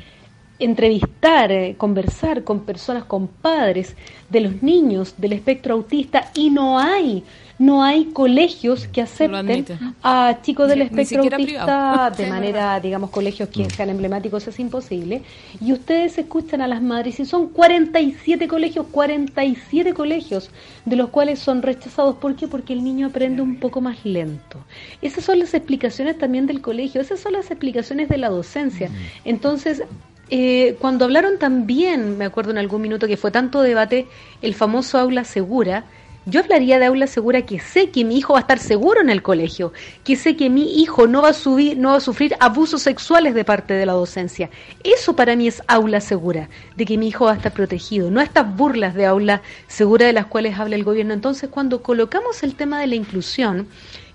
entrevistar, 0.61 1.51
eh, 1.51 1.75
conversar 1.77 2.45
con 2.45 2.61
personas, 2.61 3.05
con 3.05 3.27
padres 3.27 3.97
de 4.29 4.41
los 4.41 4.63
niños 4.63 5.15
del 5.17 5.33
espectro 5.33 5.75
autista 5.75 6.31
y 6.35 6.51
no 6.51 6.79
hay 6.79 7.25
no 7.61 7.85
hay 7.85 8.07
colegios 8.07 8.89
que 8.89 9.03
acepten 9.03 9.67
a 10.03 10.39
chicos 10.41 10.67
del 10.67 10.81
espectro 10.81 11.23
autista 11.23 12.11
de 12.17 12.27
manera, 12.27 12.81
digamos, 12.81 13.11
colegios 13.11 13.51
que 13.51 13.65
mm. 13.65 13.71
sean 13.71 13.91
emblemáticos 13.91 14.49
es 14.49 14.59
imposible. 14.59 15.21
Y 15.61 15.75
ustedes 15.75 16.17
escuchan 16.17 16.63
a 16.63 16.67
las 16.67 16.81
madres 16.81 17.21
y 17.21 17.27
son 17.27 17.51
47 17.51 18.49
colegios, 18.49 18.87
47 18.91 19.93
colegios, 19.93 20.49
de 20.87 20.97
los 20.97 21.11
cuales 21.11 21.39
son 21.39 21.61
rechazados. 21.61 22.17
¿Por 22.17 22.35
qué? 22.35 22.49
Porque 22.49 22.73
el 22.73 22.83
niño 22.83 23.09
aprende 23.09 23.43
un 23.43 23.61
poco 23.61 23.83
más 23.83 24.07
lento. 24.07 24.65
Esas 25.03 25.25
son 25.25 25.39
las 25.39 25.53
explicaciones 25.53 26.17
también 26.17 26.47
del 26.47 26.63
colegio, 26.63 27.03
esas 27.03 27.21
son 27.21 27.35
las 27.35 27.51
explicaciones 27.51 28.09
de 28.09 28.17
la 28.17 28.31
docencia. 28.31 28.89
Mm. 28.89 28.95
Entonces, 29.27 29.83
eh, 30.31 30.77
cuando 30.81 31.05
hablaron 31.05 31.39
también, 31.39 32.17
me 32.17 32.25
acuerdo 32.25 32.53
en 32.53 32.59
algún 32.59 32.81
minuto 32.81 33.07
que 33.07 33.19
fue 33.19 33.31
tanto 33.31 33.61
debate, 33.61 34.07
el 34.41 34.55
famoso 34.55 34.97
aula 34.97 35.25
segura, 35.25 35.85
yo 36.27 36.41
hablaría 36.41 36.79
de 36.79 36.87
aula 36.87 37.07
segura 37.07 37.43
que 37.43 37.59
sé 37.59 37.91
que 37.91 38.05
mi 38.05 38.19
hijo 38.19 38.35
va 38.35 38.41
a 38.41 38.43
estar 38.43 38.59
seguro 38.59 39.01
en 39.01 39.11
el 39.11 39.23
colegio, 39.23 39.73
que 40.05 40.17
sé 40.17 40.37
que 40.37 40.51
mi 40.51 40.81
hijo 40.81 41.07
no 41.07 41.23
va 41.23 41.31
a 41.31 41.35
subir, 41.35 41.79
no 41.79 41.91
va 41.91 41.97
a 41.97 42.01
sufrir 42.01 42.37
abusos 42.41 42.83
sexuales 42.83 43.35
de 43.35 43.45
parte 43.45 43.75
de 43.75 43.87
la 43.87 43.95
docencia. 43.95 44.51
Eso 44.85 45.17
para 45.17 45.35
mí 45.35 45.49
es 45.49 45.63
aula 45.67 46.01
segura, 46.01 46.49
de 46.77 46.85
que 46.85 46.99
mi 46.99 47.09
hijo 47.09 47.25
va 47.25 47.33
a 47.33 47.37
estar 47.37 47.53
protegido, 47.53 48.11
no 48.11 48.21
estas 48.21 48.55
burlas 48.55 48.95
de 48.95 49.07
aula 49.07 49.41
segura 49.67 50.07
de 50.07 50.13
las 50.13 50.27
cuales 50.27 50.59
habla 50.59 50.77
el 50.77 50.85
gobierno. 50.85 51.15
Entonces, 51.15 51.49
cuando 51.49 51.83
colocamos 51.83 52.43
el 52.43 52.55
tema 52.55 52.81
de 52.81 52.87
la 52.87 52.97
inclusión, 52.97 53.67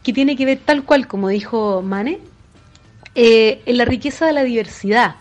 que 0.03 0.13
tiene 0.13 0.35
que 0.35 0.45
ver 0.45 0.59
tal 0.63 0.83
cual 0.83 1.07
como 1.07 1.29
dijo 1.29 1.81
Mane, 1.81 2.19
eh, 3.15 3.61
en 3.65 3.77
la 3.77 3.85
riqueza 3.85 4.27
de 4.27 4.33
la 4.33 4.43
diversidad, 4.43 5.15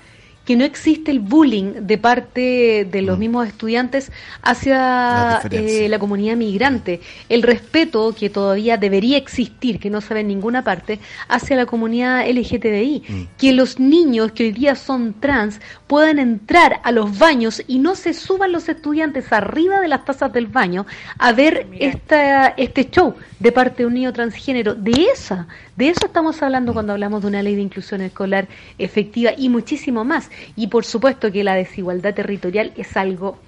que 0.45 0.57
no 0.57 0.65
existe 0.65 1.11
el 1.11 1.21
bullying 1.21 1.87
de 1.87 1.99
parte 1.99 2.87
de 2.91 3.03
los 3.03 3.17
mm. 3.17 3.21
mismos 3.21 3.49
estudiantes 3.49 4.13
hacia 4.43 5.41
eh, 5.51 5.89
la 5.89 5.99
comunidad 5.99 6.37
migrante, 6.37 7.01
el 7.29 7.43
respeto 7.43 8.15
que 8.19 8.31
todavía 8.31 8.77
debería 8.77 9.17
existir, 9.17 9.79
que 9.79 9.91
no 9.91 10.01
se 10.01 10.15
ve 10.15 10.21
en 10.21 10.29
ninguna 10.29 10.63
parte, 10.63 11.01
hacia 11.29 11.57
la 11.57 11.67
comunidad 11.67 12.27
LGTBI, 12.29 13.03
mm. 13.09 13.23
que 13.39 13.53
los 13.53 13.79
niños 13.79 14.33
que 14.33 14.45
hoy 14.45 14.53
día 14.53 14.75
son 14.75 15.15
trans 15.21 15.61
puedan 15.87 16.19
entrar 16.19 16.81
a 16.83 16.93
los 16.93 17.19
baños 17.19 17.63
y 17.67 17.79
no 17.79 17.95
se 17.95 18.15
suban 18.15 18.53
los 18.53 18.69
estudiantes 18.69 19.33
arriba 19.33 19.81
de 19.81 19.89
las 19.89 20.05
tazas 20.05 20.33
del 20.33 20.47
baño 20.47 20.87
a 21.19 21.33
ver 21.33 21.67
esta, 21.79 22.49
este 22.49 22.91
show 22.91 23.15
de 23.39 23.53
parte 23.53 23.83
de 23.83 23.87
un 23.87 23.95
niño 23.95 24.13
transgénero. 24.13 24.75
De 24.75 25.07
esa, 25.13 25.47
de 25.77 25.89
eso 25.89 26.07
estamos 26.07 26.41
hablando 26.43 26.73
cuando 26.73 26.93
hablamos 26.93 27.23
de 27.23 27.29
una 27.29 27.43
ley 27.43 27.57
de 27.57 27.63
inclusión 27.63 28.01
escolar 28.01 28.47
efectiva 28.79 29.33
y 29.37 29.49
muchísimo 29.49 30.05
más. 30.05 30.31
Y 30.55 30.69
por 30.69 30.85
supuesto 30.85 31.33
que 31.33 31.43
la 31.43 31.55
desigualdad 31.55 32.15
territorial 32.15 32.73
es 32.77 32.97
algo 32.97 33.39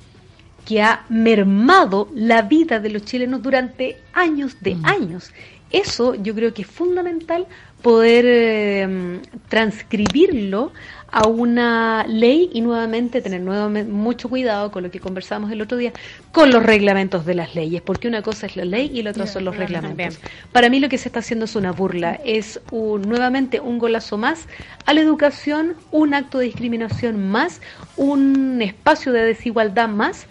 que 0.65 0.83
ha 0.83 1.05
mermado 1.09 2.09
la 2.15 2.43
vida 2.43 2.81
de 2.81 2.91
los 2.91 3.05
chilenos 3.05 3.43
durante 3.43 3.99
años 4.13 4.57
de 4.61 4.75
mm. 4.75 4.85
años. 4.85 5.33
Eso 5.71 6.15
yo 6.17 6.35
creo 6.35 6.53
que 6.53 6.63
es 6.63 6.69
fundamental 6.69 7.47
poder 7.83 8.25
eh, 8.27 9.21
transcribirlo 9.49 10.73
a 11.11 11.27
una 11.27 12.05
ley 12.09 12.51
y 12.53 12.61
nuevamente 12.61 13.21
tener 13.21 13.41
nuevamente 13.41 13.91
mucho 13.91 14.29
cuidado 14.29 14.71
con 14.71 14.83
lo 14.83 14.91
que 14.91 15.01
conversamos 15.01 15.51
el 15.53 15.61
otro 15.63 15.79
día, 15.79 15.93
con 16.33 16.51
los 16.51 16.63
reglamentos 16.63 17.25
de 17.25 17.35
las 17.35 17.55
leyes, 17.55 17.83
porque 17.83 18.09
una 18.09 18.23
cosa 18.23 18.47
es 18.47 18.57
la 18.57 18.65
ley 18.65 18.91
y 18.93 19.03
la 19.03 19.11
otra 19.11 19.27
son 19.27 19.45
los 19.45 19.57
reglamentos. 19.57 20.19
Para 20.53 20.69
mí 20.69 20.81
lo 20.81 20.89
que 20.89 20.99
se 20.99 21.09
está 21.09 21.21
haciendo 21.21 21.45
es 21.45 21.57
una 21.57 21.73
burla, 21.73 22.21
es 22.25 22.61
un, 22.71 23.03
nuevamente 23.03 23.61
un 23.61 23.79
golazo 23.79 24.19
más 24.19 24.47
a 24.85 24.95
la 24.95 25.01
educación, 25.01 25.75
un 25.91 26.15
acto 26.15 26.39
de 26.39 26.47
discriminación 26.47 27.31
más, 27.31 27.61
un 27.97 28.61
espacio 28.63 29.13
de 29.13 29.25
desigualdad 29.25 29.89
más. 29.89 30.27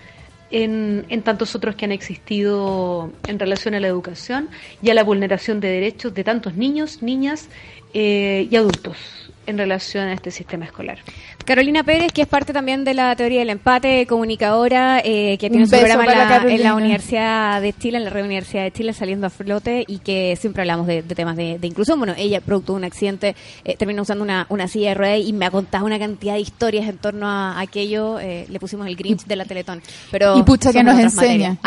En, 0.52 1.06
en, 1.10 1.24
tantos 1.24 1.56
otros 1.56 1.76
que 1.76 1.86
han 1.86 1.92
existido 1.92 3.12
en 3.28 3.40
relación 3.40 3.74
a 3.74 3.80
la 3.80 3.88
educación 3.88 4.48
y 4.82 4.92
a 4.92 4.94
la 4.94 5.04
vulneración 5.04 5.60
de 5.60 5.70
derechos 5.70 6.14
de 6.14 6.24
tantos 6.24 6.54
niños, 6.56 7.02
niñas 7.02 7.50
eh, 7.96 8.48
y 8.50 8.56
adultos 8.56 9.25
en 9.46 9.58
relación 9.58 10.08
a 10.08 10.14
este 10.14 10.32
sistema 10.32 10.66
escolar. 10.66 11.00
Carolina 11.46 11.84
Pérez, 11.84 12.12
que 12.12 12.24
es 12.24 12.28
parte 12.28 12.54
también 12.54 12.84
de 12.84 12.96
la 12.96 13.16
teoría 13.16 13.40
del 13.40 13.52
empate, 13.52 14.08
comunicadora, 14.08 15.00
eh, 15.04 15.38
que 15.40 15.50
tiene 15.50 15.66
su 15.68 15.78
programa 15.78 16.06
en 16.50 16.64
la, 16.64 16.74
Universidad 16.74 17.62
de 17.62 17.72
Chile, 17.74 18.00
en 18.00 18.06
la 18.06 18.10
Red 18.10 18.26
Universidad 18.26 18.64
de 18.64 18.72
Chile, 18.72 18.94
saliendo 18.94 19.28
a 19.28 19.30
flote 19.30 19.86
y 19.88 20.00
que 20.00 20.36
siempre 20.38 20.64
hablamos 20.64 20.88
de, 20.88 21.04
temas 21.04 21.36
de, 21.36 21.60
inclusión. 21.62 22.00
Bueno, 22.00 22.14
ella, 22.18 22.42
producto 22.42 22.74
de 22.74 22.78
un 22.78 22.84
accidente, 22.84 23.36
eh, 23.64 23.76
terminó 23.78 24.02
usando 24.02 24.24
una, 24.24 24.48
una 24.50 24.68
silla 24.68 24.90
de 24.90 24.96
ruedas 24.96 25.20
y 25.24 25.34
me 25.34 25.46
ha 25.46 25.52
contado 25.52 25.86
una 25.86 26.00
cantidad 26.00 26.34
de 26.34 26.40
historias 26.40 26.90
en 26.90 26.98
torno 26.98 27.28
a 27.28 27.60
aquello. 27.60 28.20
Eh, 28.20 28.48
le 28.50 28.60
pusimos 28.60 28.88
el 28.88 28.96
Grinch 28.96 29.26
de 29.26 29.36
la 29.36 29.46
Teletón. 29.46 29.82
Pero 30.10 30.38
y 30.38 30.44
pucha 30.44 30.74
que 30.74 30.84
nos 30.84 31.00
enseña. 31.00 31.58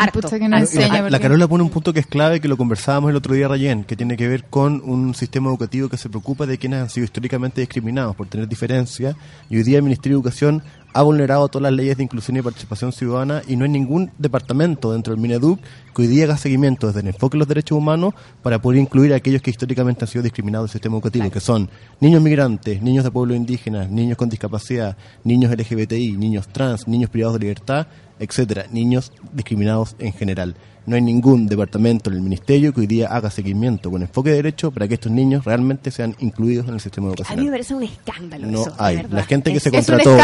La, 1.09 1.19
Carola 1.19 1.47
pone 1.47 1.63
un 1.63 1.69
punto 1.69 1.93
que 1.93 2.01
es 2.01 2.07
clave, 2.07 2.41
que 2.41 2.47
lo 2.47 2.57
conversábamos 2.57 3.11
el 3.11 3.15
otro 3.15 3.33
día, 3.33 3.47
Rayen, 3.47 3.83
que 3.85 3.95
tiene 3.95 4.17
que 4.17 4.27
ver 4.27 4.43
con 4.45 4.81
un 4.83 5.15
sistema 5.15 5.49
educativo 5.49 5.89
que 5.89 5.97
se 5.97 6.09
preocupa 6.09 6.45
de 6.45 6.57
quienes 6.57 6.81
han 6.81 6.89
sido 6.89 7.05
históricamente 7.05 7.61
discriminados 7.69 8.15
por 8.15 8.27
tener 8.27 8.47
diferencias 8.47 9.15
y 9.49 9.57
hoy 9.57 9.63
día 9.63 9.77
el 9.77 9.83
Ministerio 9.83 10.17
de 10.17 10.21
Educación 10.21 10.63
ha 10.91 11.03
vulnerado 11.03 11.47
todas 11.49 11.63
las 11.63 11.73
leyes 11.73 11.97
de 11.97 12.03
inclusión 12.03 12.37
y 12.37 12.41
participación 12.41 12.91
ciudadana 12.91 13.43
y 13.47 13.55
no 13.55 13.63
hay 13.63 13.69
ningún 13.69 14.11
departamento 14.17 14.91
dentro 14.91 15.13
del 15.13 15.21
Mineduc 15.21 15.59
que 15.95 16.01
hoy 16.01 16.07
día 16.07 16.25
haga 16.25 16.35
seguimiento 16.35 16.87
desde 16.87 17.01
el 17.01 17.07
enfoque 17.07 17.35
de 17.35 17.39
los 17.39 17.47
derechos 17.47 17.77
humanos 17.77 18.15
para 18.41 18.59
poder 18.59 18.81
incluir 18.81 19.13
a 19.13 19.17
aquellos 19.17 19.43
que 19.43 19.51
históricamente 19.51 20.03
han 20.03 20.07
sido 20.07 20.23
discriminados 20.23 20.67
del 20.67 20.73
sistema 20.73 20.95
educativo, 20.95 21.29
que 21.29 21.39
son 21.39 21.69
niños 21.99 22.23
migrantes, 22.23 22.81
niños 22.81 23.03
de 23.03 23.11
pueblos 23.11 23.37
indígenas, 23.37 23.89
niños 23.89 24.17
con 24.17 24.29
discapacidad, 24.29 24.97
niños 25.23 25.51
LGBTI, 25.51 26.13
niños 26.17 26.47
trans, 26.47 26.87
niños 26.87 27.11
privados 27.11 27.35
de 27.35 27.41
libertad, 27.41 27.85
etcétera, 28.17 28.65
niños 28.71 29.11
discriminados 29.31 29.95
en 29.99 30.11
general 30.13 30.55
no 30.89 30.95
hay 30.95 31.01
ningún 31.03 31.47
departamento 31.47 32.09
en 32.09 32.15
el 32.15 32.21
ministerio 32.21 32.73
que 32.73 32.81
hoy 32.81 32.87
día 32.87 33.09
haga 33.09 33.29
seguimiento 33.29 33.91
con 33.91 34.01
enfoque 34.01 34.31
de 34.31 34.37
derecho 34.37 34.71
para 34.71 34.87
que 34.87 34.95
estos 34.95 35.11
niños 35.11 35.45
realmente 35.45 35.91
sean 35.91 36.15
incluidos 36.19 36.67
en 36.67 36.73
el 36.73 36.79
sistema 36.79 37.09
educacional. 37.09 37.39
A 37.39 37.41
mí 37.41 37.45
me 37.45 37.51
parece 37.51 37.75
un 37.75 37.83
escándalo. 37.83 38.47
No 38.47 38.65
hay. 38.79 39.05
La 39.11 39.23
gente 39.23 39.53
que 39.53 39.59
se 39.59 39.71
contrató, 39.71 40.17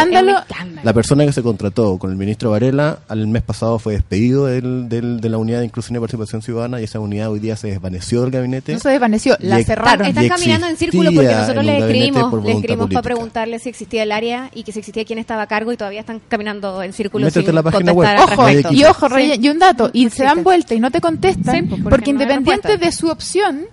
la 0.84 0.94
persona 0.94 1.24
que 1.24 1.32
se 1.34 1.44
contrató 1.44 2.00
con 2.00 2.10
el 2.10 2.18
ministro 2.18 2.50
Varela, 2.50 3.00
al 3.08 3.28
mes 3.28 3.44
pasado 3.44 3.78
fue 3.78 3.94
despedido 3.94 4.48
del, 4.48 4.90
de 4.90 5.30
la 5.30 5.38
unidad 5.38 5.60
de 5.60 5.66
inclusión 5.66 5.98
y 5.98 6.00
participación 6.00 6.42
ciudadana 6.42 6.82
y 6.82 6.86
esa 6.86 7.00
unidad 7.00 7.30
hoy 7.30 7.40
día 7.40 7.56
se 7.56 7.68
desvaneció 7.68 8.22
del 8.22 8.32
gabinete. 8.32 8.74
No 8.74 8.80
se 8.80 8.90
desvaneció, 8.90 9.38
la 9.40 9.64
cerraron. 9.64 10.08
Están 10.08 10.28
caminando 10.28 10.68
en 10.68 10.78
círculo 10.78 11.12
porque 11.14 11.32
nosotros 11.32 11.64
les 11.64 11.84
escribimos, 11.84 12.44
le 12.44 12.52
escribimos 12.54 12.90
para 12.90 13.02
preguntarle 13.04 13.60
si 13.60 13.70
existía 13.70 14.02
el 14.02 14.12
área 14.12 14.50
y 14.56 14.64
que 14.64 14.72
si 14.72 14.80
existía 14.80 15.06
quién 15.06 15.20
estaba 15.20 15.44
a 15.44 15.48
cargo 15.48 15.72
y 15.72 15.78
todavía 15.78 16.00
están 16.00 16.20
caminando 16.28 16.82
en 16.82 16.92
círculo. 16.92 17.26
Métete 17.26 17.54
la 17.54 17.62
página 17.62 17.94
web. 17.94 18.10
Ojo, 18.24 18.50
y 18.72 18.84
ojo, 18.84 19.20
y 19.20 19.50
un 19.50 19.60
dato, 19.60 19.92
y 19.94 20.10
se 20.10 20.24
dan 20.24 20.44
y 20.76 20.80
no 20.80 20.92
te 20.92 21.02
contestan, 21.02 21.68
pues, 21.68 21.82
porque, 21.84 22.12
independiente 22.12 22.78
de 22.78 22.92
su 22.92 23.10
opción, 23.10 23.66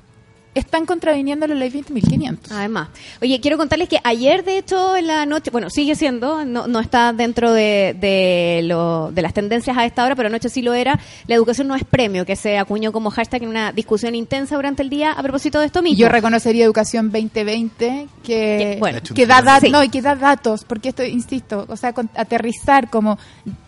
están 0.55 0.85
contraviniendo 0.85 1.47
la 1.47 1.55
ley 1.55 1.71
20.500. 1.71 2.51
Además. 2.51 2.89
Oye, 3.21 3.41
quiero 3.41 3.57
contarles 3.57 3.89
que 3.89 3.99
ayer, 4.05 4.45
de 4.45 4.59
hecho, 4.59 4.97
en 4.97 5.07
la 5.07 5.25
noche, 5.25 5.51
bueno, 5.51 5.71
sigue 5.71 5.95
siendo, 5.95 6.45
no, 6.45 6.67
no 6.67 6.81
está 6.81 7.13
dentro 7.13 7.53
de, 7.53 7.97
de, 7.99 8.61
lo, 8.65 9.11
de 9.13 9.23
las 9.23 9.33
tendencias 9.33 9.77
a 9.77 9.87
esta 9.87 10.05
hora, 10.05 10.15
pero 10.15 10.29
anoche 10.29 10.49
sí 10.49 10.61
lo 10.61 10.75
era, 10.75 10.99
la 11.27 11.35
educación 11.35 11.69
no 11.69 11.75
es 11.75 11.85
premio, 11.85 12.27
que 12.27 12.37
se 12.37 12.59
acuñó 12.59 12.93
como 12.93 13.11
hashtag 13.11 13.45
en 13.45 13.49
una 13.49 13.73
discusión 13.73 14.15
intensa 14.15 14.57
durante 14.57 14.83
el 14.83 14.91
día 14.91 15.13
a 15.13 15.23
propósito 15.23 15.59
de 15.59 15.67
esto 15.67 15.83
mismo. 15.83 15.99
Yo 15.99 16.09
reconocería 16.09 16.65
Educación 16.65 17.11
2020, 17.11 18.09
que, 18.23 18.79
que, 19.15 19.27
da, 19.27 19.61
no, 19.71 19.83
y 19.83 19.89
que 19.89 20.03
da 20.03 20.15
datos, 20.15 20.65
porque 20.65 20.91
esto, 20.91 21.03
insisto, 21.03 21.65
o 21.69 21.77
sea, 21.77 21.95
aterrizar 22.15 22.91
como, 22.91 23.19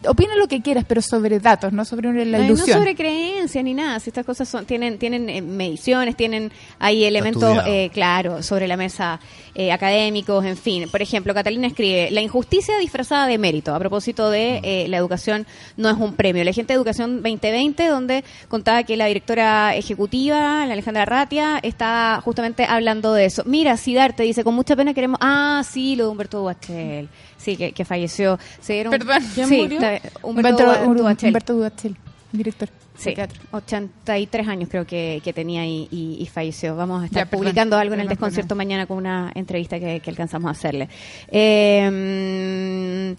opina 0.06 0.34
lo 0.36 0.48
que 0.48 0.60
quieras, 0.60 0.84
pero 0.86 1.00
sobre 1.00 1.40
datos, 1.40 1.72
no 1.72 1.84
sobre 1.84 2.24
la 2.26 2.40
ilusión. 2.40 2.68
No 2.68 2.74
sobre 2.74 2.94
creencias 2.94 3.64
ni 3.64 3.72
nada, 3.72 3.98
si 4.00 4.10
estas 4.10 4.26
cosas 4.26 4.48
son, 4.48 4.66
tienen, 4.66 4.98
tienen 4.98 5.28
eh, 5.30 5.40
mediciones, 5.40 6.16
tienen 6.16 6.52
hay 6.84 7.04
elementos, 7.04 7.56
eh, 7.66 7.88
claro, 7.94 8.42
sobre 8.42 8.68
la 8.68 8.76
mesa 8.76 9.18
eh, 9.54 9.72
académicos, 9.72 10.44
en 10.44 10.58
fin. 10.58 10.86
Por 10.90 11.00
ejemplo, 11.00 11.32
Catalina 11.32 11.66
escribe, 11.66 12.10
la 12.10 12.20
injusticia 12.20 12.76
disfrazada 12.76 13.26
de 13.26 13.38
mérito, 13.38 13.74
a 13.74 13.78
propósito 13.78 14.28
de 14.28 14.60
mm. 14.60 14.66
eh, 14.66 14.86
la 14.88 14.98
educación 14.98 15.46
no 15.78 15.88
es 15.88 15.96
un 15.96 16.12
premio. 16.12 16.44
La 16.44 16.52
gente 16.52 16.74
de 16.74 16.76
Educación 16.76 17.22
2020, 17.22 17.86
donde 17.86 18.22
contaba 18.48 18.82
que 18.82 18.98
la 18.98 19.06
directora 19.06 19.74
ejecutiva, 19.74 20.66
la 20.66 20.74
Alejandra 20.74 21.06
Ratia, 21.06 21.58
está 21.62 22.20
justamente 22.22 22.66
hablando 22.66 23.14
de 23.14 23.24
eso. 23.24 23.44
Mira, 23.46 23.78
Sidarte 23.78 24.22
dice, 24.22 24.44
con 24.44 24.54
mucha 24.54 24.76
pena 24.76 24.92
queremos... 24.92 25.18
Ah, 25.22 25.62
sí, 25.66 25.96
lo 25.96 26.04
de 26.04 26.10
Humberto 26.10 26.40
Duachel. 26.40 27.08
Sí, 27.38 27.56
que, 27.56 27.84
falleció. 27.86 28.38
Perdón, 28.66 29.22
¿quién 29.34 29.48
murió? 29.48 29.80
Humberto, 30.20 30.64
Humberto 30.84 31.54
Duachel, 31.54 31.96
director. 32.30 32.68
Sí, 32.96 33.14
83 33.50 34.48
años 34.48 34.68
creo 34.70 34.86
que, 34.86 35.20
tenía 35.34 35.66
y, 35.66 36.28
falleció. 36.32 36.76
Vamos 36.76 37.02
a 37.02 37.06
estar 37.06 37.28
publicando 37.28 37.76
algo 37.76 37.94
en 37.94 38.00
el 38.00 38.08
desconcierto 38.08 38.54
mañana 38.54 38.86
con 38.86 38.98
una 38.98 39.32
entrevista 39.34 39.78
que, 39.78 40.00
alcanzamos 40.06 40.48
a 40.48 40.52
hacerle. 40.52 40.88
Eh, 41.28 43.14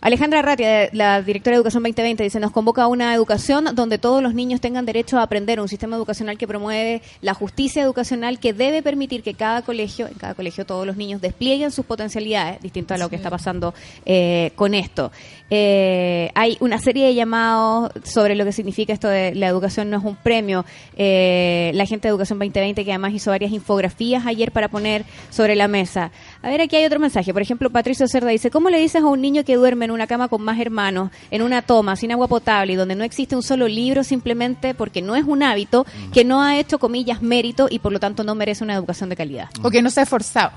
Alejandra 0.00 0.42
Ratia, 0.42 0.90
la 0.92 1.22
directora 1.22 1.54
de 1.54 1.58
Educación 1.58 1.82
2020, 1.82 2.22
dice, 2.22 2.40
nos 2.40 2.50
convoca 2.50 2.82
a 2.82 2.86
una 2.86 3.14
educación 3.14 3.66
donde 3.74 3.98
todos 3.98 4.22
los 4.22 4.34
niños 4.34 4.60
tengan 4.60 4.84
derecho 4.84 5.18
a 5.18 5.22
aprender, 5.22 5.60
un 5.60 5.68
sistema 5.68 5.96
educacional 5.96 6.36
que 6.36 6.46
promueve 6.46 7.02
la 7.22 7.34
justicia 7.34 7.82
educacional 7.82 8.38
que 8.38 8.52
debe 8.52 8.82
permitir 8.82 9.22
que 9.22 9.34
cada 9.34 9.62
colegio, 9.62 10.06
en 10.06 10.14
cada 10.14 10.34
colegio 10.34 10.66
todos 10.66 10.86
los 10.86 10.96
niños 10.96 11.20
desplieguen 11.20 11.70
sus 11.70 11.86
potencialidades, 11.86 12.60
distinto 12.60 12.94
a 12.94 12.98
lo 12.98 13.08
que 13.08 13.16
está 13.16 13.30
pasando 13.30 13.74
eh, 14.04 14.52
con 14.54 14.74
esto. 14.74 15.12
Eh, 15.48 16.30
hay 16.34 16.56
una 16.60 16.78
serie 16.78 17.06
de 17.06 17.14
llamados 17.14 17.92
sobre 18.04 18.34
lo 18.34 18.44
que 18.44 18.52
significa 18.52 18.92
esto 18.92 19.08
de 19.08 19.34
la 19.34 19.46
educación 19.46 19.90
no 19.90 19.98
es 19.98 20.04
un 20.04 20.16
premio. 20.16 20.64
Eh, 20.96 21.70
la 21.74 21.86
gente 21.86 22.08
de 22.08 22.10
Educación 22.10 22.38
2020 22.38 22.84
que 22.84 22.90
además 22.90 23.12
hizo 23.12 23.30
varias 23.30 23.52
infografías 23.52 24.26
ayer 24.26 24.52
para 24.52 24.68
poner 24.68 25.04
sobre 25.30 25.54
la 25.54 25.68
mesa. 25.68 26.10
A 26.42 26.48
ver, 26.48 26.60
aquí 26.60 26.76
hay 26.76 26.84
otro 26.84 27.00
mensaje. 27.00 27.32
Por 27.32 27.42
ejemplo, 27.42 27.70
Patricio 27.70 28.06
Cerda 28.08 28.28
dice, 28.28 28.50
¿cómo 28.50 28.70
le 28.70 28.78
dices 28.78 29.02
a 29.02 29.06
un 29.06 29.20
niño 29.20 29.44
que 29.44 29.56
duerme 29.56 29.86
en 29.86 29.90
una 29.90 30.06
cama 30.06 30.28
con 30.28 30.42
más 30.42 30.58
hermanos, 30.60 31.10
en 31.30 31.42
una 31.42 31.62
toma, 31.62 31.96
sin 31.96 32.12
agua 32.12 32.28
potable 32.28 32.72
y 32.72 32.76
donde 32.76 32.94
no 32.94 33.04
existe 33.04 33.36
un 33.36 33.42
solo 33.42 33.68
libro 33.68 34.04
simplemente 34.04 34.74
porque 34.74 35.02
no 35.02 35.16
es 35.16 35.24
un 35.24 35.42
hábito, 35.42 35.86
que 36.12 36.24
no 36.24 36.42
ha 36.42 36.58
hecho, 36.58 36.78
comillas, 36.78 37.22
mérito 37.22 37.66
y 37.70 37.78
por 37.78 37.92
lo 37.92 38.00
tanto 38.00 38.24
no 38.24 38.34
merece 38.34 38.64
una 38.64 38.74
educación 38.74 39.08
de 39.08 39.16
calidad? 39.16 39.48
O 39.62 39.70
que 39.70 39.82
no 39.82 39.90
se 39.90 40.00
ha 40.00 40.02
esforzado. 40.04 40.52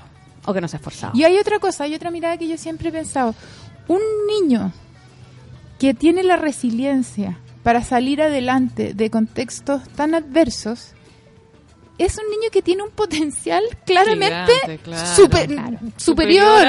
O 0.46 0.54
que 0.54 0.60
no 0.60 0.68
se 0.68 0.76
ha 0.76 0.78
esforzado. 0.78 1.12
Y 1.16 1.24
hay 1.24 1.38
otra 1.38 1.58
cosa, 1.58 1.84
hay 1.84 1.94
otra 1.94 2.10
mirada 2.10 2.36
que 2.36 2.48
yo 2.48 2.56
siempre 2.56 2.88
he 2.88 2.92
pensado. 2.92 3.34
Un 3.88 4.00
niño 4.28 4.72
que 5.78 5.94
tiene 5.94 6.22
la 6.22 6.36
resiliencia 6.36 7.38
para 7.62 7.82
salir 7.82 8.22
adelante 8.22 8.94
de 8.94 9.10
contextos 9.10 9.88
tan 9.90 10.14
adversos, 10.14 10.92
es 12.00 12.16
un 12.18 12.30
niño 12.30 12.50
que 12.50 12.62
tiene 12.62 12.82
un 12.82 12.90
potencial 12.90 13.62
claramente 13.84 14.52
superior, 15.96 16.66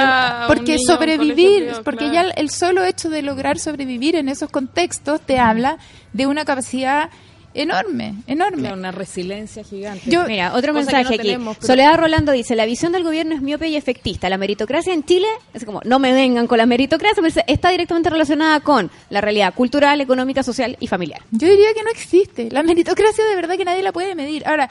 porque 0.47 0.77
sobrevivir, 0.77 1.71
porque 1.83 2.11
ya 2.11 2.23
el 2.23 2.49
solo 2.49 2.83
hecho 2.83 3.09
de 3.09 3.21
lograr 3.21 3.57
sobrevivir 3.57 4.15
en 4.15 4.29
esos 4.29 4.49
contextos 4.49 5.21
te 5.21 5.39
habla 5.39 5.77
de 6.13 6.27
una 6.27 6.43
capacidad 6.43 7.09
enorme, 7.53 8.15
enorme. 8.27 8.71
una 8.73 8.91
resiliencia 8.91 9.63
gigante. 9.63 10.03
Mira, 10.27 10.53
otro 10.55 10.73
mensaje 10.73 11.15
aquí. 11.15 11.37
Soledad 11.59 11.97
Rolando 11.97 12.31
dice, 12.31 12.55
la 12.55 12.65
visión 12.65 12.91
del 12.91 13.03
gobierno 13.03 13.35
es 13.35 13.41
miope 13.41 13.67
y 13.67 13.75
efectista. 13.75 14.29
La 14.29 14.37
meritocracia 14.37 14.93
en 14.93 15.03
Chile, 15.03 15.27
es 15.53 15.65
como, 15.65 15.81
no 15.83 15.99
me 15.99 16.13
vengan 16.13 16.47
con 16.47 16.57
la 16.57 16.65
meritocracia, 16.65 17.21
pero 17.21 17.43
está 17.47 17.69
directamente 17.69 18.09
relacionada 18.09 18.59
con 18.61 18.89
la 19.09 19.21
realidad 19.21 19.53
cultural, 19.53 20.01
económica, 20.01 20.43
social 20.43 20.77
y 20.79 20.87
familiar. 20.87 21.21
Yo 21.31 21.47
diría 21.47 21.73
que 21.73 21.83
no 21.83 21.89
existe. 21.89 22.49
La 22.51 22.63
meritocracia 22.63 23.25
de 23.25 23.35
verdad 23.35 23.57
que 23.57 23.65
nadie 23.65 23.83
la 23.83 23.91
puede 23.91 24.15
medir. 24.15 24.45
Ahora, 24.47 24.69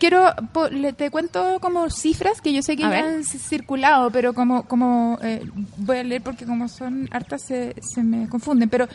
quiero 0.00 0.34
te 0.96 1.10
cuento 1.10 1.58
como 1.60 1.88
cifras 1.90 2.40
que 2.40 2.52
yo 2.52 2.62
sé 2.62 2.74
que 2.74 2.82
ya 2.82 2.98
han 2.98 3.22
circulado 3.24 4.10
pero 4.10 4.32
como 4.32 4.64
como 4.64 5.18
eh, 5.22 5.44
voy 5.76 5.98
a 5.98 6.02
leer 6.02 6.22
porque 6.22 6.46
como 6.46 6.68
son 6.68 7.08
hartas 7.12 7.42
se, 7.42 7.76
se 7.80 8.02
me 8.02 8.28
confunden. 8.28 8.68
Pero 8.68 8.88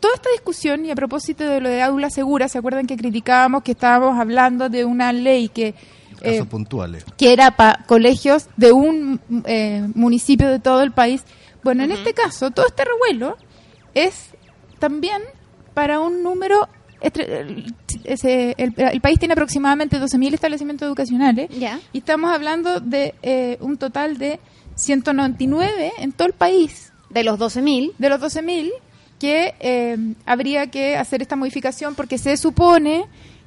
toda 0.00 0.14
esta 0.14 0.30
discusión 0.30 0.84
y 0.84 0.90
a 0.90 0.94
propósito 0.94 1.44
de 1.44 1.60
lo 1.60 1.68
de 1.68 1.82
aula 1.82 2.10
segura 2.10 2.48
se 2.48 2.58
acuerdan 2.58 2.86
que 2.86 2.96
criticábamos 2.96 3.62
que 3.62 3.72
estábamos 3.72 4.18
hablando 4.18 4.68
de 4.68 4.84
una 4.84 5.12
ley 5.12 5.48
que 5.48 5.74
eh, 6.22 6.42
puntuales. 6.44 7.04
que 7.18 7.32
era 7.32 7.50
para 7.50 7.84
colegios 7.84 8.48
de 8.56 8.72
un 8.72 9.20
eh, 9.44 9.86
municipio 9.94 10.48
de 10.48 10.58
todo 10.58 10.82
el 10.82 10.92
país 10.92 11.22
bueno 11.62 11.84
en 11.84 11.92
este 11.92 12.14
caso 12.14 12.50
todo 12.50 12.66
este 12.66 12.84
revuelo 12.86 13.36
es 13.92 14.30
también 14.78 15.20
para 15.74 16.00
un 16.00 16.22
número 16.22 16.68
el, 17.00 19.00
país 19.00 19.18
tiene 19.18 19.32
aproximadamente 19.32 20.00
12.000 20.00 20.34
establecimientos 20.34 20.86
educacionales 20.86 21.50
y 21.92 21.98
estamos 21.98 22.32
hablando 22.32 22.80
de 22.80 23.14
eh, 23.22 23.58
un 23.60 23.76
total 23.76 24.18
de 24.18 24.40
199 24.74 25.92
en 25.98 26.12
todo 26.12 26.28
el 26.28 26.34
país. 26.34 26.92
De 27.10 27.22
los 27.22 27.38
12.000. 27.38 27.92
De 27.98 28.08
los 28.08 28.20
12.000 28.20 28.72
que 29.18 29.54
eh, 29.60 29.96
habría 30.26 30.66
que 30.66 30.96
hacer 30.96 31.22
esta 31.22 31.36
modificación 31.36 31.94
porque 31.94 32.18
se 32.18 32.36
supone 32.36 33.06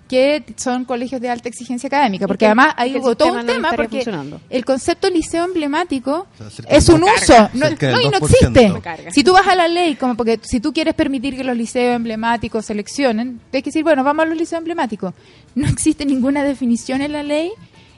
que 0.10 0.44
son 0.56 0.86
colegios 0.86 1.22
de 1.22 1.30
alta 1.30 1.48
exigencia 1.48 1.86
académica, 1.86 2.28
porque 2.28 2.48
además 2.48 2.74
hay 2.78 3.00
todo 3.16 3.32
un 3.32 3.46
tema, 3.46 3.72
porque 3.74 4.04
el 4.50 4.66
concepto 4.66 5.08
liceo 5.08 5.46
emblemático 5.46 6.26
es 6.68 6.90
un 6.90 7.04
uso, 7.04 7.50
no, 7.54 7.68
y 8.02 8.10
no 8.10 8.18
existe. 8.18 8.74
Si 9.12 9.24
tú 9.24 9.34
vas 9.34 9.48
a 9.48 9.56
la 9.56 9.68
ley, 9.68 9.96
como 9.96 10.16
porque 10.16 10.40
si 10.42 10.60
tú 10.60 10.74
quieres 10.74 10.96
permitir 10.96 11.38
que 11.38 11.44
los 11.44 11.56
liceos 11.56 11.96
emblemáticos 11.96 12.66
seleccionen, 12.66 13.40
tienes 13.52 13.64
que 13.64 13.70
decir, 13.70 13.84
bueno, 13.84 14.04
vamos 14.04 14.26
a 14.26 14.30
los 14.30 14.38
liceos 14.38 14.58
emblemáticos. 14.58 15.14
No 15.54 15.68
existe 15.68 16.06
ninguna 16.06 16.44
definición 16.44 17.02
en 17.02 17.12
la 17.12 17.22
ley 17.22 17.52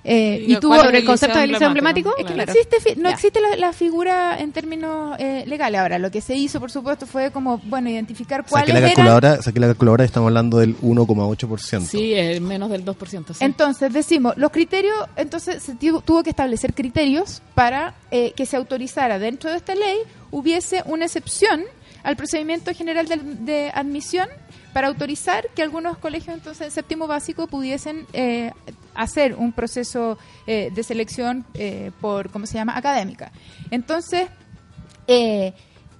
Eh, 0.03 0.45
y, 0.47 0.55
tuvo 0.57 0.81
el 0.81 1.05
concepto 1.05 1.39
del 1.39 1.51
liceo 1.51 1.67
emblemático. 1.67 2.15
Es 2.17 2.25
que 2.25 2.35
no 2.35 2.43
existe, 2.43 2.95
no 2.95 3.09
existe 3.09 3.39
la, 3.57 3.73
figura 3.73 4.39
en 4.39 4.51
términos 4.51 5.15
eh, 5.19 5.43
legales. 5.47 5.79
Ahora, 5.79 5.99
lo 5.99 6.11
que 6.11 6.21
se 6.21 6.35
hizo, 6.35 6.59
por 6.59 6.71
supuesto, 6.71 7.05
fue 7.05 7.31
como, 7.31 7.59
bueno, 7.59 7.89
identificar 7.89 8.45
cuáles 8.47 8.73
la 8.73 8.81
calculadora, 8.81 9.41
Saqué 9.41 9.59
la 9.59 9.67
calculadora 9.67 10.03
estamos 10.03 10.27
hablando 10.27 10.57
del 10.57 10.77
1,8%. 10.77 11.81
Sí, 11.81 12.13
es 12.13 12.41
menos 12.41 12.69
del 12.69 12.83
2%. 12.83 13.37
Entonces, 13.39 13.93
decimos, 13.93 14.33
los 14.37 14.51
criterios, 14.51 14.95
entonces 15.15 15.61
se 15.61 15.75
tuvo 15.75 16.23
que 16.23 16.29
establecer 16.31 16.73
criterios 16.73 17.41
para 17.55 17.95
eh, 18.09 18.33
que 18.35 18.45
se 18.45 18.57
autorizara 18.57 19.19
dentro 19.19 19.51
de 19.51 19.57
esta 19.57 19.75
ley 19.75 19.97
hubiese 20.31 20.83
una 20.85 21.05
excepción 21.05 21.61
al 22.03 22.15
procedimiento 22.15 22.73
general 22.73 23.07
de, 23.07 23.71
admisión 23.73 24.27
para 24.73 24.87
autorizar 24.87 25.47
que 25.55 25.61
algunos 25.61 25.97
colegios 25.97 26.35
entonces 26.35 26.67
en 26.67 26.71
séptimo 26.71 27.05
básico 27.05 27.47
pudiesen 27.47 28.05
eh, 28.13 28.51
hacer 28.95 29.35
un 29.35 29.53
proceso 29.53 30.17
eh, 30.47 30.71
de 30.73 30.83
selección 30.83 31.45
eh, 31.53 31.91
por 32.01 32.29
cómo 32.29 32.45
se 32.45 32.55
llama 32.55 32.77
académica. 32.77 33.31
Entonces 33.69 34.29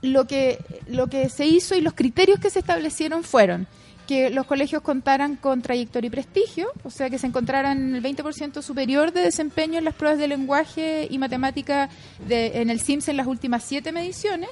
lo 0.02 0.26
que 0.26 0.58
lo 0.88 1.08
que 1.08 1.28
se 1.28 1.46
hizo 1.46 1.76
y 1.76 1.82
los 1.82 1.94
criterios 1.94 2.40
que 2.40 2.50
se 2.50 2.60
establecieron 2.60 3.24
fueron 3.24 3.68
que 4.12 4.30
los 4.30 4.46
colegios 4.46 4.82
contaran 4.82 5.38
con 5.38 5.62
trayectoria 5.62 6.08
y 6.08 6.12
prestigio, 6.12 6.68
o 6.84 6.90
sea, 6.90 7.10
que 7.10 7.18
se 7.18 7.28
encontraran 7.28 7.96
el 7.96 8.04
20% 8.04 8.62
superior 8.62 9.14
de 9.14 9.22
desempeño 9.22 9.78
en 9.78 9.86
las 9.86 9.94
pruebas 9.94 10.20
de 10.20 10.28
lenguaje 10.28 11.08
y 11.10 11.18
matemática 11.18 11.90
de, 12.28 12.62
en 12.62 12.70
el 12.70 12.82
SIMS 12.82 13.08
en 13.08 13.16
las 13.16 13.28
últimas 13.28 13.64
siete 13.64 13.94
mediciones, 13.94 14.50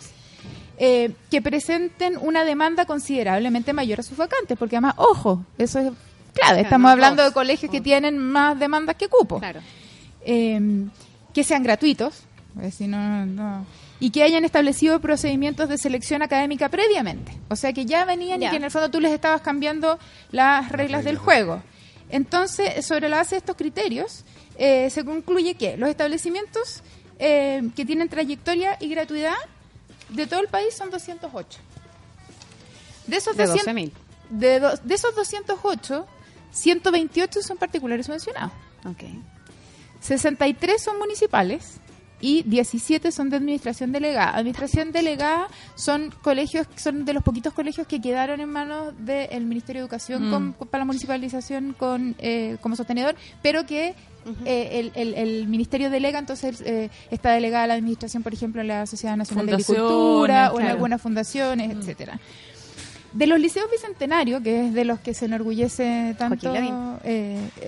eh, 0.78 1.12
que 1.30 1.42
presenten 1.42 2.18
una 2.22 2.46
demanda 2.46 2.86
considerablemente 2.86 3.74
mayor 3.74 4.00
a 4.00 4.04
sus 4.04 4.18
vacantes, 4.18 4.58
porque 4.58 4.78
además, 4.78 4.94
ojo, 4.96 5.44
eso 5.58 5.80
es 5.80 5.92
clave, 6.40 6.62
estamos 6.62 6.92
hablando 6.92 7.24
de 7.24 7.32
colegios 7.32 7.72
que 7.72 7.82
tienen 7.82 8.18
más 8.18 8.60
demandas 8.60 8.96
que 8.96 9.08
cupos. 9.08 9.42
Eh, 10.26 10.86
que 11.34 11.44
sean 11.44 11.64
gratuitos, 11.64 12.24
si 12.72 12.88
no, 12.88 13.66
y 14.00 14.12
que 14.12 14.24
hayan 14.24 14.46
establecido 14.46 15.00
procedimientos 15.00 15.70
de 15.70 15.78
selección 15.78 16.22
académica 16.22 16.70
previamente. 16.70 17.32
O 17.50 17.56
sea, 17.56 17.74
que 17.74 17.86
ya 17.86 18.06
venían 18.06 18.42
y 18.42 18.50
que 18.50 18.56
en 18.56 18.64
el 18.64 18.72
fondo 18.72 18.90
tú 18.90 19.00
les 19.00 19.12
estabas 19.12 19.42
cambiando 19.42 20.00
las 20.32 20.72
reglas 20.72 21.04
del 21.04 21.18
juego. 21.18 21.62
Entonces, 22.10 22.86
sobre 22.86 23.10
la 23.10 23.18
base 23.18 23.36
de 23.36 23.40
estos 23.40 23.56
criterios, 23.56 24.24
eh, 24.58 24.90
se 24.90 25.06
concluye 25.06 25.56
que 25.56 25.78
los 25.78 25.90
establecimientos 25.90 26.82
que 27.18 27.84
tienen 27.86 28.08
trayectoria 28.08 28.78
y 28.80 28.88
gratuidad 28.88 29.36
de 30.10 30.28
todo 30.28 30.40
el 30.42 30.48
país 30.48 30.74
son 30.76 30.90
208. 30.90 31.60
De 33.08 33.18
esos, 33.18 33.36
de, 33.36 33.46
de, 34.30 34.94
esos 34.94 35.16
208, 35.16 36.08
128 36.52 37.42
son 37.42 37.58
particulares 37.58 38.06
subvencionados. 38.06 38.52
Okay. 38.86 39.22
63 40.02 40.82
son 40.82 40.98
municipales 40.98 41.80
y 42.22 42.44
17 42.44 43.12
son 43.12 43.30
de 43.30 43.38
administración 43.38 43.92
delegada. 43.92 44.36
Administración 44.36 44.92
delegada 44.92 45.48
son 45.76 46.14
colegios, 46.22 46.68
son 46.76 47.06
de 47.06 47.14
los 47.14 47.24
poquitos 47.24 47.54
colegios 47.54 47.88
que 47.88 48.02
quedaron 48.02 48.42
en 48.42 48.50
manos 48.50 48.94
del 49.00 49.46
Ministerio 49.46 49.82
de 49.82 49.86
Educación 49.86 50.30
mm. 50.30 50.54
para 50.70 50.80
la 50.80 50.86
municipalización 50.86 51.74
con, 51.78 52.16
eh, 52.20 52.58
como 52.62 52.76
sostenedor, 52.76 53.16
pero 53.42 53.66
que 53.66 53.96
eh, 54.46 54.92
el, 54.96 55.48
ministerio 55.48 55.90
delega, 55.90 56.20
entonces 56.20 56.62
eh, 56.62 56.90
está 57.10 57.32
delegada 57.32 57.68
la 57.68 57.74
administración, 57.76 58.22
por 58.22 58.34
ejemplo, 58.34 58.62
en 58.62 58.68
la 58.68 58.86
Sociedad 58.86 59.16
Nacional 59.16 59.46
de 59.46 59.54
Agricultura 59.54 60.52
o 60.52 60.60
en 60.60 60.68
algunas 60.68 61.02
fundaciones, 61.02 61.70
mm. 61.70 61.80
etcétera. 61.80 62.20
De 63.14 63.26
los 63.26 63.40
liceos 63.40 63.70
bicentenarios, 63.72 64.42
que 64.44 64.68
es 64.68 64.74
de 64.74 64.86
los 64.86 65.00
que 65.00 65.14
se 65.14 65.26
enorgullece 65.26 66.16
tanto 66.18 66.54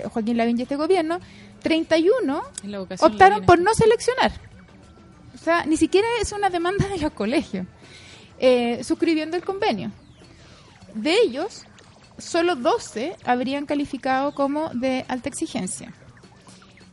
Joaquín 0.09 0.37
Lavín, 0.37 0.59
y 0.59 0.61
este 0.61 0.75
gobierno, 0.75 1.19
31 1.63 2.41
optaron 2.99 3.45
por 3.45 3.59
no 3.59 3.73
seleccionar. 3.73 4.31
O 5.33 5.37
sea, 5.37 5.65
ni 5.65 5.77
siquiera 5.77 6.07
es 6.21 6.31
una 6.31 6.49
demanda 6.49 6.87
de 6.87 6.99
los 6.99 7.11
colegios. 7.13 7.65
Eh, 8.43 8.83
suscribiendo 8.83 9.37
el 9.37 9.43
convenio. 9.43 9.91
De 10.95 11.13
ellos, 11.21 11.63
solo 12.17 12.55
12 12.55 13.15
habrían 13.23 13.67
calificado 13.67 14.33
como 14.33 14.69
de 14.69 15.05
alta 15.07 15.29
exigencia. 15.29 15.93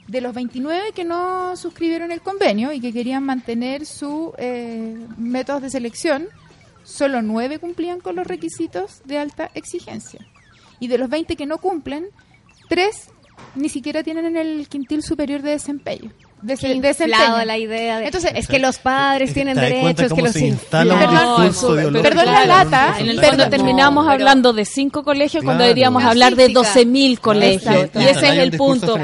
De 0.06 0.20
los 0.20 0.34
29 0.34 0.92
que 0.92 1.04
no 1.04 1.56
suscribieron 1.56 2.12
el 2.12 2.20
convenio 2.20 2.70
y 2.72 2.80
que 2.80 2.92
querían 2.92 3.24
mantener 3.24 3.86
sus 3.86 4.32
eh, 4.36 4.94
métodos 5.16 5.62
de 5.62 5.70
selección, 5.70 6.28
solo 6.88 7.20
9 7.20 7.58
cumplían 7.58 8.00
con 8.00 8.16
los 8.16 8.26
requisitos 8.26 9.02
de 9.04 9.18
alta 9.18 9.50
exigencia. 9.54 10.26
Y 10.80 10.88
de 10.88 10.98
los 10.98 11.10
20 11.10 11.36
que 11.36 11.46
no 11.46 11.58
cumplen, 11.58 12.08
3 12.68 13.10
ni 13.54 13.68
siquiera 13.68 14.02
tienen 14.02 14.24
en 14.24 14.36
el 14.36 14.68
quintil 14.68 15.02
superior 15.02 15.42
de 15.42 15.50
desempeño 15.50 16.10
de, 16.42 16.54
de 16.56 17.44
la 17.46 17.58
idea 17.58 17.98
de, 17.98 18.06
entonces 18.06 18.32
es 18.34 18.46
que 18.46 18.58
los 18.58 18.78
padres 18.78 19.34
tienen 19.34 19.56
derechos 19.56 20.12
que 20.12 20.22
los 20.22 20.32
perdón, 20.32 22.02
perdón 22.02 22.26
la 22.26 22.46
lata 22.46 22.94
en 22.98 23.08
el 23.08 23.20
fondo 23.20 23.48
terminamos 23.48 24.06
hablando 24.06 24.52
de 24.52 24.64
cinco 24.64 25.02
colegios 25.02 25.42
cuando 25.42 25.64
deberíamos 25.64 26.04
hablar 26.04 26.36
de 26.36 26.50
12.000 26.50 27.18
colegios. 27.18 27.90
y 27.94 28.04
ese 28.04 28.28
es 28.28 28.38
el 28.38 28.56
punto. 28.56 28.94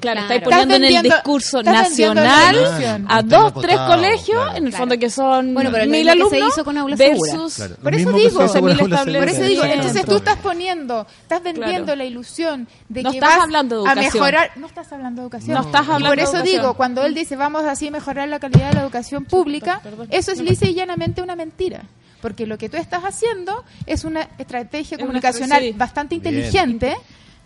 claro, 0.00 0.20
estáis 0.20 0.42
poniendo 0.42 0.74
en 0.74 0.84
el 0.84 1.02
discurso 1.02 1.62
nacional 1.62 3.06
a 3.08 3.22
dos 3.22 3.54
tres 3.60 3.78
colegios 3.78 4.56
en 4.56 4.66
el 4.66 4.72
fondo 4.72 4.98
que 4.98 5.10
son 5.10 5.54
bueno, 5.54 5.70
pero 5.72 5.90
mil 5.90 6.08
alumnos 6.08 6.30
se 6.30 6.38
hizo 6.40 6.64
con 6.64 6.76
aula 6.76 6.96
versus 6.96 7.62
por 7.82 7.94
eso 7.94 8.12
digo 8.12 8.46
por 8.46 9.28
eso 9.28 9.42
digo 9.42 9.64
entonces 9.64 10.04
tú 10.04 10.16
estás 10.16 10.36
poniendo 10.38 11.06
estás 11.22 11.42
vendiendo 11.42 11.96
la 11.96 12.04
ilusión 12.04 12.68
de 12.88 13.04
que 13.04 13.20
vas 13.20 13.38
a 13.86 13.94
mejorar 13.94 14.50
no 14.56 14.66
estás 14.66 14.92
hablando 14.92 15.22
de 15.22 15.26
educación. 15.26 15.54
no 15.54 15.62
estás 15.62 15.88
hablando 15.88 16.09
por 16.10 16.20
eso 16.20 16.42
digo, 16.42 16.74
cuando 16.74 17.04
él 17.04 17.14
dice 17.14 17.36
vamos 17.36 17.64
así 17.64 17.88
a 17.88 17.90
mejorar 17.90 18.28
la 18.28 18.38
calidad 18.38 18.70
de 18.70 18.74
la 18.74 18.82
educación 18.82 19.24
pública, 19.24 19.80
eso 20.10 20.32
es 20.32 20.40
lisa 20.40 20.66
y 20.66 20.74
llanamente 20.74 21.22
una 21.22 21.36
mentira. 21.36 21.84
Porque 22.20 22.46
lo 22.46 22.58
que 22.58 22.68
tú 22.68 22.76
estás 22.76 23.02
haciendo 23.02 23.64
es 23.86 24.04
una 24.04 24.28
estrategia 24.38 24.98
comunicacional 24.98 25.72
bastante 25.74 26.14
inteligente, 26.14 26.96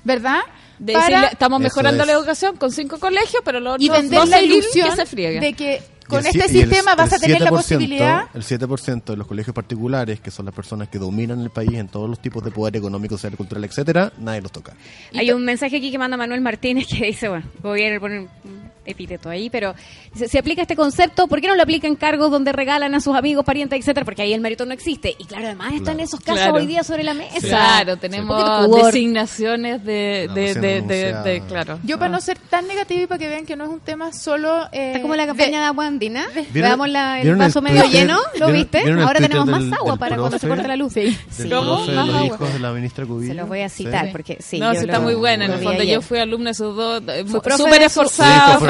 ¿verdad? 0.02 0.40
estamos 1.30 1.60
mejorando 1.60 2.04
la 2.04 2.12
educación 2.12 2.56
con 2.56 2.72
cinco 2.72 2.98
colegios, 2.98 3.42
pero 3.44 3.60
los 3.60 3.80
y 3.80 3.88
vender 3.88 4.26
la 4.26 4.42
ilusión 4.42 4.96
de 4.96 5.54
que 5.54 5.82
con 6.08 6.24
este 6.24 6.48
sistema 6.48 6.94
vas 6.94 7.12
a 7.12 7.18
tener 7.18 7.40
la 7.40 7.50
posibilidad. 7.50 8.24
El 8.34 8.42
7% 8.42 9.04
de 9.04 9.16
los 9.16 9.26
colegios 9.26 9.54
particulares, 9.54 10.20
que 10.20 10.30
son 10.30 10.46
las 10.46 10.54
personas 10.54 10.88
que 10.88 10.98
dominan 10.98 11.40
el 11.40 11.50
país 11.50 11.74
en 11.74 11.88
todos 11.88 12.08
los 12.08 12.20
tipos 12.20 12.44
de 12.44 12.50
poder 12.50 12.76
económico, 12.76 13.16
social, 13.16 13.36
cultural, 13.36 13.64
etcétera, 13.64 14.12
nadie 14.18 14.42
los 14.42 14.52
toca. 14.52 14.74
Hay 15.14 15.30
un 15.30 15.44
mensaje 15.44 15.76
aquí 15.76 15.90
que 15.90 15.98
manda 15.98 16.16
Manuel 16.16 16.40
Martínez 16.40 16.86
que 16.86 17.06
dice, 17.06 17.28
bueno, 17.28 17.46
voy 17.62 17.84
a 17.84 18.00
poner 18.00 18.28
epíteto 18.84 19.28
ahí, 19.28 19.50
pero 19.50 19.74
se 20.14 20.38
aplica 20.38 20.62
este 20.62 20.76
concepto, 20.76 21.26
¿por 21.26 21.40
qué 21.40 21.48
no 21.48 21.54
lo 21.54 21.62
aplica 21.62 21.86
en 21.86 21.96
cargos 21.96 22.30
donde 22.30 22.52
regalan 22.52 22.94
a 22.94 23.00
sus 23.00 23.16
amigos, 23.16 23.44
parientes, 23.44 23.78
etcétera? 23.78 24.04
Porque 24.04 24.22
ahí 24.22 24.32
el 24.32 24.40
mérito 24.40 24.66
no 24.66 24.72
existe. 24.72 25.14
Y 25.18 25.24
claro, 25.24 25.46
además 25.46 25.74
están 25.74 26.00
esos 26.00 26.20
casos 26.20 26.48
hoy 26.52 26.66
día 26.66 26.84
sobre 26.84 27.02
la 27.04 27.14
mesa. 27.14 27.40
Claro, 27.40 27.96
tenemos 27.96 28.84
designaciones 28.84 29.84
de, 29.84 30.28
de, 30.34 31.42
claro. 31.48 31.78
Yo 31.82 31.98
para 31.98 32.10
no 32.10 32.20
ser 32.20 32.38
tan 32.38 32.66
negativo 32.66 33.04
y 33.04 33.06
para 33.06 33.18
que 33.18 33.28
vean 33.28 33.46
que 33.46 33.56
no 33.56 33.64
es 33.64 33.70
un 33.70 33.80
tema 33.80 34.12
solo... 34.12 34.64
Eh, 34.72 34.88
Está 34.88 35.02
como 35.02 35.14
la 35.14 35.26
campaña 35.26 35.60
de, 35.60 35.66
agua 35.66 35.86
andina. 35.86 36.26
Veamos 36.52 36.88
la, 36.88 37.20
el 37.20 37.36
vaso 37.36 37.62
medio 37.62 37.84
lleno, 37.84 38.18
¿lo 38.38 38.52
viste? 38.52 38.82
Ahora 39.02 39.20
tenemos 39.20 39.46
más 39.46 39.72
agua 39.72 39.96
para 39.96 40.16
cuando 40.16 40.38
se 40.38 40.48
corte 40.48 40.66
la 40.68 40.76
luz. 40.76 40.94
Sí. 40.94 41.16
¿Cómo? 41.50 41.86
Más 41.86 42.08
agua. 42.08 42.48
De 42.48 42.58
la 42.58 42.72
ministra 42.72 43.04
Se 43.04 43.34
los 43.34 43.48
voy 43.48 43.60
a 43.60 43.68
citar 43.68 44.12
porque 44.12 44.38
sí. 44.40 44.58
No, 44.58 44.72
está 44.72 45.00
muy 45.00 45.14
buena. 45.14 45.46
En 45.46 45.52
el 45.52 45.60
fondo 45.62 45.82
yo 45.82 46.00
fui 46.02 46.18
alumna 46.18 46.46
de 46.46 46.52
esos 46.52 46.76
dos, 46.76 47.02
súper 47.56 47.82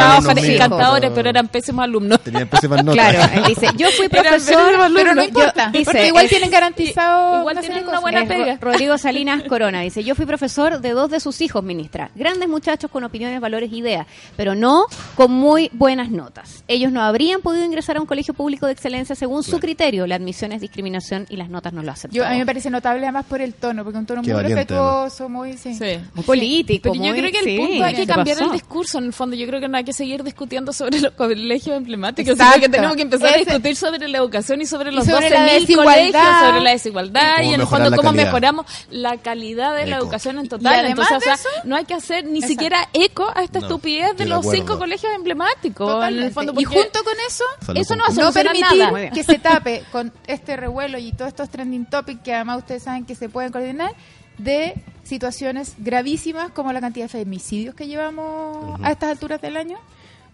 encantadores, 0.05 1.11
pero 1.15 1.31
eran 1.31 1.49
pésimos 1.49 1.85
alumnos. 1.85 2.21
Tenían 2.25 2.49
pésimas 2.49 2.85
notas. 2.85 3.13
Claro, 3.13 3.33
él 3.35 3.45
dice, 3.49 3.69
yo 3.77 3.89
fui 3.97 4.09
profesor, 4.11 4.73
pero 4.95 5.15
no 5.15 5.23
importa, 5.23 5.71
dice, 5.73 5.85
porque 5.85 6.07
igual 6.09 6.29
tienen 6.29 6.51
garantizado 6.51 7.41
igual 7.41 7.61
tienen 7.61 7.89
una 7.89 8.01
buena 8.01 8.25
pega. 8.25 8.59
Rodrigo 8.61 8.99
Salinas 8.99 9.43
Corona 9.45 9.81
dice, 9.81 10.05
yo 10.05 10.15
fui 10.15 10.27
profesor 10.27 10.81
de 10.81 10.91
dos 10.91 11.11
de 11.11 11.21
sus 11.21 11.41
hijos, 11.41 11.63
ministra. 11.63 12.11
Grandes 12.15 12.49
muchachos 12.49 12.91
con 12.91 13.05
opiniones, 13.05 13.41
valores, 13.41 13.73
ideas, 13.73 14.07
pero 14.37 14.55
no 14.55 14.87
con 15.15 15.33
muy 15.33 15.71
buenas 15.73 16.11
notas. 16.11 16.65
Ellos 16.69 16.93
no 16.93 17.03
habrían 17.03 17.41
podido 17.41 17.65
ingresar 17.65 17.97
a 17.97 18.01
un 18.01 18.07
colegio 18.07 18.35
público 18.35 18.67
de 18.67 18.73
excelencia 18.73 19.15
según 19.15 19.43
su 19.43 19.59
criterio. 19.59 20.07
La 20.07 20.17
admisión 20.17 20.53
es 20.53 20.61
discriminación 20.61 21.27
y 21.29 21.37
las 21.37 21.49
notas 21.49 21.73
no 21.73 21.83
lo 21.83 21.93
aceptan. 21.93 22.17
Yo, 22.17 22.27
a 22.27 22.31
mí 22.31 22.39
me 22.39 22.47
parece 22.47 22.71
notable 22.71 23.03
además 23.03 23.27
por 23.27 23.41
el 23.41 23.55
tono, 23.55 23.85
porque 23.85 23.99
un 23.99 24.07
tono 24.07 24.23
muy 24.23 24.33
respetuoso, 24.33 25.29
muy, 25.29 25.57
sí. 25.57 25.77
muy 26.15 26.25
político. 26.25 26.93
Pero 26.93 27.05
yo 27.05 27.13
creo 27.13 27.31
que 27.31 27.51
el 27.51 27.59
punto 27.59 27.85
hay 27.85 27.95
que 27.95 28.07
cambiar 28.07 28.43
el 28.43 28.53
discurso, 28.53 28.99
en 28.99 29.05
el 29.05 29.13
fondo. 29.13 29.37
Yo 29.37 29.47
creo 29.47 29.61
que 29.61 29.69
no 29.69 29.77
hay 29.77 29.85
que 29.85 29.93
seguir 29.95 30.23
discutiendo 30.23 30.73
sobre 30.73 31.01
los 31.01 31.13
colegios 31.13 31.77
emblemáticos, 31.77 32.37
sino 32.37 32.53
que 32.61 32.69
tenemos 32.69 32.97
que 32.97 33.03
empezar 33.03 33.35
a 33.35 33.39
discutir 33.39 33.77
sobre 33.77 34.09
la 34.09 34.19
educación 34.19 34.61
y 34.61 34.67
sobre 34.67 34.93
los 34.93 35.07
12.000 35.07 35.75
colegios, 35.75 36.23
sobre 36.41 36.61
la 36.61 36.71
desigualdad 36.71 37.43
y, 37.43 37.55
en 37.55 37.61
el 37.61 37.67
fondo 37.67 37.95
cómo 37.97 38.13
mejoramos 38.13 38.67
la 38.91 39.17
calidad 39.19 39.75
de 39.77 39.87
la 39.87 39.97
educación 39.97 40.39
en 40.39 40.49
total. 40.49 40.87
Entonces, 40.87 41.17
o 41.17 41.21
sea, 41.21 41.37
no 41.65 41.77
hay 41.77 41.85
que 41.85 41.95
hacer 41.95 42.27
ni 42.27 42.43
siquiera 42.43 42.89
eco 42.93 43.31
a 43.35 43.43
esta 43.43 43.61
estupidez 43.61 44.17
de 44.17 44.27
los 44.27 44.47
cinco 44.51 44.79
colegios 44.79 45.13
emblemáticos. 45.15 46.05
En 46.05 46.23
el 46.23 46.33
fondo, 46.33 46.53
y 46.59 46.65
junto 46.65 47.03
con 47.05 47.15
eso, 47.27 47.45
eso 47.75 47.97
no 47.97 48.05
va 48.05 48.11
a 48.11 48.13
no 48.13 48.33
permitir 48.33 49.11
que 49.13 49.23
se 49.23 49.39
tape 49.39 49.85
con 49.91 50.13
este 50.27 50.57
revuelo 50.57 50.99
y 50.99 51.13
todos 51.13 51.29
estos 51.29 51.49
trending 51.49 51.87
topics 51.87 52.21
que 52.23 52.35
además 52.35 52.59
ustedes 52.59 52.83
saben 52.83 53.05
que 53.05 53.15
se 53.15 53.29
pueden 53.29 53.53
coordinar 53.53 53.93
de 54.39 54.75
situaciones 55.05 55.75
gravísimas 55.79 56.51
como 56.51 56.73
la 56.73 56.81
cantidad 56.81 57.05
de 57.07 57.25
femicidios 57.25 57.75
que 57.75 57.87
llevamos 57.87 58.81
a 58.83 58.91
estas 58.91 59.11
alturas 59.11 59.41
del 59.41 59.57
año, 59.57 59.79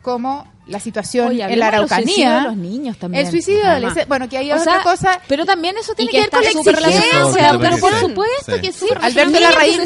como 0.02 0.46
la 0.70 0.80
situación 0.80 1.38
en 1.40 1.58
la 1.58 1.68
Araucanía. 1.68 2.36
De 2.36 2.42
los 2.42 2.56
niños 2.56 2.96
también. 2.96 3.26
El 3.26 3.30
suicidio 3.30 3.66
adolescente. 3.66 4.06
Bueno, 4.08 4.28
que 4.28 4.38
hay 4.38 4.52
otra 4.52 4.82
cosa. 4.82 5.20
Pero 5.28 5.44
también 5.44 5.76
eso 5.76 5.94
tiene 5.94 6.10
que, 6.10 6.20
ver 6.20 6.30
con 6.30 6.42
la 6.42 6.48
exigencia. 6.48 7.58
Pero 7.58 7.78
por 7.78 7.94
supuesto 7.94 8.60
que 8.60 8.72
sí. 8.72 8.86
Alberto 9.00 9.40
Larraín 9.40 9.80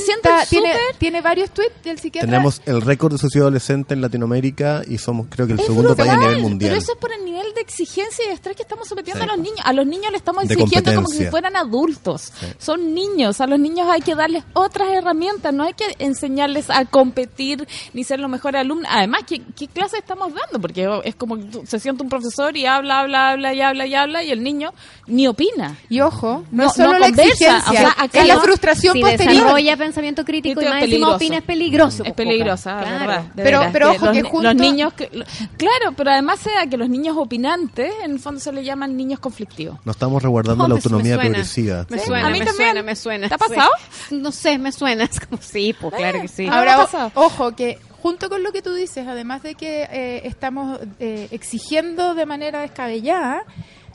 tiene, 0.48 0.74
tiene 0.98 1.20
varios 1.20 1.50
tweets 1.50 1.82
del 1.82 1.98
psiquiatra. 1.98 2.30
Tenemos 2.30 2.60
el 2.66 2.82
récord 2.82 3.12
de 3.12 3.18
suicidio 3.18 3.44
adolescente 3.44 3.94
en 3.94 4.00
Latinoamérica 4.00 4.82
y 4.86 4.98
somos, 4.98 5.26
creo 5.30 5.46
que, 5.46 5.54
el 5.54 5.60
segundo 5.60 5.96
país 5.96 6.10
a 6.10 6.16
nivel 6.16 6.40
mundial. 6.40 6.70
Pero 6.70 6.82
eso 6.82 6.92
es 6.92 6.98
por 6.98 7.12
el 7.12 7.24
nivel 7.24 7.54
de 7.54 7.60
exigencia 7.60 8.24
y 8.24 8.28
de 8.28 8.34
estrés 8.34 8.56
que 8.56 8.62
estamos 8.62 8.88
sometiendo 8.88 9.24
a 9.24 9.26
los 9.26 9.38
niños. 9.38 9.60
A 9.64 9.72
los 9.72 9.86
niños 9.86 10.10
le 10.10 10.18
estamos 10.18 10.44
exigiendo 10.44 10.94
como 10.94 11.08
si 11.08 11.24
fueran 11.26 11.56
adultos. 11.56 12.32
Son 12.58 12.94
niños. 12.94 13.40
A 13.40 13.46
los 13.46 13.58
niños 13.58 13.88
hay 13.90 14.00
que 14.00 14.14
darles 14.14 14.44
otras 14.52 14.88
herramientas. 14.90 15.52
No 15.54 15.64
hay 15.64 15.72
que 15.72 15.96
enseñarles 15.98 16.68
a 16.68 16.84
competir 16.84 17.66
ni 17.92 18.04
ser 18.04 18.20
los 18.20 18.30
mejores 18.30 18.60
alumnos. 18.60 18.88
Además, 18.90 19.22
¿qué, 19.26 19.40
qué 19.56 19.68
clase 19.68 19.98
estamos 19.98 20.32
dando? 20.34 20.60
Porque 20.60 20.73
que 20.74 21.00
es 21.04 21.14
como 21.14 21.38
se 21.64 21.80
siente 21.80 22.02
un 22.02 22.10
profesor 22.10 22.56
y 22.56 22.66
habla, 22.66 23.00
habla, 23.00 23.30
habla 23.30 23.54
y 23.54 23.60
habla 23.62 23.86
y 23.86 23.94
habla 23.94 24.22
y 24.22 24.30
el 24.30 24.42
niño 24.42 24.74
ni 25.06 25.26
opina. 25.26 25.76
Y 25.88 26.00
ojo, 26.00 26.44
no, 26.50 26.66
es 26.66 26.74
solo 26.74 26.98
la 26.98 27.06
exigencia, 27.06 27.62
es 28.12 28.26
la 28.26 28.40
frustración 28.40 28.94
si 28.94 29.00
posterior. 29.00 29.34
desarrolla 29.34 29.76
pensamiento 29.76 30.24
crítico 30.24 30.60
y 30.60 30.64
más 30.66 30.82
encima 30.82 31.14
opina 31.14 31.38
es 31.38 31.44
peligroso. 31.44 32.04
Es 32.04 32.12
peligrosa, 32.12 32.76
verdad. 32.76 33.24
pero, 33.34 33.62
pero 33.72 33.92
ojo, 33.92 34.12
que, 34.12 34.22
los 34.22 34.54
niños, 34.54 34.92
claro, 35.56 35.92
pero 35.96 36.10
además 36.10 36.40
sea 36.40 36.66
que 36.66 36.76
los 36.76 36.88
niños 36.88 37.16
opinantes, 37.16 37.92
en 38.02 38.12
el 38.12 38.18
fondo 38.18 38.40
se 38.40 38.52
le 38.52 38.64
llaman 38.64 38.96
niños 38.96 39.20
conflictivos. 39.20 39.78
No 39.84 39.92
estamos 39.92 40.22
resguardando 40.22 40.68
la 40.68 40.74
autonomía 40.74 41.18
progresiva. 41.18 41.86
Me 41.88 41.98
suena, 41.98 42.28
me 42.28 42.46
suena, 42.46 42.82
me 42.82 42.96
suena. 42.96 43.28
¿Te 43.28 43.34
ha 43.34 43.38
pasado? 43.38 43.70
No 44.10 44.32
sé, 44.32 44.58
me 44.58 44.72
suena. 44.72 45.04
Es 45.04 45.20
como 45.20 45.40
sí, 45.40 45.74
pues 45.78 45.94
claro 45.94 46.20
que 46.22 46.28
sí. 46.28 46.46
Ahora, 46.46 46.88
ojo, 47.14 47.54
que 47.54 47.78
junto 48.04 48.28
con 48.28 48.42
lo 48.42 48.52
que 48.52 48.60
tú 48.60 48.74
dices, 48.74 49.08
además 49.08 49.42
de 49.42 49.54
que 49.54 49.84
eh, 49.84 50.26
estamos 50.26 50.78
eh, 51.00 51.28
exigiendo 51.30 52.14
de 52.14 52.26
manera 52.26 52.60
descabellada, 52.60 53.44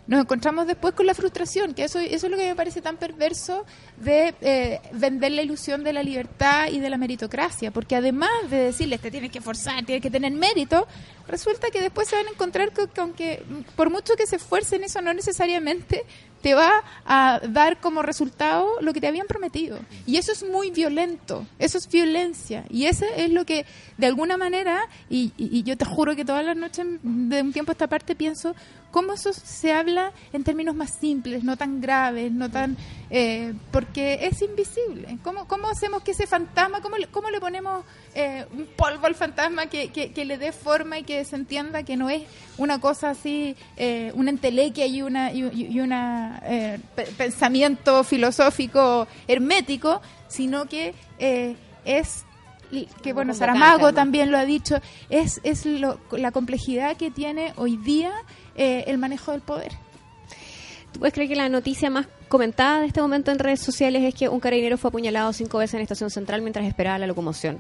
nos 0.07 0.21
encontramos 0.21 0.65
después 0.65 0.95
con 0.95 1.05
la 1.05 1.13
frustración, 1.13 1.75
que 1.75 1.83
eso, 1.83 1.99
es 1.99 2.23
lo 2.23 2.35
que 2.35 2.47
me 2.47 2.55
parece 2.55 2.81
tan 2.81 2.97
perverso 2.97 3.67
de 3.97 4.33
eh, 4.41 4.81
vender 4.93 5.33
la 5.33 5.43
ilusión 5.43 5.83
de 5.83 5.93
la 5.93 6.01
libertad 6.01 6.69
y 6.71 6.79
de 6.79 6.89
la 6.89 6.97
meritocracia, 6.97 7.69
porque 7.69 7.95
además 7.95 8.31
de 8.49 8.57
decirles 8.57 8.99
te 8.99 9.11
tienes 9.11 9.29
que 9.29 9.41
forzar, 9.41 9.85
tienes 9.85 10.01
que 10.01 10.09
tener 10.09 10.31
mérito, 10.31 10.87
resulta 11.27 11.67
que 11.69 11.79
después 11.79 12.07
se 12.07 12.15
van 12.15 12.25
a 12.25 12.31
encontrar 12.31 12.73
con 12.73 12.87
que 12.87 13.01
aunque 13.01 13.43
por 13.75 13.91
mucho 13.91 14.15
que 14.15 14.25
se 14.25 14.37
esfuercen 14.37 14.83
eso 14.83 15.03
no 15.03 15.13
necesariamente 15.13 16.03
te 16.41 16.53
va 16.53 16.83
a 17.05 17.41
dar 17.49 17.79
como 17.79 18.01
resultado 18.01 18.79
lo 18.81 18.93
que 18.93 19.01
te 19.01 19.07
habían 19.07 19.27
prometido. 19.27 19.79
Y 20.05 20.17
eso 20.17 20.31
es 20.31 20.43
muy 20.43 20.71
violento, 20.71 21.45
eso 21.57 21.77
es 21.77 21.89
violencia. 21.89 22.65
Y 22.69 22.85
eso 22.85 23.05
es 23.15 23.29
lo 23.29 23.45
que, 23.45 23.65
de 23.97 24.07
alguna 24.07 24.37
manera, 24.37 24.87
y, 25.09 25.33
y, 25.37 25.63
yo 25.63 25.77
te 25.77 25.85
juro 25.85 26.15
que 26.15 26.25
todas 26.25 26.45
las 26.45 26.55
noches 26.55 26.85
de 27.01 27.41
un 27.41 27.53
tiempo 27.53 27.71
a 27.71 27.73
esta 27.73 27.87
parte 27.87 28.15
pienso, 28.15 28.55
cómo 28.91 29.13
eso 29.13 29.31
se 29.33 29.71
habla 29.71 30.11
en 30.33 30.43
términos 30.43 30.75
más 30.75 30.91
simples, 30.91 31.43
no 31.43 31.57
tan 31.57 31.81
graves, 31.81 32.31
no 32.31 32.49
tan... 32.49 32.77
Eh, 33.11 33.53
porque 33.71 34.19
es 34.27 34.41
invisible. 34.41 35.17
¿Cómo, 35.23 35.47
¿Cómo 35.47 35.67
hacemos 35.67 36.03
que 36.03 36.11
ese 36.11 36.27
fantasma, 36.27 36.81
cómo 36.81 36.97
le, 36.97 37.07
cómo 37.07 37.29
le 37.29 37.39
ponemos 37.39 37.83
eh, 38.13 38.45
un 38.53 38.67
polvo 38.75 39.07
al 39.07 39.15
fantasma 39.15 39.67
que, 39.67 39.89
que, 39.89 40.25
le 40.25 40.37
dé 40.37 40.51
forma 40.51 40.99
y 40.99 41.03
que 41.03 41.23
se 41.25 41.35
entienda 41.35 41.83
que 41.83 41.95
no 41.95 42.09
es 42.09 42.23
una 42.57 42.79
cosa 42.79 43.11
así, 43.11 43.55
eh, 43.77 44.11
una 44.15 44.29
entelequia 44.29 44.85
y 44.85 45.01
una 45.01 45.31
y, 45.31 45.41
y 45.53 45.79
una 45.79 46.41
eh, 46.45 46.79
pensamiento 47.17 48.03
filosófico 48.03 49.07
hermético, 49.27 50.01
sino 50.27 50.65
que 50.65 50.93
es 51.85 52.25
que 53.01 53.13
bueno, 53.13 53.33
Saramago 53.33 53.93
también 53.93 54.31
lo 54.31 54.37
ha 54.37 54.45
dicho, 54.45 54.79
es, 55.09 55.41
es 55.43 55.65
la 55.65 56.31
complejidad 56.31 56.97
que 56.97 57.09
tiene 57.09 57.53
hoy 57.55 57.77
día 57.77 58.11
el 58.59 58.97
manejo 58.97 59.31
del 59.31 59.41
poder. 59.41 59.71
¿Tú 60.91 60.99
puedes 60.99 61.13
creer 61.13 61.29
que 61.29 61.35
la 61.35 61.49
noticia 61.49 61.89
más 61.89 62.07
comentada 62.27 62.81
de 62.81 62.87
este 62.87 63.01
momento 63.01 63.31
en 63.31 63.39
redes 63.39 63.59
sociales 63.59 64.03
es 64.03 64.15
que 64.15 64.27
un 64.27 64.39
carabinero 64.39 64.77
fue 64.77 64.89
apuñalado 64.89 65.33
cinco 65.33 65.59
veces 65.59 65.75
en 65.75 65.79
la 65.79 65.83
estación 65.83 66.09
central 66.09 66.41
mientras 66.41 66.65
esperaba 66.65 66.97
la 66.97 67.07
locomoción? 67.07 67.59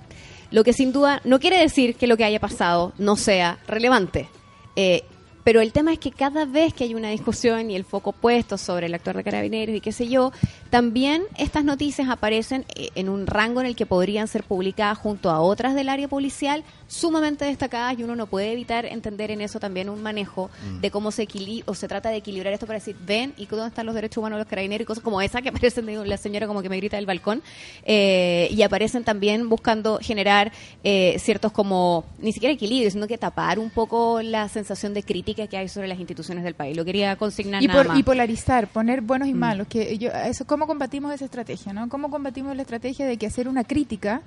Lo 0.51 0.63
que 0.63 0.73
sin 0.73 0.91
duda 0.91 1.21
no 1.25 1.39
quiere 1.39 1.59
decir 1.59 1.95
que 1.95 2.07
lo 2.07 2.17
que 2.17 2.23
haya 2.23 2.39
pasado 2.39 2.93
no 2.97 3.15
sea 3.15 3.59
relevante. 3.67 4.29
Eh, 4.75 5.03
pero 5.49 5.61
el 5.61 5.71
tema 5.71 5.91
es 5.91 5.97
que 5.97 6.11
cada 6.11 6.45
vez 6.45 6.75
que 6.75 6.83
hay 6.83 6.93
una 6.93 7.09
discusión 7.09 7.71
y 7.71 7.75
el 7.75 7.83
foco 7.83 8.11
puesto 8.11 8.55
sobre 8.55 8.85
el 8.85 8.93
actor 8.93 9.17
de 9.17 9.23
carabineros 9.23 9.75
y 9.75 9.81
qué 9.81 9.91
sé 9.91 10.07
yo, 10.07 10.31
también 10.69 11.23
estas 11.39 11.63
noticias 11.63 12.07
aparecen 12.07 12.65
eh, 12.75 12.89
en 12.93 13.09
un 13.09 13.25
rango 13.25 13.59
en 13.59 13.65
el 13.65 13.75
que 13.75 13.87
podrían 13.87 14.27
ser 14.27 14.43
publicadas 14.43 14.99
junto 14.99 15.31
a 15.31 15.39
otras 15.39 15.73
del 15.73 15.89
área 15.89 16.07
policial 16.07 16.63
sumamente 16.87 17.45
destacadas 17.45 17.97
y 17.97 18.03
uno 18.03 18.15
no 18.15 18.27
puede 18.27 18.51
evitar 18.51 18.85
entender 18.85 19.31
en 19.31 19.41
eso 19.41 19.59
también 19.59 19.89
un 19.89 20.03
manejo 20.03 20.51
mm. 20.63 20.81
de 20.81 20.91
cómo 20.91 21.09
se 21.09 21.23
equilibra 21.23 21.71
o 21.71 21.73
se 21.73 21.87
trata 21.87 22.09
de 22.09 22.17
equilibrar 22.17 22.53
esto 22.53 22.67
para 22.67 22.77
decir, 22.77 22.95
ven, 23.03 23.33
¿y 23.35 23.47
dónde 23.47 23.69
están 23.69 23.87
los 23.87 23.95
derechos 23.95 24.17
humanos 24.17 24.37
de 24.37 24.41
los 24.41 24.49
carabineros? 24.49 24.83
Y 24.83 24.85
cosas 24.85 25.03
como 25.03 25.19
esa 25.19 25.41
que 25.41 25.49
aparecen 25.53 25.87
de 25.87 26.05
la 26.05 26.17
señora 26.17 26.45
como 26.45 26.61
que 26.61 26.69
me 26.69 26.77
grita 26.77 26.97
del 26.97 27.07
balcón. 27.07 27.41
Eh, 27.85 28.49
y 28.51 28.61
aparecen 28.61 29.03
también 29.03 29.49
buscando 29.49 29.97
generar 29.99 30.51
eh, 30.83 31.17
ciertos 31.17 31.51
como, 31.51 32.05
ni 32.19 32.33
siquiera 32.33 32.53
equilibrio, 32.53 32.91
sino 32.91 33.07
que 33.07 33.17
tapar 33.17 33.57
un 33.57 33.71
poco 33.71 34.21
la 34.21 34.47
sensación 34.47 34.93
de 34.93 35.01
crítica 35.01 35.38
que 35.47 35.57
hay 35.57 35.67
sobre 35.67 35.87
las 35.87 35.99
instituciones 35.99 36.43
del 36.43 36.53
país. 36.53 36.75
Lo 36.75 36.85
quería 36.85 37.15
consignar 37.15 37.63
y, 37.63 37.67
nada 37.67 37.83
más. 37.83 37.99
y 37.99 38.03
polarizar, 38.03 38.67
poner 38.67 39.01
buenos 39.01 39.27
y 39.27 39.33
mm. 39.33 39.37
malos. 39.37 39.67
que 39.67 39.97
yo, 39.97 40.09
eso 40.09 40.45
¿Cómo 40.45 40.67
combatimos 40.67 41.13
esa 41.13 41.25
estrategia? 41.25 41.73
¿no? 41.73 41.89
¿Cómo 41.89 42.09
combatimos 42.09 42.55
la 42.55 42.61
estrategia 42.61 43.05
de 43.05 43.17
que 43.17 43.27
hacer 43.27 43.47
una 43.47 43.63
crítica 43.63 44.21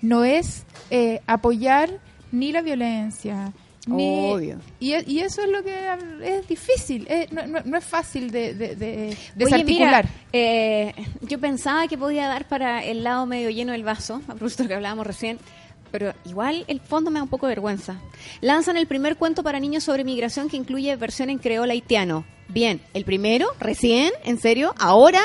no 0.00 0.24
es 0.24 0.64
eh, 0.90 1.20
apoyar 1.26 1.90
ni 2.32 2.50
la 2.50 2.62
violencia, 2.62 3.52
ni, 3.86 4.32
Obvio. 4.32 4.58
Y, 4.78 4.94
y, 5.10 5.20
eso 5.20 5.42
es 5.42 5.48
lo 5.48 5.62
que 5.64 5.74
es 6.22 6.46
difícil, 6.46 7.08
no, 7.32 7.76
es 7.76 7.84
fácil 7.84 8.30
de, 8.30 8.54
de, 8.54 9.16
desarticular. 9.34 10.08
eh, 10.32 10.94
yo 11.22 11.40
pensaba 11.40 11.88
que 11.88 11.98
podía 11.98 12.28
dar 12.28 12.46
para 12.46 12.84
el 12.84 13.02
lado 13.02 13.26
medio 13.26 13.50
lleno 13.50 13.72
del 13.72 13.82
vaso, 13.82 14.22
a 14.28 14.34
propósito 14.34 14.62
de 14.62 14.64
lo 14.64 14.68
que 14.68 14.74
hablábamos 14.76 15.06
recién, 15.06 15.38
pero 15.92 16.14
igual 16.24 16.64
el 16.66 16.80
fondo 16.80 17.10
me 17.10 17.20
da 17.20 17.22
un 17.22 17.28
poco 17.28 17.46
de 17.46 17.52
vergüenza. 17.52 18.00
Lanzan 18.40 18.76
el 18.76 18.88
primer 18.88 19.16
cuento 19.16 19.44
para 19.44 19.60
niños 19.60 19.84
sobre 19.84 20.02
migración 20.02 20.48
que 20.48 20.56
incluye 20.56 20.96
versión 20.96 21.30
en 21.30 21.38
creola 21.38 21.74
haitiano. 21.74 22.24
Bien, 22.48 22.80
el 22.94 23.04
primero, 23.04 23.46
recién, 23.60 24.10
en 24.24 24.38
serio, 24.38 24.74
ahora, 24.78 25.20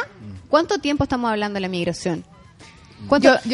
¿cuánto 0.50 0.78
tiempo 0.78 1.06
estamos 1.06 1.32
hablando 1.32 1.56
de 1.56 1.62
la 1.62 1.70
migración? 1.70 2.24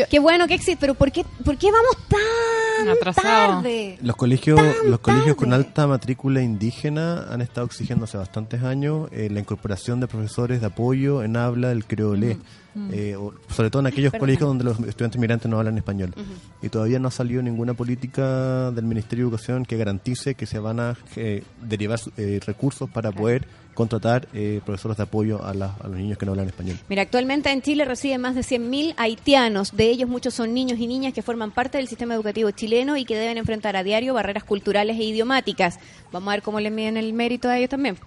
Qué 0.10 0.20
bueno 0.20 0.48
que 0.48 0.54
existe, 0.54 0.78
pero 0.80 0.94
¿por 0.94 1.12
qué, 1.12 1.26
¿por 1.44 1.58
qué 1.58 1.72
vamos 1.72 1.98
tan 2.08 2.90
Atrasado. 2.90 3.62
tarde? 3.62 3.98
Los 4.02 4.16
colegios, 4.16 4.60
los 4.86 5.00
colegios 5.00 5.36
con 5.36 5.54
alta 5.54 5.88
matrícula 5.88 6.42
indígena 6.42 7.26
han 7.30 7.42
estado 7.42 7.68
exigiendo 7.68 8.06
hace 8.06 8.18
bastantes 8.18 8.64
años 8.64 9.10
eh, 9.12 9.30
la 9.32 9.40
incorporación 9.40 10.00
de 10.00 10.08
profesores 10.08 10.62
de 10.62 10.68
apoyo 10.68 11.24
en 11.24 11.38
habla 11.38 11.70
del 11.70 11.86
creolé. 11.86 12.38
Mm. 12.76 12.90
Eh, 12.92 13.16
sobre 13.50 13.70
todo 13.70 13.82
en 13.82 13.88
aquellos 13.88 14.14
colegios 14.14 14.48
donde 14.48 14.64
los 14.64 14.80
estudiantes 14.80 15.22
migrantes 15.22 15.50
no 15.50 15.60
hablan 15.60 15.78
español. 15.78 16.16
Y 16.62 16.70
todavía 16.70 16.98
no 16.98 17.10
ha 17.10 17.12
salido 17.12 17.44
ninguna 17.44 17.76
política 17.76 18.72
del 18.72 18.86
Ministerio 18.86 19.26
de 19.26 19.30
Educación 19.30 19.64
que 19.66 19.78
garantice 19.78 20.34
que 20.34 20.48
se 20.48 20.58
van 20.58 20.80
a 20.80 20.98
eh, 21.16 21.44
derivar 21.62 22.00
recursos 22.46 22.90
para 22.90 23.12
poder 23.12 23.46
contratar 23.74 24.28
eh, 24.34 24.62
profesores 24.66 24.98
de 24.98 25.04
apoyo 25.04 25.44
a, 25.44 25.54
los 25.54 25.90
niños 25.90 26.18
que 26.18 26.26
no 26.26 26.32
hablan 26.32 26.48
español. 26.48 26.78
Mira, 26.90 27.02
actualmente 27.02 27.52
en 27.52 27.62
Chile 27.62 27.86
reciben 27.86 28.22
más 28.22 28.36
de 28.36 28.42
100.000 28.42 28.94
haitianos. 28.98 29.76
De 29.76 29.90
ellos 29.90 30.10
muchos 30.10 30.34
son 30.34 30.54
niños 30.54 30.80
y 30.80 30.88
niñas 30.88 31.14
que 31.14 31.22
forman 31.22 31.52
parte 31.52 31.78
del 31.78 31.88
sistema 31.88 32.14
educativo 32.14 32.52
chileno 32.52 32.98
y 32.98 33.06
que 33.06 33.18
deben 33.18 33.38
enfrentar 33.38 33.76
a 33.76 33.84
diario 33.84 34.14
barreras 34.14 34.44
culturales 34.44 34.98
e 35.00 35.04
idiomáticas. 35.04 35.80
Vamos 36.12 36.30
a 36.30 36.36
ver 36.36 36.42
cómo 36.42 36.60
le 36.60 36.72
miden 36.72 36.98
el 36.98 37.14
mérito 37.14 37.50
a 37.50 37.58
ellos 37.58 37.70
también. 37.70 37.98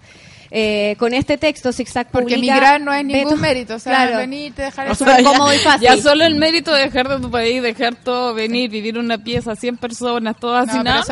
Eh, 0.51 0.95
con 0.97 1.13
este 1.13 1.37
texto 1.37 1.73
Zigzag 1.73 2.09
Porque 2.09 2.35
publica... 2.35 2.53
migrar 2.53 2.81
no 2.81 2.93
es 2.93 3.03
ningún 3.03 3.39
mérito, 3.39 3.75
o 3.75 3.79
sea, 3.79 4.17
venir, 4.17 4.53
dejar 4.53 4.95
cómodo 4.97 5.53
y 5.53 5.57
fácil. 5.59 5.83
Ya 5.83 5.97
solo 5.97 6.23
el 6.25 6.35
mérito 6.35 6.73
de 6.73 6.83
dejar 6.83 7.09
de 7.09 7.19
tu 7.19 7.29
país, 7.29 7.61
dejar 7.61 7.95
todo, 7.95 8.33
venir, 8.33 8.69
vivir 8.69 8.97
una 8.97 9.17
pieza, 9.17 9.55
100 9.55 9.77
personas, 9.77 10.37
todas 10.39 10.67
no, 10.67 10.83
nada, 10.83 11.03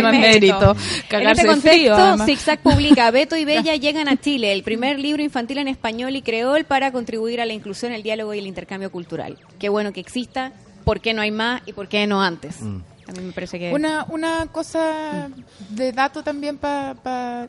no, 0.00 0.10
es 0.10 0.18
mérito. 0.18 0.76
En 1.10 1.28
este 1.28 1.46
contexto, 1.46 2.24
Zigzag 2.24 2.60
publica 2.60 3.10
Beto 3.10 3.36
y 3.36 3.44
Bella 3.50 3.76
llegan 3.76 4.08
a 4.08 4.16
Chile, 4.16 4.52
el 4.52 4.62
primer 4.62 4.98
libro 4.98 5.22
infantil 5.22 5.58
en 5.58 5.68
español 5.68 6.16
y 6.16 6.22
creol 6.22 6.64
para 6.64 6.92
contribuir 6.92 7.40
a 7.40 7.46
la 7.46 7.52
inclusión, 7.52 7.92
el 7.92 8.02
diálogo 8.02 8.34
y 8.34 8.38
el 8.38 8.46
intercambio 8.46 8.90
cultural. 8.90 9.38
Qué 9.58 9.68
bueno 9.68 9.92
que 9.92 10.00
exista, 10.00 10.52
¿por 10.84 11.00
qué 11.00 11.14
no 11.14 11.22
hay 11.22 11.30
más 11.30 11.62
y 11.66 11.72
por 11.72 11.88
qué 11.88 12.06
no 12.06 12.22
antes? 12.22 12.60
Mm. 12.60 12.78
A 13.08 13.12
mí 13.12 13.20
me 13.22 13.32
parece 13.32 13.58
que... 13.58 13.72
Una, 13.72 14.06
una 14.08 14.46
cosa 14.46 15.28
de 15.70 15.92
dato 15.92 16.22
también 16.22 16.58
para 16.58 17.48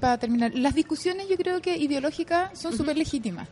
para 0.00 0.18
terminar, 0.18 0.52
las 0.54 0.74
discusiones 0.74 1.28
yo 1.28 1.36
creo 1.36 1.60
que 1.60 1.76
ideológicas 1.76 2.58
son 2.58 2.76
súper 2.76 2.96
legítimas. 2.96 3.48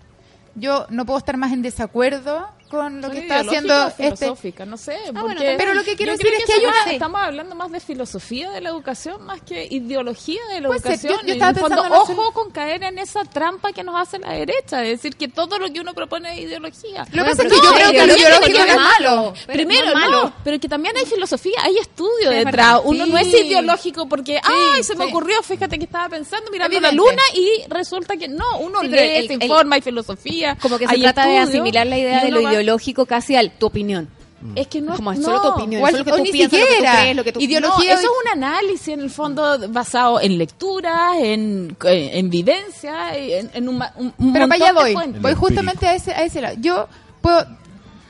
Yo 0.54 0.86
no 0.90 1.06
puedo 1.06 1.18
estar 1.18 1.36
más 1.36 1.52
en 1.52 1.62
desacuerdo 1.62 2.48
con 2.70 3.00
lo 3.00 3.10
que 3.10 3.18
está 3.18 3.40
haciendo 3.40 3.88
este 3.98 4.16
filosófica, 4.16 4.64
no 4.64 4.76
sé, 4.76 4.96
ah, 5.12 5.24
pero 5.58 5.74
lo 5.74 5.82
que 5.82 5.96
quiero 5.96 6.12
decir 6.12 6.32
es 6.32 6.44
que, 6.44 6.52
hay 6.52 6.64
una... 6.64 6.92
estamos 6.92 7.20
hablando 7.20 7.56
más 7.56 7.72
de 7.72 7.80
filosofía 7.80 8.48
de 8.50 8.60
la 8.60 8.68
educación 8.68 9.24
más 9.24 9.40
que 9.42 9.66
ideología 9.68 10.40
de 10.54 10.60
la 10.60 10.68
educación. 10.68 11.18
Yo, 11.26 11.32
estaba 11.32 11.52
pensando 11.52 11.82
ojo 11.98 12.32
con 12.32 12.52
caer 12.52 12.84
en 12.84 12.98
esa 13.00 13.24
trampa 13.24 13.72
que 13.72 13.82
nos 13.82 14.00
hace 14.00 14.20
la 14.20 14.32
derecha, 14.32 14.84
es 14.84 15.02
decir, 15.02 15.16
que 15.16 15.26
todo 15.26 15.58
lo 15.58 15.72
que 15.72 15.80
uno 15.80 15.94
propone 15.94 16.32
es 16.32 16.40
ideología. 16.42 17.06
Lo 17.12 17.24
que 17.24 17.30
pasa 17.30 17.42
es 17.42 17.52
que 17.52 17.56
yo 17.56 17.72
creo 17.74 17.90
que 17.90 18.06
lo 18.06 18.16
ideológico 18.16 18.58
es 18.60 18.76
malo. 18.76 19.34
Primero, 19.46 19.98
no, 20.08 20.32
pero 20.44 20.60
que 20.60 20.68
también 20.68 20.96
hay 20.96 21.06
filosofía, 21.06 21.58
hay 21.62 21.76
estudio 21.76 22.30
detrás. 22.30 22.82
Uno 22.84 23.04
no 23.04 23.18
es 23.18 23.34
ideológico 23.34 24.08
porque, 24.08 24.40
ay, 24.42 24.84
se 24.84 24.94
me 24.94 25.06
ocurrió, 25.06 25.42
fíjate 25.42 25.76
que 25.76 25.86
estaba 25.86 26.08
pensando 26.08 26.52
mirando 26.52 26.78
la 26.78 26.92
luna 26.92 27.22
y 27.34 27.64
resulta 27.68 28.16
que 28.16 28.28
no, 28.28 28.58
uno 28.60 28.80
lee, 28.84 29.26
se 29.26 29.34
informa, 29.34 29.74
hay 29.74 29.82
filosofía. 29.82 30.56
Como 30.62 30.78
que 30.78 30.86
se 30.86 30.98
trata 30.98 31.26
de 31.26 31.38
asimilar 31.38 31.84
la 31.84 31.98
idea 31.98 32.24
de 32.24 32.30
lo 32.30 32.40
ideológico 32.40 32.59
casi 33.06 33.36
al 33.36 33.52
tu 33.52 33.66
opinión. 33.66 34.08
Mm. 34.40 34.52
Es 34.56 34.66
que 34.68 34.80
no 34.80 34.96
como 34.96 35.12
no, 35.12 35.22
solo 35.22 35.42
tu 35.42 35.48
opinión, 35.48 35.90
solo 35.90 36.04
que 36.04 36.12
tú 36.12 36.22
ni 36.22 36.32
piensas, 36.32 36.60
siquiera. 36.60 37.14
Lo 37.14 37.24
que 37.24 37.32
tú 37.32 37.40
crees, 37.40 37.60
lo 37.60 37.68
que 37.68 37.76
tú... 37.76 37.82
eso 37.82 37.92
es 37.92 38.04
un 38.04 38.28
análisis 38.32 38.88
en 38.88 39.00
el 39.00 39.10
fondo 39.10 39.68
basado 39.68 40.20
en 40.20 40.38
lecturas, 40.38 41.18
en, 41.18 41.76
en, 41.84 42.30
vivencia, 42.30 43.16
en, 43.16 43.50
en 43.52 43.68
un, 43.68 43.82
un, 43.96 44.32
Pero 44.32 44.48
para 44.48 44.70
allá 44.70 44.72
voy, 44.72 44.94
voy 45.20 45.34
justamente 45.34 45.86
a 45.86 45.94
ese, 45.94 46.12
a 46.12 46.24
ese 46.24 46.40
lado. 46.40 46.56
Yo 46.58 46.88
puedo, 47.20 47.46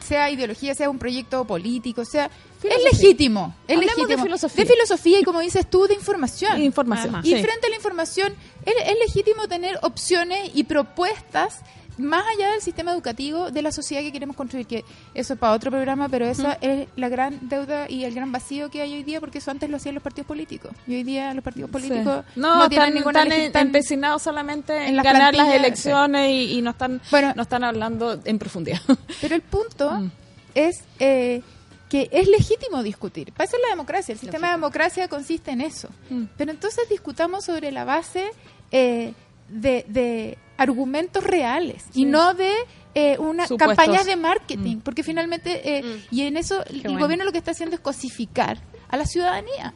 sea 0.07 0.31
ideología, 0.31 0.75
sea 0.75 0.89
un 0.89 0.99
proyecto 0.99 1.45
político, 1.45 2.05
sea 2.05 2.31
es 2.63 2.85
legítimo, 2.85 3.55
es 3.67 3.79
legítimo. 3.79 4.07
De 4.07 4.19
filosofía. 4.19 4.65
de 4.65 4.71
filosofía. 4.71 5.21
y 5.21 5.25
como 5.25 5.41
dices 5.41 5.69
tú, 5.69 5.87
de 5.87 5.95
información. 5.95 6.63
información. 6.63 7.21
y 7.25 7.31
frente 7.31 7.67
a 7.67 7.71
la 7.71 7.77
información, 7.77 8.35
es, 8.65 8.75
es 8.87 8.99
legítimo 8.99 9.49
tener 9.49 9.79
opciones 9.83 10.51
y 10.55 10.65
propuestas 10.65 11.63
más 12.01 12.25
allá 12.37 12.53
del 12.53 12.61
sistema 12.61 12.93
educativo 12.93 13.51
de 13.51 13.63
la 13.63 13.73
sociedad 13.73 14.03
que 14.03 14.13
queremos 14.13 14.37
construir, 14.37 14.67
que 14.67 14.85
eso 15.15 15.35
es 15.35 15.39
para 15.39 15.53
otro 15.53 15.71
programa, 15.71 16.09
pero 16.09 16.27
esa 16.27 16.55
es 16.61 16.89
la 16.97 17.09
gran 17.09 17.49
deuda 17.49 17.89
y 17.89 18.05
el 18.05 18.15
gran 18.15 18.33
vacío 18.33 18.71
que 18.71 18.83
hay 18.83 18.95
hoy 18.95 19.03
día, 19.03 19.21
porque 19.21 19.39
eso 19.39 19.51
antes 19.51 19.69
lo 19.71 19.77
hacían 19.77 19.95
los 19.95 20.03
partidos 20.03 20.27
políticos. 20.27 20.73
Y 20.87 20.95
hoy 20.95 21.03
día 21.03 21.33
los 21.35 21.45
partidos 21.45 21.71
políticos 21.71 22.25
no, 22.37 22.69
tienen 22.69 22.95
ninguna 22.95 23.23
están 23.23 23.67
empecinados 23.67 24.23
solamente 24.23 24.87
en, 24.87 24.97
ganar 24.97 25.35
las 25.35 25.55
elecciones 25.55 26.31
y, 26.31 26.61
no 26.63 26.71
están 26.71 27.01
no 27.37 27.43
están 27.43 27.65
hablando 27.65 28.21
en 28.25 28.39
profundidad. 28.39 28.81
Pero 29.21 29.35
el 29.35 29.43
punto 29.43 29.91
mm. 29.91 30.11
es 30.55 30.83
eh, 30.99 31.43
que 31.89 32.09
es 32.13 32.29
legítimo 32.29 32.83
discutir. 32.83 33.33
Para 33.33 33.47
eso 33.49 33.57
es 33.57 33.63
la 33.63 33.71
democracia. 33.71 34.13
El 34.13 34.19
sistema 34.19 34.49
de 34.49 34.55
democracia 34.55 35.09
consiste 35.09 35.51
en 35.51 35.61
eso. 35.61 35.89
Mm. 36.09 36.25
Pero 36.37 36.51
entonces 36.53 36.89
discutamos 36.89 37.45
sobre 37.45 37.73
la 37.73 37.85
base 37.85 38.31
eh, 38.71 39.13
de 39.51 40.37
argumentos 40.61 41.25
reales 41.25 41.87
y 41.95 42.05
no 42.05 42.35
de 42.35 42.53
eh, 42.95 43.17
una 43.19 43.47
campaña 43.47 44.05
de 44.05 44.15
marketing, 44.17 44.77
mm. 44.77 44.81
porque 44.81 45.03
finalmente, 45.03 45.79
eh, 45.79 45.83
mm. 45.83 46.15
y 46.15 46.23
en 46.23 46.37
eso 46.37 46.63
el 46.67 46.99
gobierno 46.99 47.25
lo 47.25 47.33
que 47.33 47.39
está 47.39 47.53
haciendo 47.53 47.77
es 47.77 47.81
cosificar 47.81 48.59
a 48.91 48.99
la 48.99 49.07
ciudadanía 49.07 49.73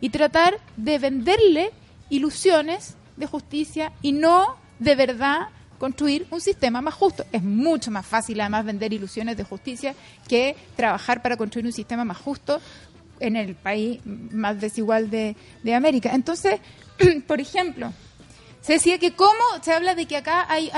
y 0.00 0.10
tratar 0.10 0.58
de 0.76 1.00
venderle 1.00 1.72
ilusiones 2.08 2.94
de 3.16 3.26
justicia 3.26 3.92
y 4.00 4.12
no 4.12 4.54
de 4.78 4.94
verdad 4.94 5.48
construir 5.80 6.28
un 6.30 6.40
sistema 6.40 6.80
más 6.82 6.94
justo. 6.94 7.24
Es 7.32 7.42
mucho 7.42 7.90
más 7.90 8.06
fácil 8.06 8.40
además 8.40 8.64
vender 8.64 8.92
ilusiones 8.92 9.36
de 9.36 9.42
justicia 9.42 9.96
que 10.28 10.54
trabajar 10.76 11.20
para 11.20 11.36
construir 11.36 11.66
un 11.66 11.72
sistema 11.72 12.04
más 12.04 12.18
justo 12.18 12.60
en 13.18 13.34
el 13.34 13.56
país 13.56 14.00
más 14.04 14.60
desigual 14.60 15.10
de, 15.10 15.34
de 15.64 15.74
América. 15.74 16.12
Entonces, 16.14 16.60
por 17.26 17.40
ejemplo, 17.40 17.92
se 18.60 18.74
decía 18.74 18.98
que 18.98 19.12
cómo 19.12 19.32
se 19.62 19.72
habla 19.72 19.94
de 19.94 20.06
que 20.06 20.16
acá 20.16 20.46
hay, 20.48 20.70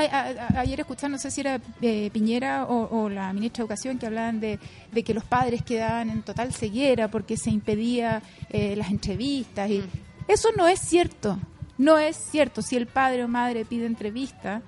ayer 0.56 0.80
escuchando, 0.80 1.16
no 1.16 1.20
sé 1.20 1.30
si 1.30 1.40
era 1.40 1.60
eh, 1.80 2.10
Piñera 2.12 2.66
o, 2.66 3.08
la 3.08 3.32
ministra 3.32 3.62
de 3.62 3.64
Educación, 3.64 3.98
que 3.98 4.06
hablaban 4.06 4.40
de, 4.40 4.58
que 5.04 5.14
los 5.14 5.24
padres 5.24 5.62
quedaban 5.62 6.10
en 6.10 6.22
total 6.22 6.52
ceguera 6.52 7.08
porque 7.08 7.36
se 7.36 7.50
impedía 7.50 8.22
eh, 8.50 8.76
las 8.76 8.90
entrevistas. 8.90 9.70
y 9.70 9.78
mm. 9.78 9.88
Eso 10.28 10.50
no 10.56 10.68
es 10.68 10.78
cierto, 10.80 11.38
no 11.78 11.98
es 11.98 12.16
cierto. 12.16 12.62
Si 12.62 12.76
el 12.76 12.86
padre 12.86 13.24
o 13.24 13.28
madre 13.28 13.64
pide 13.64 13.86
entrevista, 13.86 14.62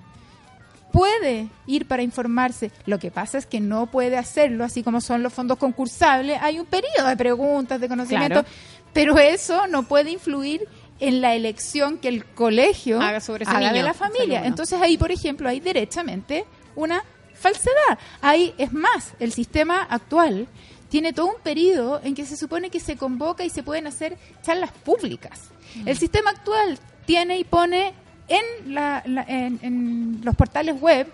puede 0.91 1.49
ir 1.65 1.87
para 1.87 2.03
informarse. 2.03 2.71
Lo 2.85 2.99
que 2.99 3.11
pasa 3.11 3.37
es 3.37 3.45
que 3.45 3.59
no 3.59 3.87
puede 3.87 4.17
hacerlo, 4.17 4.63
así 4.63 4.83
como 4.83 5.01
son 5.01 5.23
los 5.23 5.33
fondos 5.33 5.57
concursables. 5.57 6.39
Hay 6.41 6.59
un 6.59 6.65
periodo 6.65 7.07
de 7.07 7.17
preguntas, 7.17 7.81
de 7.81 7.87
conocimiento, 7.87 8.45
pero 8.93 9.17
eso 9.17 9.67
no 9.67 9.83
puede 9.83 10.11
influir 10.11 10.67
en 10.99 11.21
la 11.21 11.35
elección 11.35 11.97
que 11.97 12.07
el 12.07 12.25
colegio 12.25 13.01
haga, 13.01 13.19
sobre 13.19 13.45
de 13.45 13.83
la 13.83 13.93
familia. 13.93 14.45
Entonces 14.45 14.79
ahí, 14.81 14.97
por 14.97 15.11
ejemplo, 15.11 15.49
hay 15.49 15.59
derechamente 15.59 16.45
una 16.75 17.03
falsedad. 17.33 17.99
Ahí 18.21 18.53
es 18.57 18.71
más, 18.71 19.13
el 19.19 19.33
sistema 19.33 19.83
actual 19.83 20.47
tiene 20.89 21.11
todo 21.11 21.27
un 21.27 21.41
periodo 21.41 21.99
en 22.03 22.13
que 22.13 22.25
se 22.25 22.37
supone 22.37 22.69
que 22.69 22.79
se 22.79 22.97
convoca 22.97 23.43
y 23.43 23.49
se 23.49 23.63
pueden 23.63 23.87
hacer 23.87 24.17
charlas 24.43 24.71
públicas. 24.71 25.49
Mm. 25.75 25.87
El 25.87 25.97
sistema 25.97 26.29
actual 26.29 26.77
tiene 27.05 27.39
y 27.39 27.43
pone 27.43 27.93
en, 28.27 28.73
la, 28.73 29.03
en, 29.05 30.21
los 30.23 30.35
portales 30.35 30.79
web 30.79 31.11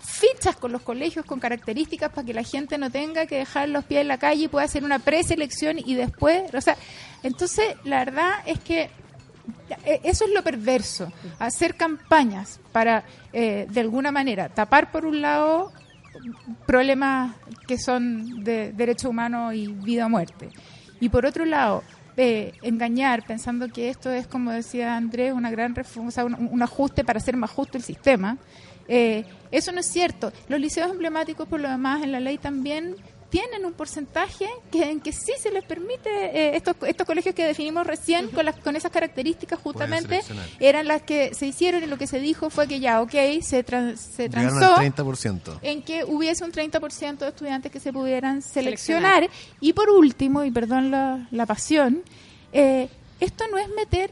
fichas 0.00 0.56
con 0.56 0.70
los 0.70 0.82
colegios 0.82 1.24
con 1.26 1.40
características 1.40 2.10
para 2.12 2.24
que 2.24 2.32
la 2.32 2.44
gente 2.44 2.78
no 2.78 2.90
tenga 2.90 3.26
que 3.26 3.38
dejar 3.38 3.68
los 3.68 3.84
pies 3.84 4.02
en 4.02 4.08
la 4.08 4.18
calle 4.18 4.44
y 4.44 4.48
pueda 4.48 4.64
hacer 4.64 4.84
una 4.84 4.98
preselección 4.98 5.78
y 5.78 5.94
después, 5.94 6.54
o 6.54 6.60
sea, 6.60 6.76
entonces 7.22 7.74
la 7.84 8.04
verdad 8.04 8.34
es 8.46 8.60
que 8.60 8.90
eso 10.02 10.24
es 10.24 10.30
lo 10.32 10.42
perverso, 10.42 11.12
hacer 11.38 11.76
campañas 11.76 12.60
para, 12.72 13.04
eh, 13.32 13.66
de 13.70 13.80
alguna 13.80 14.10
manera, 14.10 14.48
tapar 14.48 14.90
por 14.90 15.06
un 15.06 15.20
lado 15.20 15.72
problemas 16.66 17.34
que 17.66 17.78
son 17.78 18.42
de 18.42 18.72
derecho 18.72 19.10
humano 19.10 19.52
y 19.52 19.68
vida 19.68 20.06
o 20.06 20.08
muerte, 20.08 20.50
y 21.00 21.08
por 21.08 21.26
otro 21.26 21.44
lado, 21.44 21.82
eh, 22.18 22.54
engañar 22.62 23.26
pensando 23.26 23.68
que 23.68 23.90
esto 23.90 24.10
es, 24.10 24.26
como 24.26 24.50
decía 24.50 24.96
Andrés, 24.96 25.34
una 25.34 25.50
gran 25.50 25.74
un, 26.14 26.62
ajuste 26.62 27.04
para 27.04 27.18
hacer 27.18 27.36
más 27.36 27.50
justo 27.50 27.76
el 27.76 27.84
sistema. 27.84 28.38
Eh, 28.88 29.26
eso 29.50 29.70
no 29.70 29.80
es 29.80 29.86
cierto. 29.86 30.32
Los 30.48 30.58
liceos 30.58 30.90
emblemáticos, 30.90 31.46
por 31.46 31.60
lo 31.60 31.68
demás, 31.68 32.02
en 32.02 32.12
la 32.12 32.20
ley 32.20 32.38
también 32.38 32.96
tienen 33.30 33.64
un 33.64 33.72
porcentaje 33.72 34.48
que 34.70 34.90
en 34.90 35.00
que 35.00 35.12
sí 35.12 35.32
se 35.38 35.50
les 35.50 35.64
permite 35.64 36.08
eh, 36.10 36.56
estos 36.56 36.76
estos 36.86 37.06
colegios 37.06 37.34
que 37.34 37.44
definimos 37.44 37.86
recién 37.86 38.28
con 38.28 38.44
las 38.44 38.56
con 38.56 38.76
esas 38.76 38.90
características 38.90 39.58
justamente 39.60 40.22
eran 40.60 40.86
las 40.86 41.02
que 41.02 41.34
se 41.34 41.46
hicieron 41.46 41.82
y 41.82 41.86
lo 41.86 41.98
que 41.98 42.06
se 42.06 42.20
dijo 42.20 42.50
fue 42.50 42.68
que 42.68 42.80
ya 42.80 43.02
ok 43.02 43.12
se 43.40 43.64
se 43.96 44.28
transó 44.28 44.76
en 45.62 45.82
que 45.82 46.04
hubiese 46.04 46.44
un 46.44 46.52
30% 46.52 47.18
de 47.18 47.28
estudiantes 47.28 47.72
que 47.72 47.80
se 47.80 47.92
pudieran 47.92 48.42
seleccionar, 48.42 49.28
y 49.60 49.72
por 49.72 49.90
último 49.90 50.44
y 50.44 50.50
perdón 50.50 50.90
la, 50.90 51.26
la 51.30 51.46
pasión 51.46 52.02
eh, 52.52 52.88
esto 53.20 53.44
no 53.50 53.58
es 53.58 53.68
meter 53.74 54.10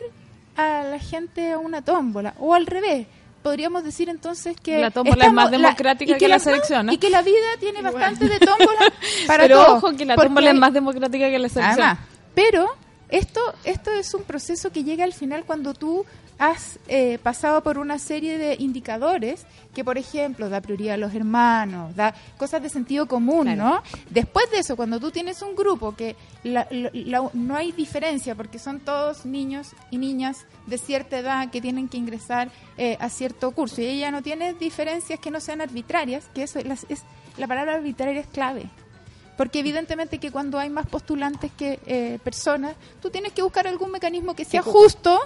a 0.57 0.83
la 0.83 0.99
gente 0.99 1.53
a 1.53 1.59
una 1.59 1.83
tómbola 1.83 2.35
o 2.39 2.55
al 2.55 2.67
revés 2.67 3.07
podríamos 3.45 3.85
decir 3.85 4.09
entonces 4.09 4.57
que 4.59 4.81
la 4.81 4.91
tómbola 4.91 5.27
es 5.27 5.33
más 5.41 5.51
democrática 5.51 6.17
que, 6.17 6.29
la, 6.29 6.39
selección 6.39 6.91
y 6.91 6.97
que 6.97 7.11
la 7.11 7.21
vida 7.21 7.47
tiene 7.61 7.83
bastante 7.83 8.27
de 8.27 8.39
tómbola 8.41 8.93
para 9.27 9.43
pero 9.45 9.75
ojo 9.75 9.95
que 9.95 10.07
la 10.07 10.17
tómbola 10.17 10.51
es 10.51 10.57
más 10.57 10.73
democrática 10.73 11.29
que 11.29 11.39
la 11.39 11.49
selección. 11.51 11.99
Pero 12.35 12.67
esto 13.11 13.41
esto 13.65 13.93
es 13.93 14.15
un 14.15 14.23
proceso 14.23 14.73
que 14.73 14.83
llega 14.83 15.05
al 15.05 15.13
final 15.13 15.45
cuando 15.45 15.75
tú 15.75 16.07
has 16.39 16.79
eh, 16.89 17.19
pasado 17.23 17.63
por 17.63 17.79
una 17.79 17.99
serie 17.99 18.39
de 18.39 18.57
indicadores 18.59 19.47
que, 19.75 19.85
por 19.85 19.99
ejemplo, 19.99 20.49
da 20.49 20.61
prioridad 20.61 20.95
a 20.95 20.97
los 20.97 21.15
hermanos, 21.15 21.95
da 21.95 22.15
cosas 22.37 22.63
de 22.63 22.71
sentido 22.71 23.07
común, 23.07 23.57
¿no? 23.57 23.83
Después 24.11 24.51
de 24.51 24.59
eso, 24.59 24.75
cuando 24.75 24.99
tú 24.99 25.11
tienes 25.11 25.43
un 25.43 25.55
grupo 25.55 25.95
que 25.95 26.17
no 27.35 27.57
hay 27.57 27.73
diferencia 27.73 28.35
porque 28.35 28.59
son 28.59 28.81
todos 28.81 29.27
niños 29.27 29.69
y 29.91 29.99
niñas 29.99 30.47
de 30.67 30.79
cierta 30.79 31.19
edad 31.19 31.51
que 31.51 31.61
tienen 31.61 31.89
que 31.89 31.97
ingresar 31.97 32.51
eh, 32.77 32.97
a 33.01 33.09
cierto 33.09 33.51
curso 33.53 33.81
y 33.81 33.87
ella 33.87 34.11
no 34.11 34.23
tiene 34.23 34.55
diferencias 34.55 35.21
que 35.21 35.31
no 35.31 35.41
sean 35.41 35.61
arbitrarias, 35.61 36.29
que 36.35 36.43
eso 36.43 36.59
es, 36.59 37.05
la 37.37 37.47
palabra 37.47 37.75
arbitraria 37.75 38.21
es 38.21 38.27
clave. 38.27 38.71
Porque 39.37 39.59
evidentemente 39.59 40.19
que 40.19 40.31
cuando 40.31 40.59
hay 40.59 40.71
más 40.71 40.87
postulantes 40.87 41.51
que 41.57 41.81
eh, 41.87 42.19
personas, 42.23 42.77
tú 43.03 43.11
tienes 43.11 43.33
que 43.33 43.43
buscar 43.43 43.67
algún 43.67 43.91
mecanismo 43.91 44.35
que 44.35 44.45
sea 44.45 44.63
justo 44.63 45.21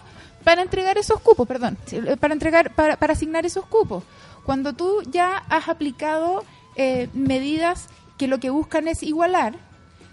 para 0.45 0.63
entregar 0.63 0.97
esos 0.97 1.21
cupos, 1.21 1.47
perdón, 1.47 1.77
eh, 1.93 2.17
para 2.19 2.33
entregar, 2.33 2.75
para, 2.75 2.97
para 2.97 3.13
asignar 3.13 3.45
esos 3.45 3.67
cupos. 3.67 4.05
Cuando 4.45 4.73
tú 4.73 5.03
ya 5.11 5.45
has 5.51 5.69
aplicado 5.69 6.43
eh, 6.75 7.11
medidas 7.13 7.89
que 8.17 8.29
lo 8.29 8.39
que 8.39 8.49
buscan 8.49 8.89
es 8.89 9.03
igualar, 9.03 9.57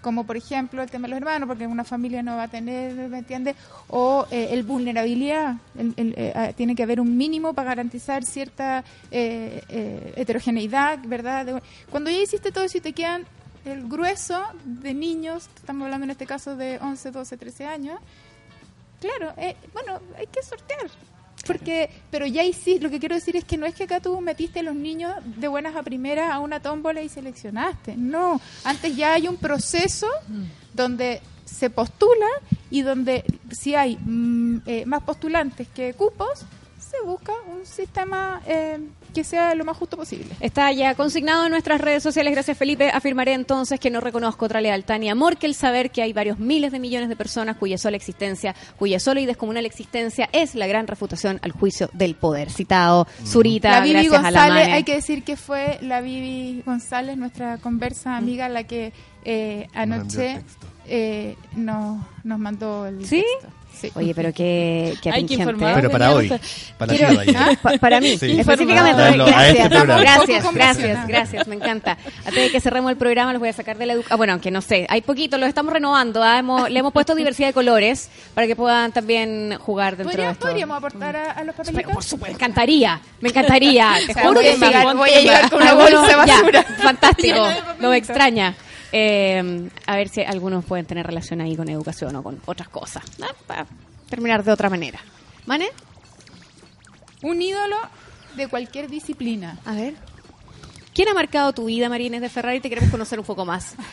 como 0.06 0.24
por 0.24 0.38
ejemplo 0.38 0.84
el 0.84 0.92
tema 0.92 1.08
de 1.08 1.10
los 1.10 1.18
hermanos, 1.18 1.48
porque 1.48 1.66
una 1.66 1.84
familia 1.84 2.22
no 2.22 2.38
va 2.38 2.44
a 2.44 2.48
tener, 2.48 2.94
¿me 3.10 3.18
entiendes? 3.18 3.56
O 3.88 4.28
eh, 4.30 4.50
el 4.52 4.62
vulnerabilidad, 4.62 5.56
ah, 6.36 6.54
tiene 6.56 6.76
que 6.76 6.84
haber 6.84 7.02
un 7.02 7.18
mínimo 7.18 7.56
para 7.56 7.70
garantizar 7.70 8.24
cierta 8.24 8.84
heterogeneidad, 9.10 11.00
¿verdad? 11.08 11.64
Cuando 11.90 12.12
ya 12.12 12.20
hiciste 12.20 12.52
todo 12.52 12.66
eso 12.66 12.78
y 12.78 12.82
te 12.82 12.94
quedan 12.94 13.26
el 13.66 13.88
grueso 13.88 14.44
de 14.64 14.94
niños, 14.94 15.50
estamos 15.56 15.86
hablando 15.86 16.04
en 16.04 16.12
este 16.12 16.28
caso 16.28 16.56
de 16.56 16.78
11, 16.80 17.10
12, 17.10 17.38
13 17.38 17.66
años, 17.66 18.00
claro, 19.02 19.34
eh, 19.38 19.56
bueno, 19.74 20.00
hay 20.18 20.28
que 20.28 20.44
sortear. 20.44 20.88
Porque, 21.46 21.90
pero 22.12 22.26
ya 22.26 22.44
sí, 22.54 22.80
lo 22.80 22.90
que 22.90 23.00
quiero 23.00 23.16
decir 23.16 23.36
es 23.36 23.44
que 23.44 23.58
no 23.58 23.66
es 23.66 23.76
que 23.76 23.84
acá 23.84 24.00
tú 24.00 24.20
metiste 24.22 24.60
a 24.60 24.64
los 24.64 24.76
niños 24.76 25.14
de 25.38 25.48
buenas 25.48 25.76
a 25.76 25.84
primeras 25.84 26.32
a 26.32 26.40
una 26.40 26.60
tómbola 26.60 27.02
y 27.02 27.10
seleccionaste. 27.10 27.96
No, 27.96 28.42
antes 28.64 28.96
ya 28.96 29.14
hay 29.14 29.28
un 29.28 29.38
proceso 29.38 30.08
donde 30.74 31.22
se 31.46 31.70
postula 31.70 32.28
y 32.70 32.82
donde 32.82 33.24
si 33.52 33.76
hay 33.76 33.98
mm, 33.98 34.62
eh, 34.66 34.86
más 34.86 35.04
postulantes 35.04 35.68
que 35.68 35.94
cupos, 35.94 36.46
se 36.90 37.02
busca 37.06 37.34
un 37.48 37.66
sistema 37.66 38.42
eh, 38.46 38.80
que 39.14 39.24
sea 39.24 39.56
lo 39.56 39.66
más 39.66 39.78
justo 39.78 39.98
posible. 39.98 40.28
Está 40.40 40.72
ya 40.72 40.94
consignado 40.96 41.46
en 41.46 41.52
nuestras 41.52 41.82
redes 41.82 42.04
sociales. 42.04 42.34
Gracias, 42.34 42.58
Felipe. 42.58 42.90
Afirmaré 42.92 43.34
entonces 43.34 43.80
que 43.80 43.90
no 43.90 44.02
reconozco 44.02 44.46
otra 44.46 44.62
lealtad 44.62 45.00
ni 45.00 45.10
amor 45.10 45.38
que 45.38 45.48
el 45.48 45.56
saber 45.56 45.90
que 45.90 46.02
hay 46.02 46.14
varios 46.14 46.38
miles 46.38 46.72
de 46.72 46.80
millones 46.80 47.10
de 47.10 47.16
personas 47.16 47.58
cuya 47.58 47.78
sola 47.78 47.98
existencia, 47.98 48.56
cuya 48.78 49.00
sola 49.00 49.22
y 49.22 49.26
descomunal 49.26 49.66
existencia 49.66 50.30
es 50.32 50.54
la 50.54 50.68
gran 50.68 50.86
refutación 50.88 51.40
al 51.42 51.52
juicio 51.52 51.90
del 51.94 52.16
poder. 52.16 52.52
Citado 52.52 53.08
Zurita, 53.26 53.72
la 53.72 53.82
Vivi 53.82 54.08
González, 54.08 54.68
hay 54.68 54.84
que 54.84 54.96
decir 54.96 55.24
que 55.24 55.38
fue 55.38 55.80
la 55.82 56.02
Vivi 56.02 56.62
González, 56.66 57.18
nuestra 57.18 57.58
conversa 57.58 58.18
amiga, 58.18 58.50
la 58.50 58.66
que 58.66 58.94
eh, 59.24 59.68
anoche 59.74 60.42
eh, 60.88 61.36
nos, 61.56 62.06
nos 62.24 62.40
mandó 62.40 62.86
el 62.86 63.06
¿Sí? 63.08 63.24
Oye, 63.96 64.14
pero 64.16 64.34
qué, 64.34 64.94
qué 65.02 65.12
Hay 65.12 65.26
que 65.26 65.36
informar. 65.36 65.76
Pero 65.76 65.90
para 65.90 66.14
hoy. 66.14 66.32
Para, 66.78 66.96
Quiero, 66.96 67.10
para 67.80 68.00
mí, 68.02 68.10
específicamente. 68.12 69.18
gracias, 69.18 69.70
gracias, 69.70 70.54
gracias, 70.54 71.08
gracias, 71.08 71.48
me 71.48 71.56
encanta. 71.56 71.98
Antes 72.26 72.44
de 72.44 72.52
que 72.52 72.60
cerremos 72.60 72.92
el 72.92 72.98
programa, 72.98 73.34
los 73.34 73.40
voy 73.40 73.50
a 73.50 73.54
sacar 73.54 73.78
de 73.78 73.86
la 73.86 73.94
educación. 73.94 74.14
Ah, 74.14 74.18
bueno, 74.18 74.34
aunque 74.34 74.52
no 74.52 74.62
sé, 74.62 74.86
hay 74.90 75.02
poquito, 75.02 75.38
los 75.38 75.50
estamos 75.50 75.74
renovando. 75.74 76.24
¿ah? 76.24 76.40
Hemos, 76.40 76.70
le 76.70 76.80
hemos 76.80 76.94
puesto 76.94 77.16
diversidad 77.16 77.50
de 77.50 77.54
colores 77.54 78.10
para 78.34 78.48
que 78.48 78.56
puedan 78.56 78.92
también 78.92 79.58
jugar 79.60 79.98
dentro 79.98 80.22
de 80.22 80.30
esto. 80.30 80.48
¿Podríamos 80.48 80.78
aportar 80.78 81.16
a, 81.16 81.44
los 81.44 81.56
papelitos? 81.56 81.94
por 81.94 82.04
supuesto, 82.04 82.34
me 82.34 82.34
encantaría, 82.36 83.02
me 83.22 83.30
encantaría. 83.30 83.96
Te 84.06 84.14
juro 84.22 84.42
que 84.42 84.56
voy 84.96 85.10
a 85.10 85.22
llegar 85.22 85.50
con 85.50 85.62
una 85.62 85.74
bolsa 85.74 86.08
de 86.08 86.16
basura. 86.16 86.64
fantástico, 86.64 87.48
no 87.80 87.90
me 87.90 87.98
extraña. 87.98 88.56
Eh, 88.92 89.70
a 89.86 89.96
ver 89.96 90.10
si 90.10 90.22
algunos 90.22 90.66
pueden 90.66 90.86
tener 90.86 91.06
relación 91.06 91.42
ahí 91.42 91.56
con 91.56 91.70
educación 91.70 92.16
o 92.16 92.24
con 92.24 92.42
otras 92.46 92.70
cosas. 92.70 93.04
Para 93.48 93.66
terminar 94.10 94.44
de 94.44 94.52
otra 94.52 94.70
manera. 94.70 95.00
¿Mane? 95.46 95.68
Un 97.22 97.42
ídolo 97.42 97.78
de 98.36 98.48
cualquier 98.48 98.90
disciplina. 98.90 99.60
A 99.66 99.74
ver. 99.74 99.96
¿Quién 100.94 101.10
ha 101.10 101.14
marcado 101.14 101.52
tu 101.54 101.66
vida, 101.66 101.90
Marines 101.90 102.22
de 102.22 102.30
Ferrari? 102.30 102.62
Te 102.62 102.70
queremos 102.70 102.90
conocer 102.90 103.20
un 103.20 103.26
poco 103.26 103.46
más. 103.46 103.76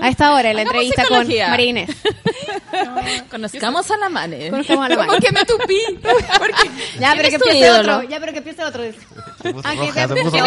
A 0.00 0.08
esta 0.08 0.34
hora, 0.34 0.50
en 0.50 0.56
la 0.56 0.62
entrevista 0.62 1.04
con 1.06 1.26
Marines. 1.26 1.90
conozcamos 3.30 3.90
a 3.90 3.96
la 3.96 4.08
Mane. 4.08 4.50
Conozcamos 4.50 4.86
a 4.86 4.88
la 4.90 5.06
Mane. 5.06 5.20
que 5.20 5.32
me 5.32 5.44
tupí. 5.44 5.80
ya, 7.00 7.14
pero 7.16 7.28
que 7.28 7.34
empiece 7.34 7.70
otro. 7.70 8.02
Ya, 8.04 8.20
pero 8.20 8.32
que 8.32 8.38
empiece 8.38 8.64
otro. 8.64 8.84
Ah, 9.64 9.72
que 9.72 10.06
me 10.14 10.24
puse 10.24 10.40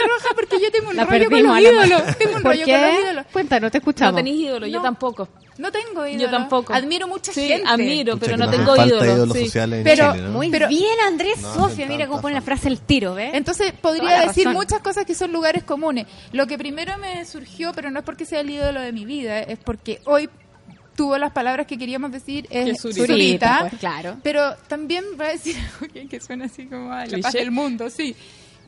roja 0.00 0.28
porque 0.34 0.60
yo 0.60 0.70
tengo 0.70 0.90
un 0.90 0.96
rollo 0.96 1.30
con 1.30 1.42
los 1.42 1.60
ídolos. 1.60 2.16
Tengo 2.18 2.36
un 2.36 2.44
rollo 2.44 2.64
con 2.64 2.80
los 2.80 3.00
ídolos. 3.00 3.26
Cuéntanos, 3.32 3.70
te 3.72 3.78
escuchamos. 3.78 4.12
No 4.12 4.16
tenéis 4.18 4.40
ídolo, 4.40 4.66
yo 4.66 4.80
tampoco. 4.80 5.28
No 5.58 5.72
tengo 5.72 6.06
ídolo. 6.06 6.24
Yo 6.24 6.30
tampoco. 6.30 6.74
Admiro 6.74 7.08
mucha 7.08 7.32
sí, 7.32 7.48
gente. 7.48 7.68
admiro, 7.68 8.18
pero 8.18 8.36
no 8.36 8.50
tengo 8.50 8.76
ídolo. 8.76 9.32
Sí. 9.34 9.46
Sociales 9.46 9.82
pero, 9.84 10.12
Chile, 10.12 10.24
¿no? 10.24 10.32
Muy 10.32 10.50
pero, 10.50 10.68
bien, 10.68 11.00
Andrés 11.06 11.40
Sofía. 11.40 11.86
Mira 11.86 12.06
cómo 12.06 12.20
pone 12.20 12.34
la 12.34 12.42
frase 12.42 12.68
el 12.68 12.80
tiro, 12.80 13.14
¿ves? 13.14 13.34
Entonces 13.34 13.72
podría 13.72 14.26
decir 14.26 14.48
muchas 14.50 14.80
cosas 14.80 15.04
que 15.04 15.14
son 15.14 15.32
lugares 15.32 15.64
comunes. 15.64 16.06
Lo 16.32 16.46
que 16.46 16.58
primero 16.58 16.98
me 16.98 17.24
surgió, 17.24 17.72
pero 17.72 17.90
no 17.90 18.00
es 18.00 18.04
porque 18.04 18.24
sea 18.24 18.40
el 18.40 18.50
ídolo 18.50 18.80
de 18.80 18.92
mi 18.92 19.04
vida, 19.04 19.40
es 19.40 19.58
porque 19.58 20.00
hoy 20.04 20.28
tuvo 20.94 21.18
las 21.18 21.32
palabras 21.32 21.66
que 21.66 21.76
queríamos 21.76 22.10
decir 22.10 22.46
es 22.50 22.80
Zurita, 22.80 23.66
pues, 23.68 23.78
claro. 23.78 24.16
pero 24.22 24.56
también 24.66 25.04
va 25.20 25.26
a 25.26 25.32
decir 25.32 25.54
algo 25.74 25.92
que, 25.92 26.08
que 26.08 26.20
suena 26.20 26.46
así 26.46 26.66
como 26.66 26.90
a 26.90 27.04
la 27.04 27.18
paz 27.18 27.34
del 27.34 27.50
mundo, 27.50 27.90
sí. 27.90 28.16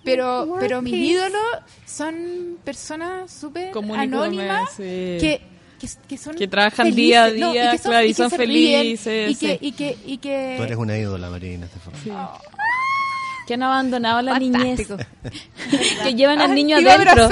Pero, 0.05 0.57
pero 0.61 0.80
mis 0.80 0.95
ídolos 0.95 1.43
son 1.84 2.59
personas 2.64 3.30
súper 3.30 3.72
anónimas 3.76 4.76
que 4.76 5.41
que, 5.79 5.89
que, 6.09 6.18
son 6.18 6.35
que 6.35 6.49
trabajan 6.49 6.95
día 6.95 7.24
a 7.24 7.31
día, 7.31 7.74
y, 7.74 7.79
son, 7.79 7.91
claro, 7.91 8.07
y, 8.07 8.14
son 8.14 8.31
felices. 8.31 9.31
Y 9.31 9.35
que, 9.37 9.59
y, 9.61 9.72
que, 9.72 9.97
y 10.07 10.18
que... 10.18 10.55
Tú 10.57 10.62
eres 10.64 10.76
una 10.76 10.99
ídola, 10.99 11.31
Marina, 11.31 11.66
Estefan. 11.66 11.95
Sí. 12.03 12.11
Oh. 12.11 12.39
Que 13.47 13.55
han 13.55 13.62
abandonado 13.62 14.20
la 14.20 14.39
niñez. 14.39 14.87
que 16.03 16.14
llevan 16.14 16.39
al 16.41 16.55
niño 16.55 16.76
adentro. 16.76 17.31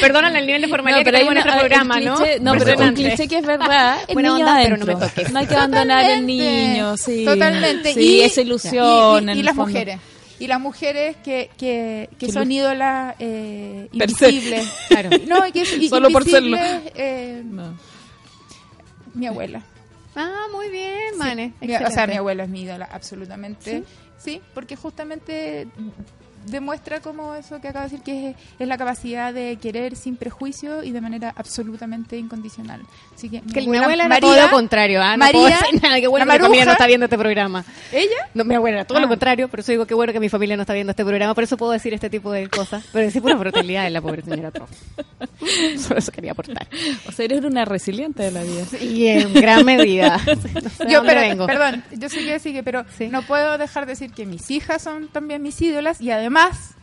Perdónale 0.00 0.38
el 0.38 0.46
nivel 0.46 0.62
de 0.62 0.68
formalidad 0.68 1.00
no, 1.00 1.04
que 1.04 1.10
tenemos 1.10 1.30
en 1.30 1.34
nuestro 1.34 1.58
programa, 1.58 2.00
¿no? 2.00 2.18
No, 2.40 2.54
pero 2.56 2.84
un 2.84 2.94
cliché 2.94 3.26
que 3.26 3.38
es 3.38 3.46
verdad. 3.46 3.98
El 4.08 4.16
niño 4.16 4.34
onda, 4.34 4.54
adentro. 4.54 4.86
pero 4.86 4.92
no 4.92 5.00
me 5.00 5.06
toques. 5.08 5.32
No 5.32 5.38
hay 5.40 5.46
que 5.46 5.54
abandonar 5.56 6.04
el 6.08 6.24
niño, 6.24 6.96
sí. 6.96 7.24
Totalmente. 7.24 7.94
Sí, 7.94 8.18
y, 8.18 8.20
esa 8.20 8.42
ilusión. 8.42 9.28
Y, 9.30 9.40
y 9.40 9.42
las 9.42 9.56
mujeres 9.56 9.98
y 10.38 10.46
las 10.46 10.60
mujeres 10.60 11.16
que, 11.24 11.50
que, 11.56 12.08
que 12.18 12.32
son 12.32 12.50
ídolas 12.50 13.16
eh, 13.18 13.88
invisibles. 13.92 14.68
Claro. 14.88 15.10
No, 15.26 15.42
que, 15.52 15.62
y, 15.62 15.88
Solo 15.88 16.10
por 16.10 16.24
serlo. 16.24 16.56
Eh, 16.58 17.42
no. 17.44 17.78
Mi 19.14 19.26
abuela. 19.26 19.62
Ah, 20.14 20.46
muy 20.52 20.70
bien, 20.70 21.18
Mane. 21.18 21.52
o 21.60 21.90
sea, 21.90 22.06
mi 22.06 22.14
abuela 22.14 22.44
es 22.44 22.48
mi 22.48 22.62
ídola, 22.62 22.88
absolutamente. 22.90 23.78
¿Sí? 23.78 23.84
sí, 24.16 24.40
porque 24.54 24.76
justamente 24.76 25.68
demuestra 26.46 27.00
como 27.00 27.34
eso 27.34 27.60
que 27.60 27.68
acaba 27.68 27.86
de 27.86 27.90
decir, 27.90 28.04
que 28.04 28.34
es, 28.58 28.68
la 28.68 28.78
capacidad 28.78 29.32
de 29.32 29.58
querer 29.60 29.96
sin 29.96 30.16
prejuicio 30.16 30.82
y 30.82 30.92
de 30.92 31.00
manera 31.00 31.32
absolutamente 31.36 32.16
incondicional. 32.16 32.82
Así 33.14 33.28
que, 33.28 33.42
mi 33.42 33.60
abuela, 33.60 33.84
abuela 33.84 34.08
María, 34.08 34.20
todo 34.20 34.40
lo 34.40 34.50
contrario, 34.50 35.02
¿ah? 35.02 35.16
María, 35.16 35.58
nada, 35.82 36.00
qué 36.00 36.06
bueno 36.06 36.26
que 36.26 36.32
mi 36.32 36.38
familia 36.38 36.64
no 36.64 36.72
está 36.72 36.86
viendo 36.86 37.04
este 37.04 37.18
programa. 37.18 37.64
¿Ella? 37.92 38.28
No, 38.34 38.44
mi 38.44 38.54
abuela, 38.54 38.84
todo 38.84 39.00
lo 39.00 39.06
ah. 39.06 39.08
contrario, 39.08 39.48
pero 39.48 39.60
eso 39.60 39.72
digo 39.72 39.86
que 39.86 39.94
bueno 39.94 40.12
que 40.12 40.20
mi 40.20 40.28
familia 40.28 40.56
no 40.56 40.62
está 40.62 40.72
viendo 40.72 40.90
este 40.90 41.04
programa, 41.04 41.34
por 41.34 41.44
eso 41.44 41.56
puedo 41.56 41.72
decir 41.72 41.94
este 41.94 42.10
tipo 42.10 42.30
de 42.32 42.48
cosas. 42.48 42.84
Pero 42.92 43.04
decir 43.04 43.22
pura 43.22 43.34
brutalidad 43.34 43.86
en 43.86 43.92
la 43.92 44.00
pobre 44.00 44.22
señora 44.22 44.50
Trump. 44.50 44.70
Solo 45.78 45.98
eso 45.98 46.12
quería 46.12 46.32
aportar. 46.32 46.66
O 47.08 47.12
sea, 47.12 47.24
eres 47.24 47.44
una 47.44 47.64
resiliente 47.64 48.22
de 48.22 48.30
la 48.30 48.42
vida. 48.42 48.64
Y 48.80 49.06
en 49.06 49.32
gran 49.34 49.64
medida. 49.64 50.20
yo, 50.88 51.02
pero, 51.02 51.46
perdón, 51.46 51.84
yo 51.92 52.08
sé 52.08 52.24
que 52.24 52.38
sigue, 52.38 52.62
pero 52.62 52.84
no 53.10 53.22
puedo 53.22 53.58
dejar 53.58 53.86
de 53.86 53.92
decir 53.92 54.12
que 54.12 54.26
mis 54.26 54.50
hijas 54.50 54.82
son 54.82 55.08
también 55.08 55.42
mis 55.42 55.60
ídolas 55.60 56.00
y 56.00 56.10
además 56.10 56.35
más, 56.36 56.74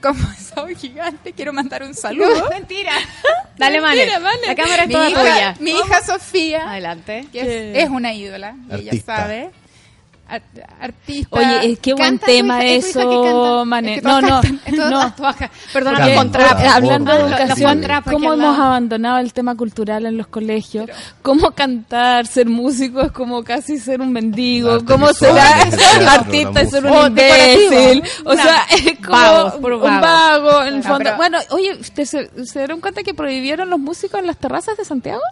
como 0.00 0.24
soy 0.54 0.74
gigante, 0.74 1.32
quiero 1.32 1.52
mandar 1.52 1.82
un 1.82 1.94
saludo. 1.94 2.48
Mentira. 2.50 2.92
Dale, 3.58 3.80
Mentira, 3.80 4.18
La 4.18 4.54
cámara 4.54 4.82
es 4.82 4.88
mi 4.88 4.94
toda 4.94 5.10
hija, 5.10 5.20
tuya. 5.20 5.56
Mi 5.60 5.70
hija 5.72 6.02
Sofía. 6.02 6.70
Adelante. 6.70 7.26
Que 7.32 7.80
es, 7.80 7.88
una 7.88 8.12
ídola. 8.12 8.56
Ella 8.70 8.92
sabe 9.04 9.50
artista. 10.80 11.36
Oye, 11.36 11.76
qué 11.76 11.94
buen 11.94 12.18
tema 12.18 12.64
eso, 12.64 13.64
Mané. 13.64 14.00
No, 14.02 14.20
no, 14.20 14.40
no. 14.72 15.14
Perdona, 15.72 16.04
hablando 16.74 17.12
de 17.12 17.20
educación, 17.20 17.86
¿cómo 18.10 18.32
hemos 18.34 18.58
abandonado 18.58 19.18
el 19.18 19.32
tema 19.32 19.54
cultural 19.56 20.06
en 20.06 20.16
los 20.16 20.26
colegios? 20.26 20.88
¿Cómo 21.22 21.52
cantar, 21.52 22.26
ser 22.26 22.46
músico 22.48 23.02
es 23.02 23.12
como 23.12 23.42
casi 23.42 23.78
ser 23.78 24.00
un 24.00 24.12
mendigo? 24.12 24.84
¿Cómo 24.84 25.12
ser 25.12 25.32
artista 26.08 26.62
es 26.62 26.70
ser 26.70 26.86
un 26.86 27.06
imbécil? 27.08 28.02
O 28.24 28.34
sea, 28.34 28.66
es 28.70 28.98
como 29.04 29.76
un 29.84 30.00
vago, 30.00 30.62
en 30.62 30.74
el 30.74 30.82
fondo. 30.82 31.16
Bueno, 31.16 31.38
oye, 31.50 31.78
¿se 31.82 32.58
dieron 32.58 32.80
cuenta 32.80 33.02
que 33.02 33.14
prohibieron 33.14 33.70
los 33.70 33.78
músicos 33.78 34.20
en 34.20 34.26
las 34.26 34.36
terrazas 34.36 34.76
de 34.76 34.84
Santiago? 34.84 35.22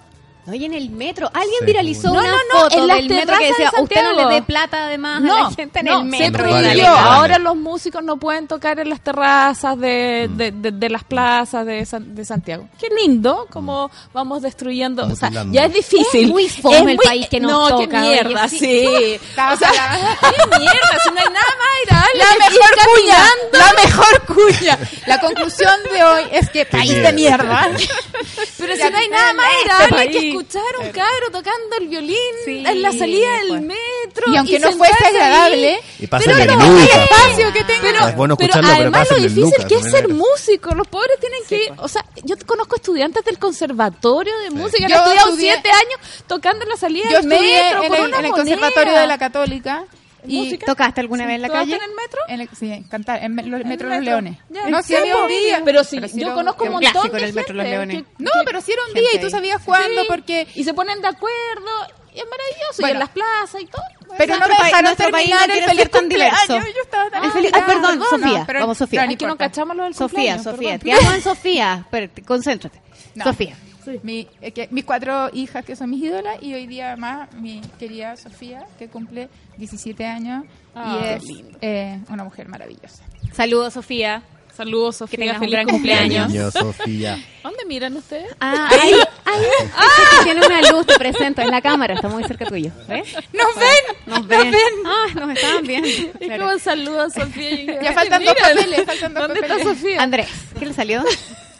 Oye, 0.47 0.67
en 0.67 0.75
el 0.75 0.91
metro. 0.91 1.31
Alguien 1.33 1.65
viralizó 1.65 2.11
una 2.13 2.35
foto 2.51 2.87
del 2.87 3.09
metro 3.09 3.39
que 3.39 3.47
decía, 3.47 3.71
usted 3.81 4.03
no 4.03 4.29
le 4.29 4.35
dé 4.35 4.43
plata 4.43 4.87
además 4.87 5.23
a 5.23 5.27
la 5.27 5.51
gente 5.53 5.81
en 5.81 5.89
el 5.89 6.05
metro. 6.05 6.45
Se 6.61 6.87
Ahora 6.87 7.39
los 7.39 7.57
músicos 7.57 8.03
no 8.03 8.17
pueden 8.17 8.49
tocar 8.49 8.81
en 8.81 8.89
las 8.89 9.01
terrazas 9.01 9.79
de, 9.79 10.29
de, 10.35 10.51
de, 10.51 10.89
las 10.89 11.05
plazas 11.05 11.65
de, 11.65 11.87
de 12.01 12.25
Santiago. 12.25 12.69
Qué 12.79 12.89
lindo, 12.89 13.47
como 13.51 13.91
vamos 14.13 14.43
destruyendo. 14.43 15.07
o 15.07 15.15
sea, 15.15 15.31
ya 15.31 15.67
es 15.67 15.75
difícil. 15.75 16.25
Es 16.25 16.31
muy 16.31 16.49
fome 16.49 16.93
el 16.93 16.99
país 16.99 17.29
que 17.29 17.39
nos 17.39 17.53
no, 17.53 17.69
toca. 17.69 17.87
qué 17.87 17.99
mierda, 17.99 18.49
sí. 18.49 18.87
o 19.53 19.57
sea, 19.57 19.71
qué 20.21 20.59
mierda, 20.59 20.99
si 21.05 21.11
no 21.11 21.21
hay 21.21 21.33
nada 21.33 21.53
más 21.59 21.73
La 22.15 22.49
mejor 22.49 22.71
cuña. 22.95 23.19
La 23.53 23.73
mejor 23.85 24.23
cuña. 24.27 24.79
La 25.07 25.21
conclusión 25.21 25.75
de 25.93 26.03
hoy 26.03 26.23
es 26.33 26.51
que 26.51 26.65
país 26.65 27.01
de 27.01 27.13
mierda. 27.13 27.69
Pero 28.59 28.77
si 28.77 28.91
no 28.91 28.99
hay 28.99 29.09
nada 29.09 29.33
más 29.35 29.47
este 29.63 30.32
escuchar 30.32 30.32
un 30.39 30.91
cabro 30.93 31.31
tocando 31.31 31.77
el 31.81 31.89
violín 31.89 32.17
en 32.47 32.83
la 32.83 32.93
salida 32.93 33.31
del 33.39 33.49
pues. 33.49 33.63
metro. 33.63 34.33
Y 34.33 34.37
aunque 34.37 34.59
no 34.59 34.73
fuese 34.73 35.05
agradable, 35.05 35.79
y 35.99 36.07
pero 36.07 36.57
no, 36.57 36.79
el 36.79 36.85
espacio 36.85 37.53
que 37.53 37.65
tenga. 37.65 37.83
Pero, 37.83 38.09
es 38.09 38.17
bueno 38.17 38.37
pero 38.37 38.55
además 38.55 39.11
lo 39.11 39.17
difícil 39.17 39.67
que 39.67 39.75
es 39.75 39.91
ser 39.91 40.09
músico. 40.09 40.75
Los 40.75 40.89
pobres 40.89 41.19
tienen 41.21 41.41
que 41.49 41.65
ir. 41.65 41.69
Pues. 41.69 41.81
O 41.81 41.89
sea, 41.89 42.05
yo 42.25 42.37
conozco 42.47 42.77
estudiantes 42.77 43.25
del 43.25 43.39
conservatorio 43.39 44.37
de 44.41 44.51
música 44.51 44.87
que 44.87 44.95
han 44.95 45.01
estudiado 45.01 45.37
siete 45.37 45.71
años 45.71 46.25
tocando 46.27 46.65
en 46.65 46.71
la 46.71 46.77
salida 46.77 47.09
del 47.11 47.27
metro. 47.27 47.83
En 47.85 47.95
el, 47.95 48.15
en 48.15 48.25
el 48.25 48.33
conservatorio 48.33 48.93
de 48.99 49.07
la 49.07 49.19
Católica. 49.19 49.85
Y 50.27 50.59
¿Tocaste 50.59 51.01
alguna 51.01 51.27
vez 51.27 51.37
en 51.37 51.43
la 51.43 51.49
calle? 51.49 51.77
en 51.77 51.83
el 51.83 51.91
metro? 51.91 52.21
En 52.29 52.57
sí, 52.57 52.85
cantar, 52.89 53.23
en 53.23 53.39
el 53.39 53.65
metro 53.65 53.89
Los 53.89 54.03
Leones. 54.03 54.39
no, 54.69 54.83
si 54.83 54.95
había 54.95 55.17
un 55.17 55.29
día. 55.29 55.63
Pero 55.65 55.85
sí, 55.85 56.01
yo 56.15 56.35
conozco 56.35 56.65
un 56.65 56.73
montón 56.73 57.11
de 57.11 57.25
el 57.25 57.33
metro 57.33 57.55
Los 57.55 57.67
Leones. 57.67 58.05
no, 58.19 58.31
pero 58.45 58.61
si 58.61 58.73
era 58.73 58.83
un 58.89 58.95
día 58.95 59.09
y 59.15 59.21
tú 59.21 59.31
sabías 59.31 59.63
cuándo, 59.65 60.03
porque... 60.09 60.47
Y 60.55 60.65
se 60.65 60.75
ponen 60.75 61.01
de 61.01 61.09
acuerdo 61.09 61.71
y 62.15 62.19
es 62.21 62.27
maravilloso, 62.27 62.87
y 62.87 62.91
en 62.91 62.99
las 62.99 63.09
plazas 63.09 63.63
y 63.63 63.67
todo. 63.67 63.83
Pero 64.19 64.37
no 64.37 64.47
me 64.47 64.55
dejaron 64.55 64.97
terminar 64.97 65.51
el 65.51 65.65
feliz 65.65 65.91
tan 65.91 66.09
diverso. 66.09 66.59
Estaba 66.83 67.11
tan 67.11 67.33
feliz. 67.33 67.51
Ah, 67.55 67.65
perdón, 67.67 68.03
Sofía. 68.11 68.47
Vamos, 68.61 68.79
Sofía. 68.79 69.07
No, 69.07 69.29
no 69.29 69.37
cachamos 69.37 69.77
lo 69.77 69.85
del 69.85 69.95
Sofía, 69.95 70.39
Sofía. 70.39 70.79
Te 70.79 70.93
amo 70.93 71.13
en 71.13 71.23
Sofía. 71.23 71.79
Espérate, 71.85 72.23
concéntrate. 72.23 72.81
Sofía. 73.23 73.57
Mi, 74.03 74.25
que, 74.25 74.69
mis 74.71 74.85
cuatro 74.85 75.31
hijas 75.33 75.65
que 75.65 75.77
son 75.77 75.91
mis 75.91 76.03
ídolas 76.03 76.43
y 76.43 76.55
hoy 76.55 76.67
día 76.67 76.97
más 76.97 77.33
mi 77.35 77.61
querida 77.79 78.17
Sofía 78.17 78.65
que 78.79 78.89
cumple 78.89 79.29
17 79.59 80.07
años 80.07 80.45
y 80.45 80.49
ah, 80.77 81.17
es 81.17 81.25
eh, 81.61 82.01
una 82.09 82.25
mujer 82.25 82.49
maravillosa. 82.49 83.05
Saludos 83.33 83.75
Sofía. 83.75 84.23
Saludos, 84.55 84.97
Sofía. 84.97 85.39
Feliz 85.39 85.67
cumpleaños. 85.67 86.53
Sofía. 86.53 87.19
¿Dónde 87.43 87.65
miran 87.67 87.97
ustedes? 87.97 88.37
Ah, 88.39 88.69
ahí, 88.71 88.93
ahí. 89.25 89.45
Ah, 89.75 90.21
tiene 90.25 90.45
una 90.45 90.71
luz, 90.71 90.87
te 90.87 90.99
presento, 90.99 91.41
en 91.41 91.51
la 91.51 91.63
cámara, 91.63 91.95
está 91.95 92.09
muy 92.09 92.23
cerca 92.25 92.45
tuyo. 92.45 92.71
¿Ves? 92.87 93.15
¡Nos 93.33 93.55
ven! 93.57 93.97
Nos 94.07 94.27
ven. 94.27 94.55
Ah, 94.85 95.07
nos 95.15 95.31
estaban 95.31 95.67
viendo. 95.67 95.89
Y 95.89 96.29
como 96.39 96.59
saludos, 96.59 97.15
Sofía. 97.15 97.81
ya 97.83 97.93
faltan 97.95 98.25
dos 98.25 98.35
papeles, 98.35 98.85
faltan 98.85 99.15
dos 99.15 99.29
¿Dónde 99.29 99.41
está 99.41 99.63
Sofía? 99.63 100.03
Andrés, 100.03 100.29
¿qué 100.59 100.67
le 100.67 100.75
salió? 100.75 101.03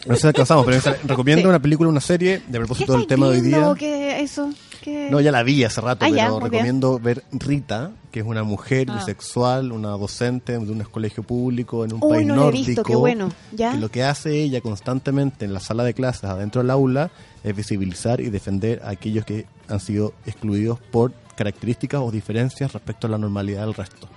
No 0.07 0.17
sé 0.17 0.27
alcanzamos, 0.29 0.67
pero 0.67 0.81
recomiendo 1.05 1.49
una 1.49 1.61
película, 1.61 1.89
una 1.89 2.01
serie, 2.01 2.43
de 2.47 2.59
propósito 2.59 2.95
del 2.95 3.07
tema 3.07 3.29
de 3.29 3.37
hoy 3.37 3.41
día. 3.41 3.73
¿Qué 3.79 4.21
eso? 4.21 4.53
No, 5.11 5.21
ya 5.21 5.31
la 5.31 5.43
vi 5.43 5.63
hace 5.63 5.81
rato, 5.81 6.05
ah, 6.05 6.09
pero 6.11 6.41
recomiendo 6.41 6.99
ver 6.99 7.23
Rita, 7.31 7.93
que 8.11 8.21
es 8.21 8.27
una 8.27 8.43
mujer 8.43 8.89
ah. 8.91 8.97
bisexual, 8.97 9.71
una 9.71 9.91
docente 9.91 10.53
de 10.53 10.59
un 10.59 10.83
colegio 10.85 11.23
público 11.23 11.85
en 11.85 11.95
un 11.95 12.01
país 12.01 12.27
no 12.27 12.37
nórdico. 12.37 12.67
Visto, 12.67 12.83
qué 12.83 12.97
bueno. 12.97 13.31
¿Ya? 13.53 13.73
Que 13.73 13.79
lo 13.79 13.91
que 13.91 14.03
hace 14.03 14.43
ella 14.43 14.61
constantemente 14.61 15.45
en 15.45 15.55
la 15.55 15.61
sala 15.61 15.85
de 15.85 15.95
clases, 15.95 16.25
adentro 16.25 16.63
del 16.63 16.71
aula, 16.71 17.11
es 17.45 17.55
visibilizar 17.55 18.21
y 18.21 18.31
defender 18.31 18.83
a 18.85 18.91
aquellos 18.91 19.25
que 19.25 19.47
han 19.69 19.81
sido 19.81 20.15
excluidos 20.27 20.81
por 20.81 21.13
características 21.37 22.01
o 22.01 22.11
diferencias 22.11 22.73
respecto 22.73 23.07
a 23.07 23.11
la 23.11 23.19
normalidad 23.19 23.65
del 23.65 23.75
resto. 23.75 24.09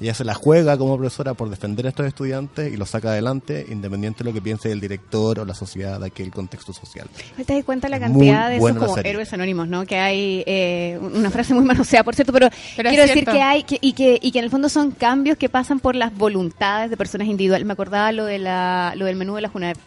Ella 0.00 0.14
se 0.14 0.24
la 0.24 0.34
juega 0.34 0.76
como 0.76 0.96
profesora 0.96 1.34
por 1.34 1.50
defender 1.50 1.86
a 1.86 1.90
estos 1.90 2.06
estudiantes 2.06 2.72
y 2.72 2.76
los 2.76 2.90
saca 2.90 3.10
adelante, 3.10 3.64
independiente 3.68 4.24
de 4.24 4.30
lo 4.30 4.34
que 4.34 4.42
piense 4.42 4.72
el 4.72 4.80
director 4.80 5.38
o 5.38 5.44
la 5.44 5.54
sociedad 5.54 6.00
de 6.00 6.06
aquel 6.06 6.30
contexto 6.30 6.72
social. 6.72 7.08
¿Te 7.36 7.54
das 7.54 7.64
cuenta 7.64 7.88
la 7.88 8.00
cantidad 8.00 8.48
de 8.48 8.56
esos 8.56 8.76
como 8.76 8.98
héroes 8.98 9.32
anónimos, 9.32 9.68
no? 9.68 9.86
Que 9.86 9.98
hay 9.98 10.42
eh, 10.46 10.98
una 11.00 11.30
frase 11.30 11.54
muy 11.54 11.64
manoseada, 11.64 12.02
por 12.04 12.14
cierto, 12.14 12.32
pero, 12.32 12.48
quiero 12.76 13.02
decir 13.02 13.24
que 13.24 13.40
hay 13.40 13.64
y, 13.80 13.92
que, 13.92 14.18
y 14.20 14.32
que 14.32 14.38
en 14.38 14.44
el 14.44 14.50
fondo 14.50 14.68
son 14.68 14.90
cambios 14.90 15.38
que 15.38 15.48
pasan 15.48 15.80
por 15.80 15.94
las 15.94 16.14
voluntades 16.16 16.90
de 16.90 16.96
personas 16.96 17.28
individuales. 17.28 17.66
Me 17.66 17.72
acordaba 17.72 18.10
lo, 18.12 18.24
de 18.24 18.38
la, 18.38 18.94
lo 18.96 19.06
del 19.06 19.16
menú 19.16 19.36
de 19.36 19.42
la 19.42 19.48
JUNAEP 19.48 19.78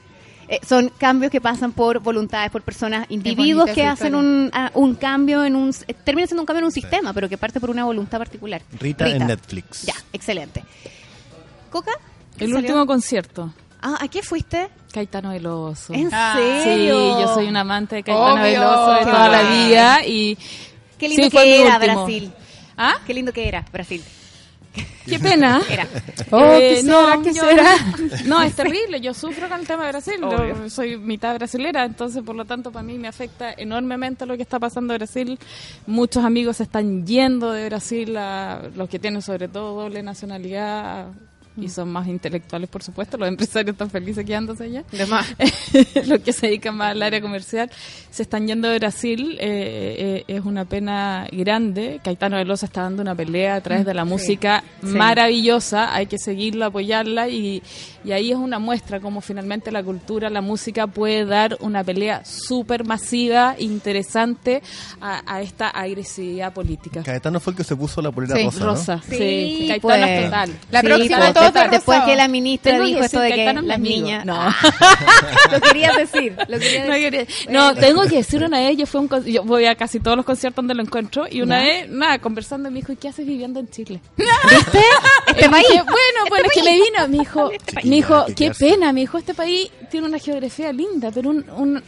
eh, 0.48 0.60
son 0.66 0.90
cambios 0.98 1.32
que 1.32 1.42
pasan 1.42 1.74
por 1.74 2.00
voluntades, 2.00 2.52
por 2.52 2.62
personas, 2.62 3.06
individuos 3.10 3.70
que 3.72 3.86
hacen 3.86 4.16
un, 4.16 4.52
un, 4.74 4.96
cambio 4.96 5.44
en 5.44 5.56
un... 5.56 5.74
Eh, 5.88 5.94
termina 5.94 6.26
siendo 6.26 6.44
un 6.44 6.46
cambio 6.46 6.60
en 6.60 6.66
un 6.66 6.72
sistema, 6.72 7.14
pero 7.14 7.28
que 7.28 7.38
parte 7.38 7.60
por 7.60 7.70
una 7.70 7.84
voluntad 7.84 8.18
particular. 8.18 8.62
Rita, 8.80 9.08
en 9.10 9.28
Netflix. 9.28 9.84
Ya, 9.84 9.96
excelente. 10.14 10.64
¿Coca? 11.70 11.92
El 12.40 12.54
último 12.54 12.86
concierto. 12.86 13.54
Ah, 13.82 13.98
¿a 14.00 14.08
qué 14.08 14.22
fuiste? 14.22 14.70
Caetano 14.92 15.30
Veloso. 15.30 15.94
¿En 15.94 16.10
ah. 16.14 16.34
serio? 16.64 17.16
Sí, 17.16 17.22
yo 17.22 17.34
soy 17.34 17.48
un 17.48 17.58
amante 17.58 17.98
de 17.98 18.04
Caetano 18.04 18.42
Veloso 18.42 18.92
de 18.94 19.06
toda 19.06 19.30
la 19.30 19.42
vida 19.44 20.06
y... 20.06 20.38
Qué 20.98 21.10
lindo 21.10 21.30
que 21.30 21.62
era 21.62 21.78
Brasil. 21.78 22.32
¿Ah? 22.78 22.96
Qué 23.06 23.14
lindo 23.14 23.34
que 23.34 23.48
era 23.48 23.66
Brasil. 23.72 24.04
Qué 25.06 25.20
pena. 25.20 25.62
Era. 25.70 25.88
Oh, 26.32 26.54
eh, 26.54 26.82
no, 26.84 27.22
¿qué 27.24 27.34
será? 27.34 27.76
No, 28.26 28.42
es 28.42 28.56
terrible. 28.56 29.00
Yo 29.00 29.14
sufro 29.14 29.48
con 29.48 29.60
el 29.60 29.68
tema 29.68 29.86
de 29.86 29.92
Brasil. 29.92 30.16
Yo 30.22 30.70
soy 30.70 30.98
mitad 30.98 31.36
brasilera, 31.36 31.86
entonces 31.86 32.24
por 32.24 32.36
lo 32.36 32.46
tanto 32.46 32.72
para 32.72 32.84
mí 32.84 32.98
me 32.98 33.08
afecta 33.08 33.54
enormemente 33.54 34.26
lo 34.26 34.36
que 34.36 34.44
está 34.44 34.60
pasando 34.60 34.94
en 34.94 35.00
Brasil. 35.00 35.40
Muchos 35.86 36.24
amigos 36.26 36.58
se 36.58 36.64
están 36.64 37.06
yendo 37.06 37.52
de 37.52 37.66
Brasil, 37.66 38.16
a, 38.18 38.64
los 38.76 38.90
que 38.90 39.00
tienen 39.00 39.22
sobre 39.22 39.48
todo 39.48 39.82
doble 39.82 40.04
nacionalidad 40.04 41.08
y 41.58 41.70
son 41.70 41.90
más 41.90 42.08
intelectuales, 42.08 42.70
por 42.70 42.84
supuesto. 42.84 43.18
Los 43.18 43.28
empresarios 43.28 43.74
están 43.74 43.90
felices 43.90 44.26
quedándose 44.26 44.66
allá. 44.66 44.84
los 46.06 46.20
que 46.20 46.34
se 46.34 46.48
dedican 46.48 46.76
más 46.76 46.92
al 46.92 47.02
área 47.02 47.22
comercial 47.22 47.70
se 48.12 48.24
están 48.24 48.48
yendo 48.48 48.70
de 48.70 48.80
Brasil. 48.80 49.38
Eh, 49.40 50.24
eh, 50.28 50.36
es 50.36 50.46
una 50.46 50.66
pena 50.66 51.28
grande. 51.32 52.00
Caetano 52.04 52.38
Velosa 52.38 52.68
está 52.68 52.84
dando 52.84 53.02
una 53.02 53.16
pelea 53.16 53.56
a 53.56 53.62
través 53.62 53.86
de 53.86 53.94
la 53.94 54.06
música 54.06 54.64
maravillosa. 54.82 55.94
Hay 55.94 56.06
que 56.06 56.18
seguirla, 56.18 56.68
apoyarla 56.68 57.28
y, 57.28 57.62
y 58.08 58.14
ahí 58.14 58.32
es 58.32 58.38
una 58.38 58.58
muestra 58.58 59.02
como 59.02 59.20
finalmente 59.20 59.70
la 59.70 59.84
cultura, 59.84 60.30
la 60.30 60.40
música 60.40 60.88
puede 60.88 61.26
dar 61.26 61.58
una 61.60 61.84
pelea 61.84 62.24
súper 62.24 62.86
masiva, 62.86 63.56
interesante 63.60 64.62
a, 65.02 65.42
esta 65.42 65.68
agresividad 65.70 66.54
política. 66.54 67.04
Caetano 67.04 67.42
fue 67.42 67.52
el 67.52 67.58
que 67.58 67.64
se 67.66 67.76
puso 67.76 68.02
la 68.02 68.12
polera 68.12 68.36
rosa, 68.42 68.64
rosa. 68.64 69.02
Sí, 69.10 69.66
Caetano 69.68 69.80
pues. 70.06 70.24
total. 70.24 70.54
La 70.72 70.82
próxima 70.82 71.34
Después 71.52 72.02
que 72.04 72.16
la 72.16 72.28
ministra 72.28 72.80
dijo 72.80 73.02
esto 73.02 73.20
de 73.20 73.34
que 73.34 73.54
las 73.54 73.80
niñas... 73.80 74.26
No. 74.26 74.38
lo 75.52 75.62
querías 75.62 75.96
decir. 75.96 76.36
Lo 76.48 76.58
decir. 76.58 77.28
No, 77.50 77.76
tengo 77.76 78.04
que 78.04 78.18
decir 78.18 78.44
una 78.44 78.60
vez, 78.60 78.78
yo, 78.78 78.86
fui 78.86 79.02
un, 79.02 79.26
yo 79.26 79.44
voy 79.44 79.66
a 79.66 79.76
casi 79.76 80.00
todos 80.00 80.18
los 80.18 80.26
conciertos 80.26 80.58
donde 80.58 80.76
lo 80.76 80.82
encuentro 80.82 81.26
y 81.30 81.42
una 81.42 81.60
vez, 81.62 81.90
nada, 81.90 82.20
conversando 82.20 82.70
me 82.70 82.80
dijo, 82.80 82.92
¿y 82.92 82.96
qué 82.96 83.10
haces 83.10 83.26
viviendo 83.26 83.60
en 83.60 83.70
Chile? 83.70 84.02
¿Viste? 84.18 84.82
Este 85.38 85.50
país. 85.50 85.68
bueno, 85.70 85.86
este 85.86 86.30
bueno, 86.30 86.46
es 86.46 86.52
que 86.54 86.64
le 86.64 86.74
vino, 86.74 87.08
me 87.08 87.18
dijo, 87.20 87.52
me 87.84 87.96
dijo, 87.96 88.26
qué 88.36 88.52
pena, 88.52 88.92
me 88.92 89.02
dijo, 89.02 89.18
este 89.18 89.34
país 89.34 89.70
tiene 89.90 90.08
una 90.08 90.20
geografía 90.20 90.74
linda, 90.74 91.12
pero 91.14 91.30
un, 91.30 91.50
un 91.50 91.84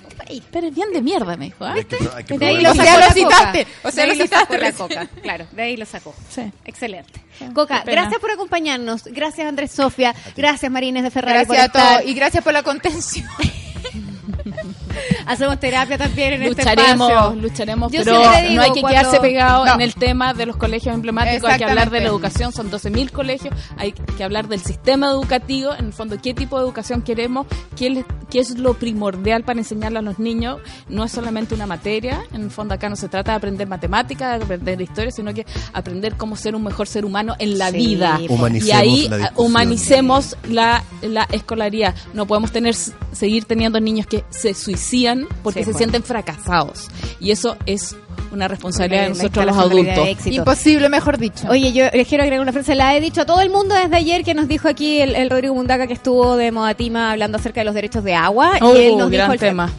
pero 0.52 0.68
es 0.68 0.76
bien 0.76 0.92
de 0.94 1.02
mierda, 1.02 1.36
me 1.36 1.46
dijo. 1.46 1.66
¿ah? 1.66 1.74
de 1.74 2.46
ahí 2.46 2.62
lo 2.62 2.74
sacó 2.76 3.00
lo 3.00 3.12
citaste. 3.14 3.68
O 3.84 3.92
sea, 3.92 4.06
lo 4.06 4.16
citaste 4.16 4.58
la 4.58 4.72
coca. 4.72 5.08
Claro, 5.22 5.48
de 5.52 5.62
ahí 5.62 5.78
lo 5.78 5.86
sacó. 5.86 6.14
Sí. 6.30 6.52
Excelente. 6.66 7.20
Coca, 7.54 7.84
gracias 7.86 8.20
por 8.20 8.32
acompañarnos. 8.32 9.06
Gracias, 9.06 9.48
Andrés 9.48 9.72
Sofía. 9.72 10.14
Gracias, 10.36 10.72
Marines 10.72 11.04
de 11.04 11.12
Ferrari. 11.12 11.46
Gracias 11.46 11.70
a 11.70 11.72
todos. 11.72 12.06
Y 12.06 12.14
gracias 12.14 12.44
por 12.44 12.54
la 12.54 12.64
contención. 12.64 13.28
Hacemos 15.26 15.60
terapia 15.60 15.98
también 15.98 16.34
en 16.34 16.50
lucharemos, 16.50 17.10
este 17.10 17.14
espacio. 17.14 17.42
Lucharemos, 17.42 17.92
pero 17.92 18.14
no 18.52 18.62
hay 18.62 18.72
que 18.72 18.82
quedarse 18.82 19.20
pegado 19.20 19.68
en 19.68 19.82
el 19.82 19.96
tema 19.96 20.34
de 20.34 20.46
los 20.46 20.58
colegios 20.58 20.96
emblemáticos. 20.96 21.50
Hay 21.50 21.58
que 21.58 21.66
hablar 21.66 21.90
de 21.90 22.02
la 22.02 22.08
educación, 22.08 22.52
son 22.52 22.72
12.000 22.72 23.12
colegios. 23.12 23.54
Hay 23.78 23.92
que 23.92 24.24
hablar 24.24 24.48
del 24.48 24.62
sistema 24.62 25.08
educativo, 25.08 25.74
en 25.78 25.88
el 25.88 25.94
fondo, 25.94 26.18
qué 26.22 26.34
tipo 26.34 26.58
de 26.58 26.64
educación 26.64 27.02
queremos, 27.02 27.48
qué, 27.76 28.04
qué 28.30 28.40
es 28.40 28.58
lo 28.58 28.74
primordial 28.74 29.44
para 29.44 29.60
enseñarle 29.60 30.00
a 30.00 30.02
los 30.02 30.20
niños. 30.20 30.60
No 30.88 31.04
es 31.04 31.12
solamente 31.12 31.56
una 31.56 31.68
materia, 31.68 32.24
en 32.34 32.44
el 32.44 32.52
fondo 32.52 32.74
acá 32.74 32.90
no 32.90 32.96
se 32.96 33.10
trata 33.10 33.32
de 33.32 33.38
aprender 33.38 33.68
matemáticas, 33.68 34.40
de 34.40 34.44
aprender 34.44 34.82
historia, 34.82 35.12
sino 35.12 35.34
que 35.34 35.46
aprender 35.74 36.16
cómo 36.16 36.36
ser 36.36 36.56
un 36.56 36.64
mejor 36.64 36.88
ser 36.88 37.06
humano 37.06 37.36
en 37.40 37.58
la 37.58 37.72
vida. 37.72 38.20
y 38.20 38.72
ahí 38.72 39.10
humanicemos 39.36 40.36
la, 40.48 40.84
la 41.02 41.28
escolaría. 41.32 41.94
No 42.14 42.26
podemos 42.26 42.52
tener 42.52 42.76
seguir 43.12 43.46
teniendo 43.46 43.80
niños 43.80 44.08
que 44.08 44.24
se 44.30 44.54
suicidan 44.54 44.79
porque 45.44 45.64
se 45.66 45.74
sienten 45.74 46.04
fracasados. 46.04 46.88
Y 47.20 47.32
eso 47.32 47.58
es 47.66 47.96
una 48.32 48.48
responsabilidad 48.48 49.04
de 49.04 49.10
nosotros 49.10 49.46
los 49.46 49.58
adultos. 49.58 50.26
Imposible, 50.26 50.90
mejor 50.90 51.18
dicho. 51.18 51.48
Oye, 51.50 51.72
yo 51.74 51.86
les 51.94 52.08
quiero 52.08 52.24
agregar 52.24 52.42
una 52.42 52.52
frase, 52.52 52.76
la 52.76 52.96
he 52.96 53.02
dicho 53.02 53.22
a 53.22 53.26
todo 53.26 53.42
el 53.42 53.50
mundo 53.50 53.76
desde 53.76 53.96
ayer 53.96 54.24
que 54.24 54.34
nos 54.34 54.48
dijo 54.48 54.68
aquí 54.68 55.02
el, 55.02 55.30
Rodrigo 55.30 55.54
Mundaca 55.54 55.88
que 55.88 55.94
estuvo 55.94 56.38
de 56.38 56.52
Modatima 56.52 57.12
hablando 57.12 57.38
acerca 57.38 57.62
de 57.62 57.66
los 57.66 57.76
derechos 57.76 58.04
de 58.04 58.16
agua. 58.16 58.54
y 58.60 58.64
oh, 58.64 58.76
él 58.76 58.98
nos 58.98 59.12
dijo 59.12 59.32
el 59.32 59.40
tema. 59.40 59.72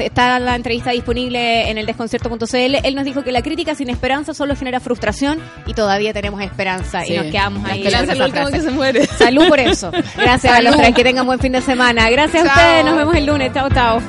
Está 0.00 0.38
la 0.38 0.54
entrevista 0.54 0.90
disponible 0.90 1.70
en 1.70 1.78
el 1.78 1.86
desconcierto.cl. 1.86 2.56
Él 2.82 2.94
nos 2.94 3.04
dijo 3.04 3.22
que 3.22 3.32
la 3.32 3.42
crítica 3.42 3.74
sin 3.74 3.90
esperanza 3.90 4.34
solo 4.34 4.56
genera 4.56 4.80
frustración 4.80 5.38
y 5.66 5.74
todavía 5.74 6.12
tenemos 6.12 6.40
esperanza. 6.42 7.06
Y 7.06 7.16
nos 7.16 7.26
quedamos 7.26 7.64
ahí. 7.64 7.86
Esperanza 7.86 8.12
es 8.12 8.52
que 8.52 8.60
se 8.60 8.70
muere. 8.70 9.06
Salud 9.18 9.48
por 9.48 9.60
eso. 9.60 9.90
Gracias 10.16 10.52
a 10.52 10.62
los 10.62 10.76
tres. 10.76 10.94
Que 10.94 11.04
tengan 11.04 11.26
buen 11.26 11.38
fin 11.38 11.52
de 11.52 11.60
semana. 11.60 12.08
Gracias 12.10 12.44
a 12.44 12.48
ustedes. 12.48 12.84
Nos 12.84 12.96
vemos 12.96 13.14
el 13.14 13.26
lunes. 13.26 13.52
Chao, 13.52 13.68
chao. 13.70 14.00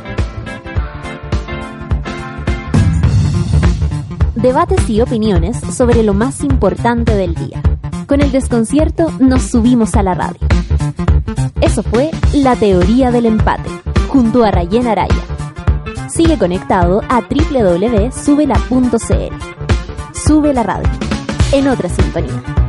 Debates 4.42 4.90
y 4.90 5.02
opiniones 5.02 5.58
sobre 5.58 6.04
lo 6.04 6.14
más 6.14 6.44
importante 6.44 7.16
del 7.16 7.36
día. 7.36 7.62
Con 8.08 8.22
el 8.22 8.32
desconcierto 8.32 9.12
nos 9.20 9.44
subimos 9.44 9.96
a 9.96 10.04
la 10.04 10.14
radio. 10.14 10.40
Eso 11.62 11.84
fue 11.84 12.12
La 12.34 12.56
Teoría 12.56 13.12
del 13.12 13.26
Empate, 13.26 13.70
junto 14.08 14.44
a 14.44 14.52
Rayen 14.52 14.88
Araya. 14.88 15.24
Sigue 16.10 16.38
conectado 16.38 17.02
a 17.10 17.22
www.subela.cl. 17.22 18.56
Sube 20.14 20.54
la 20.54 20.64
radio, 20.64 20.90
en 21.52 21.68
otra 21.68 21.90
sintonía. 21.90 22.67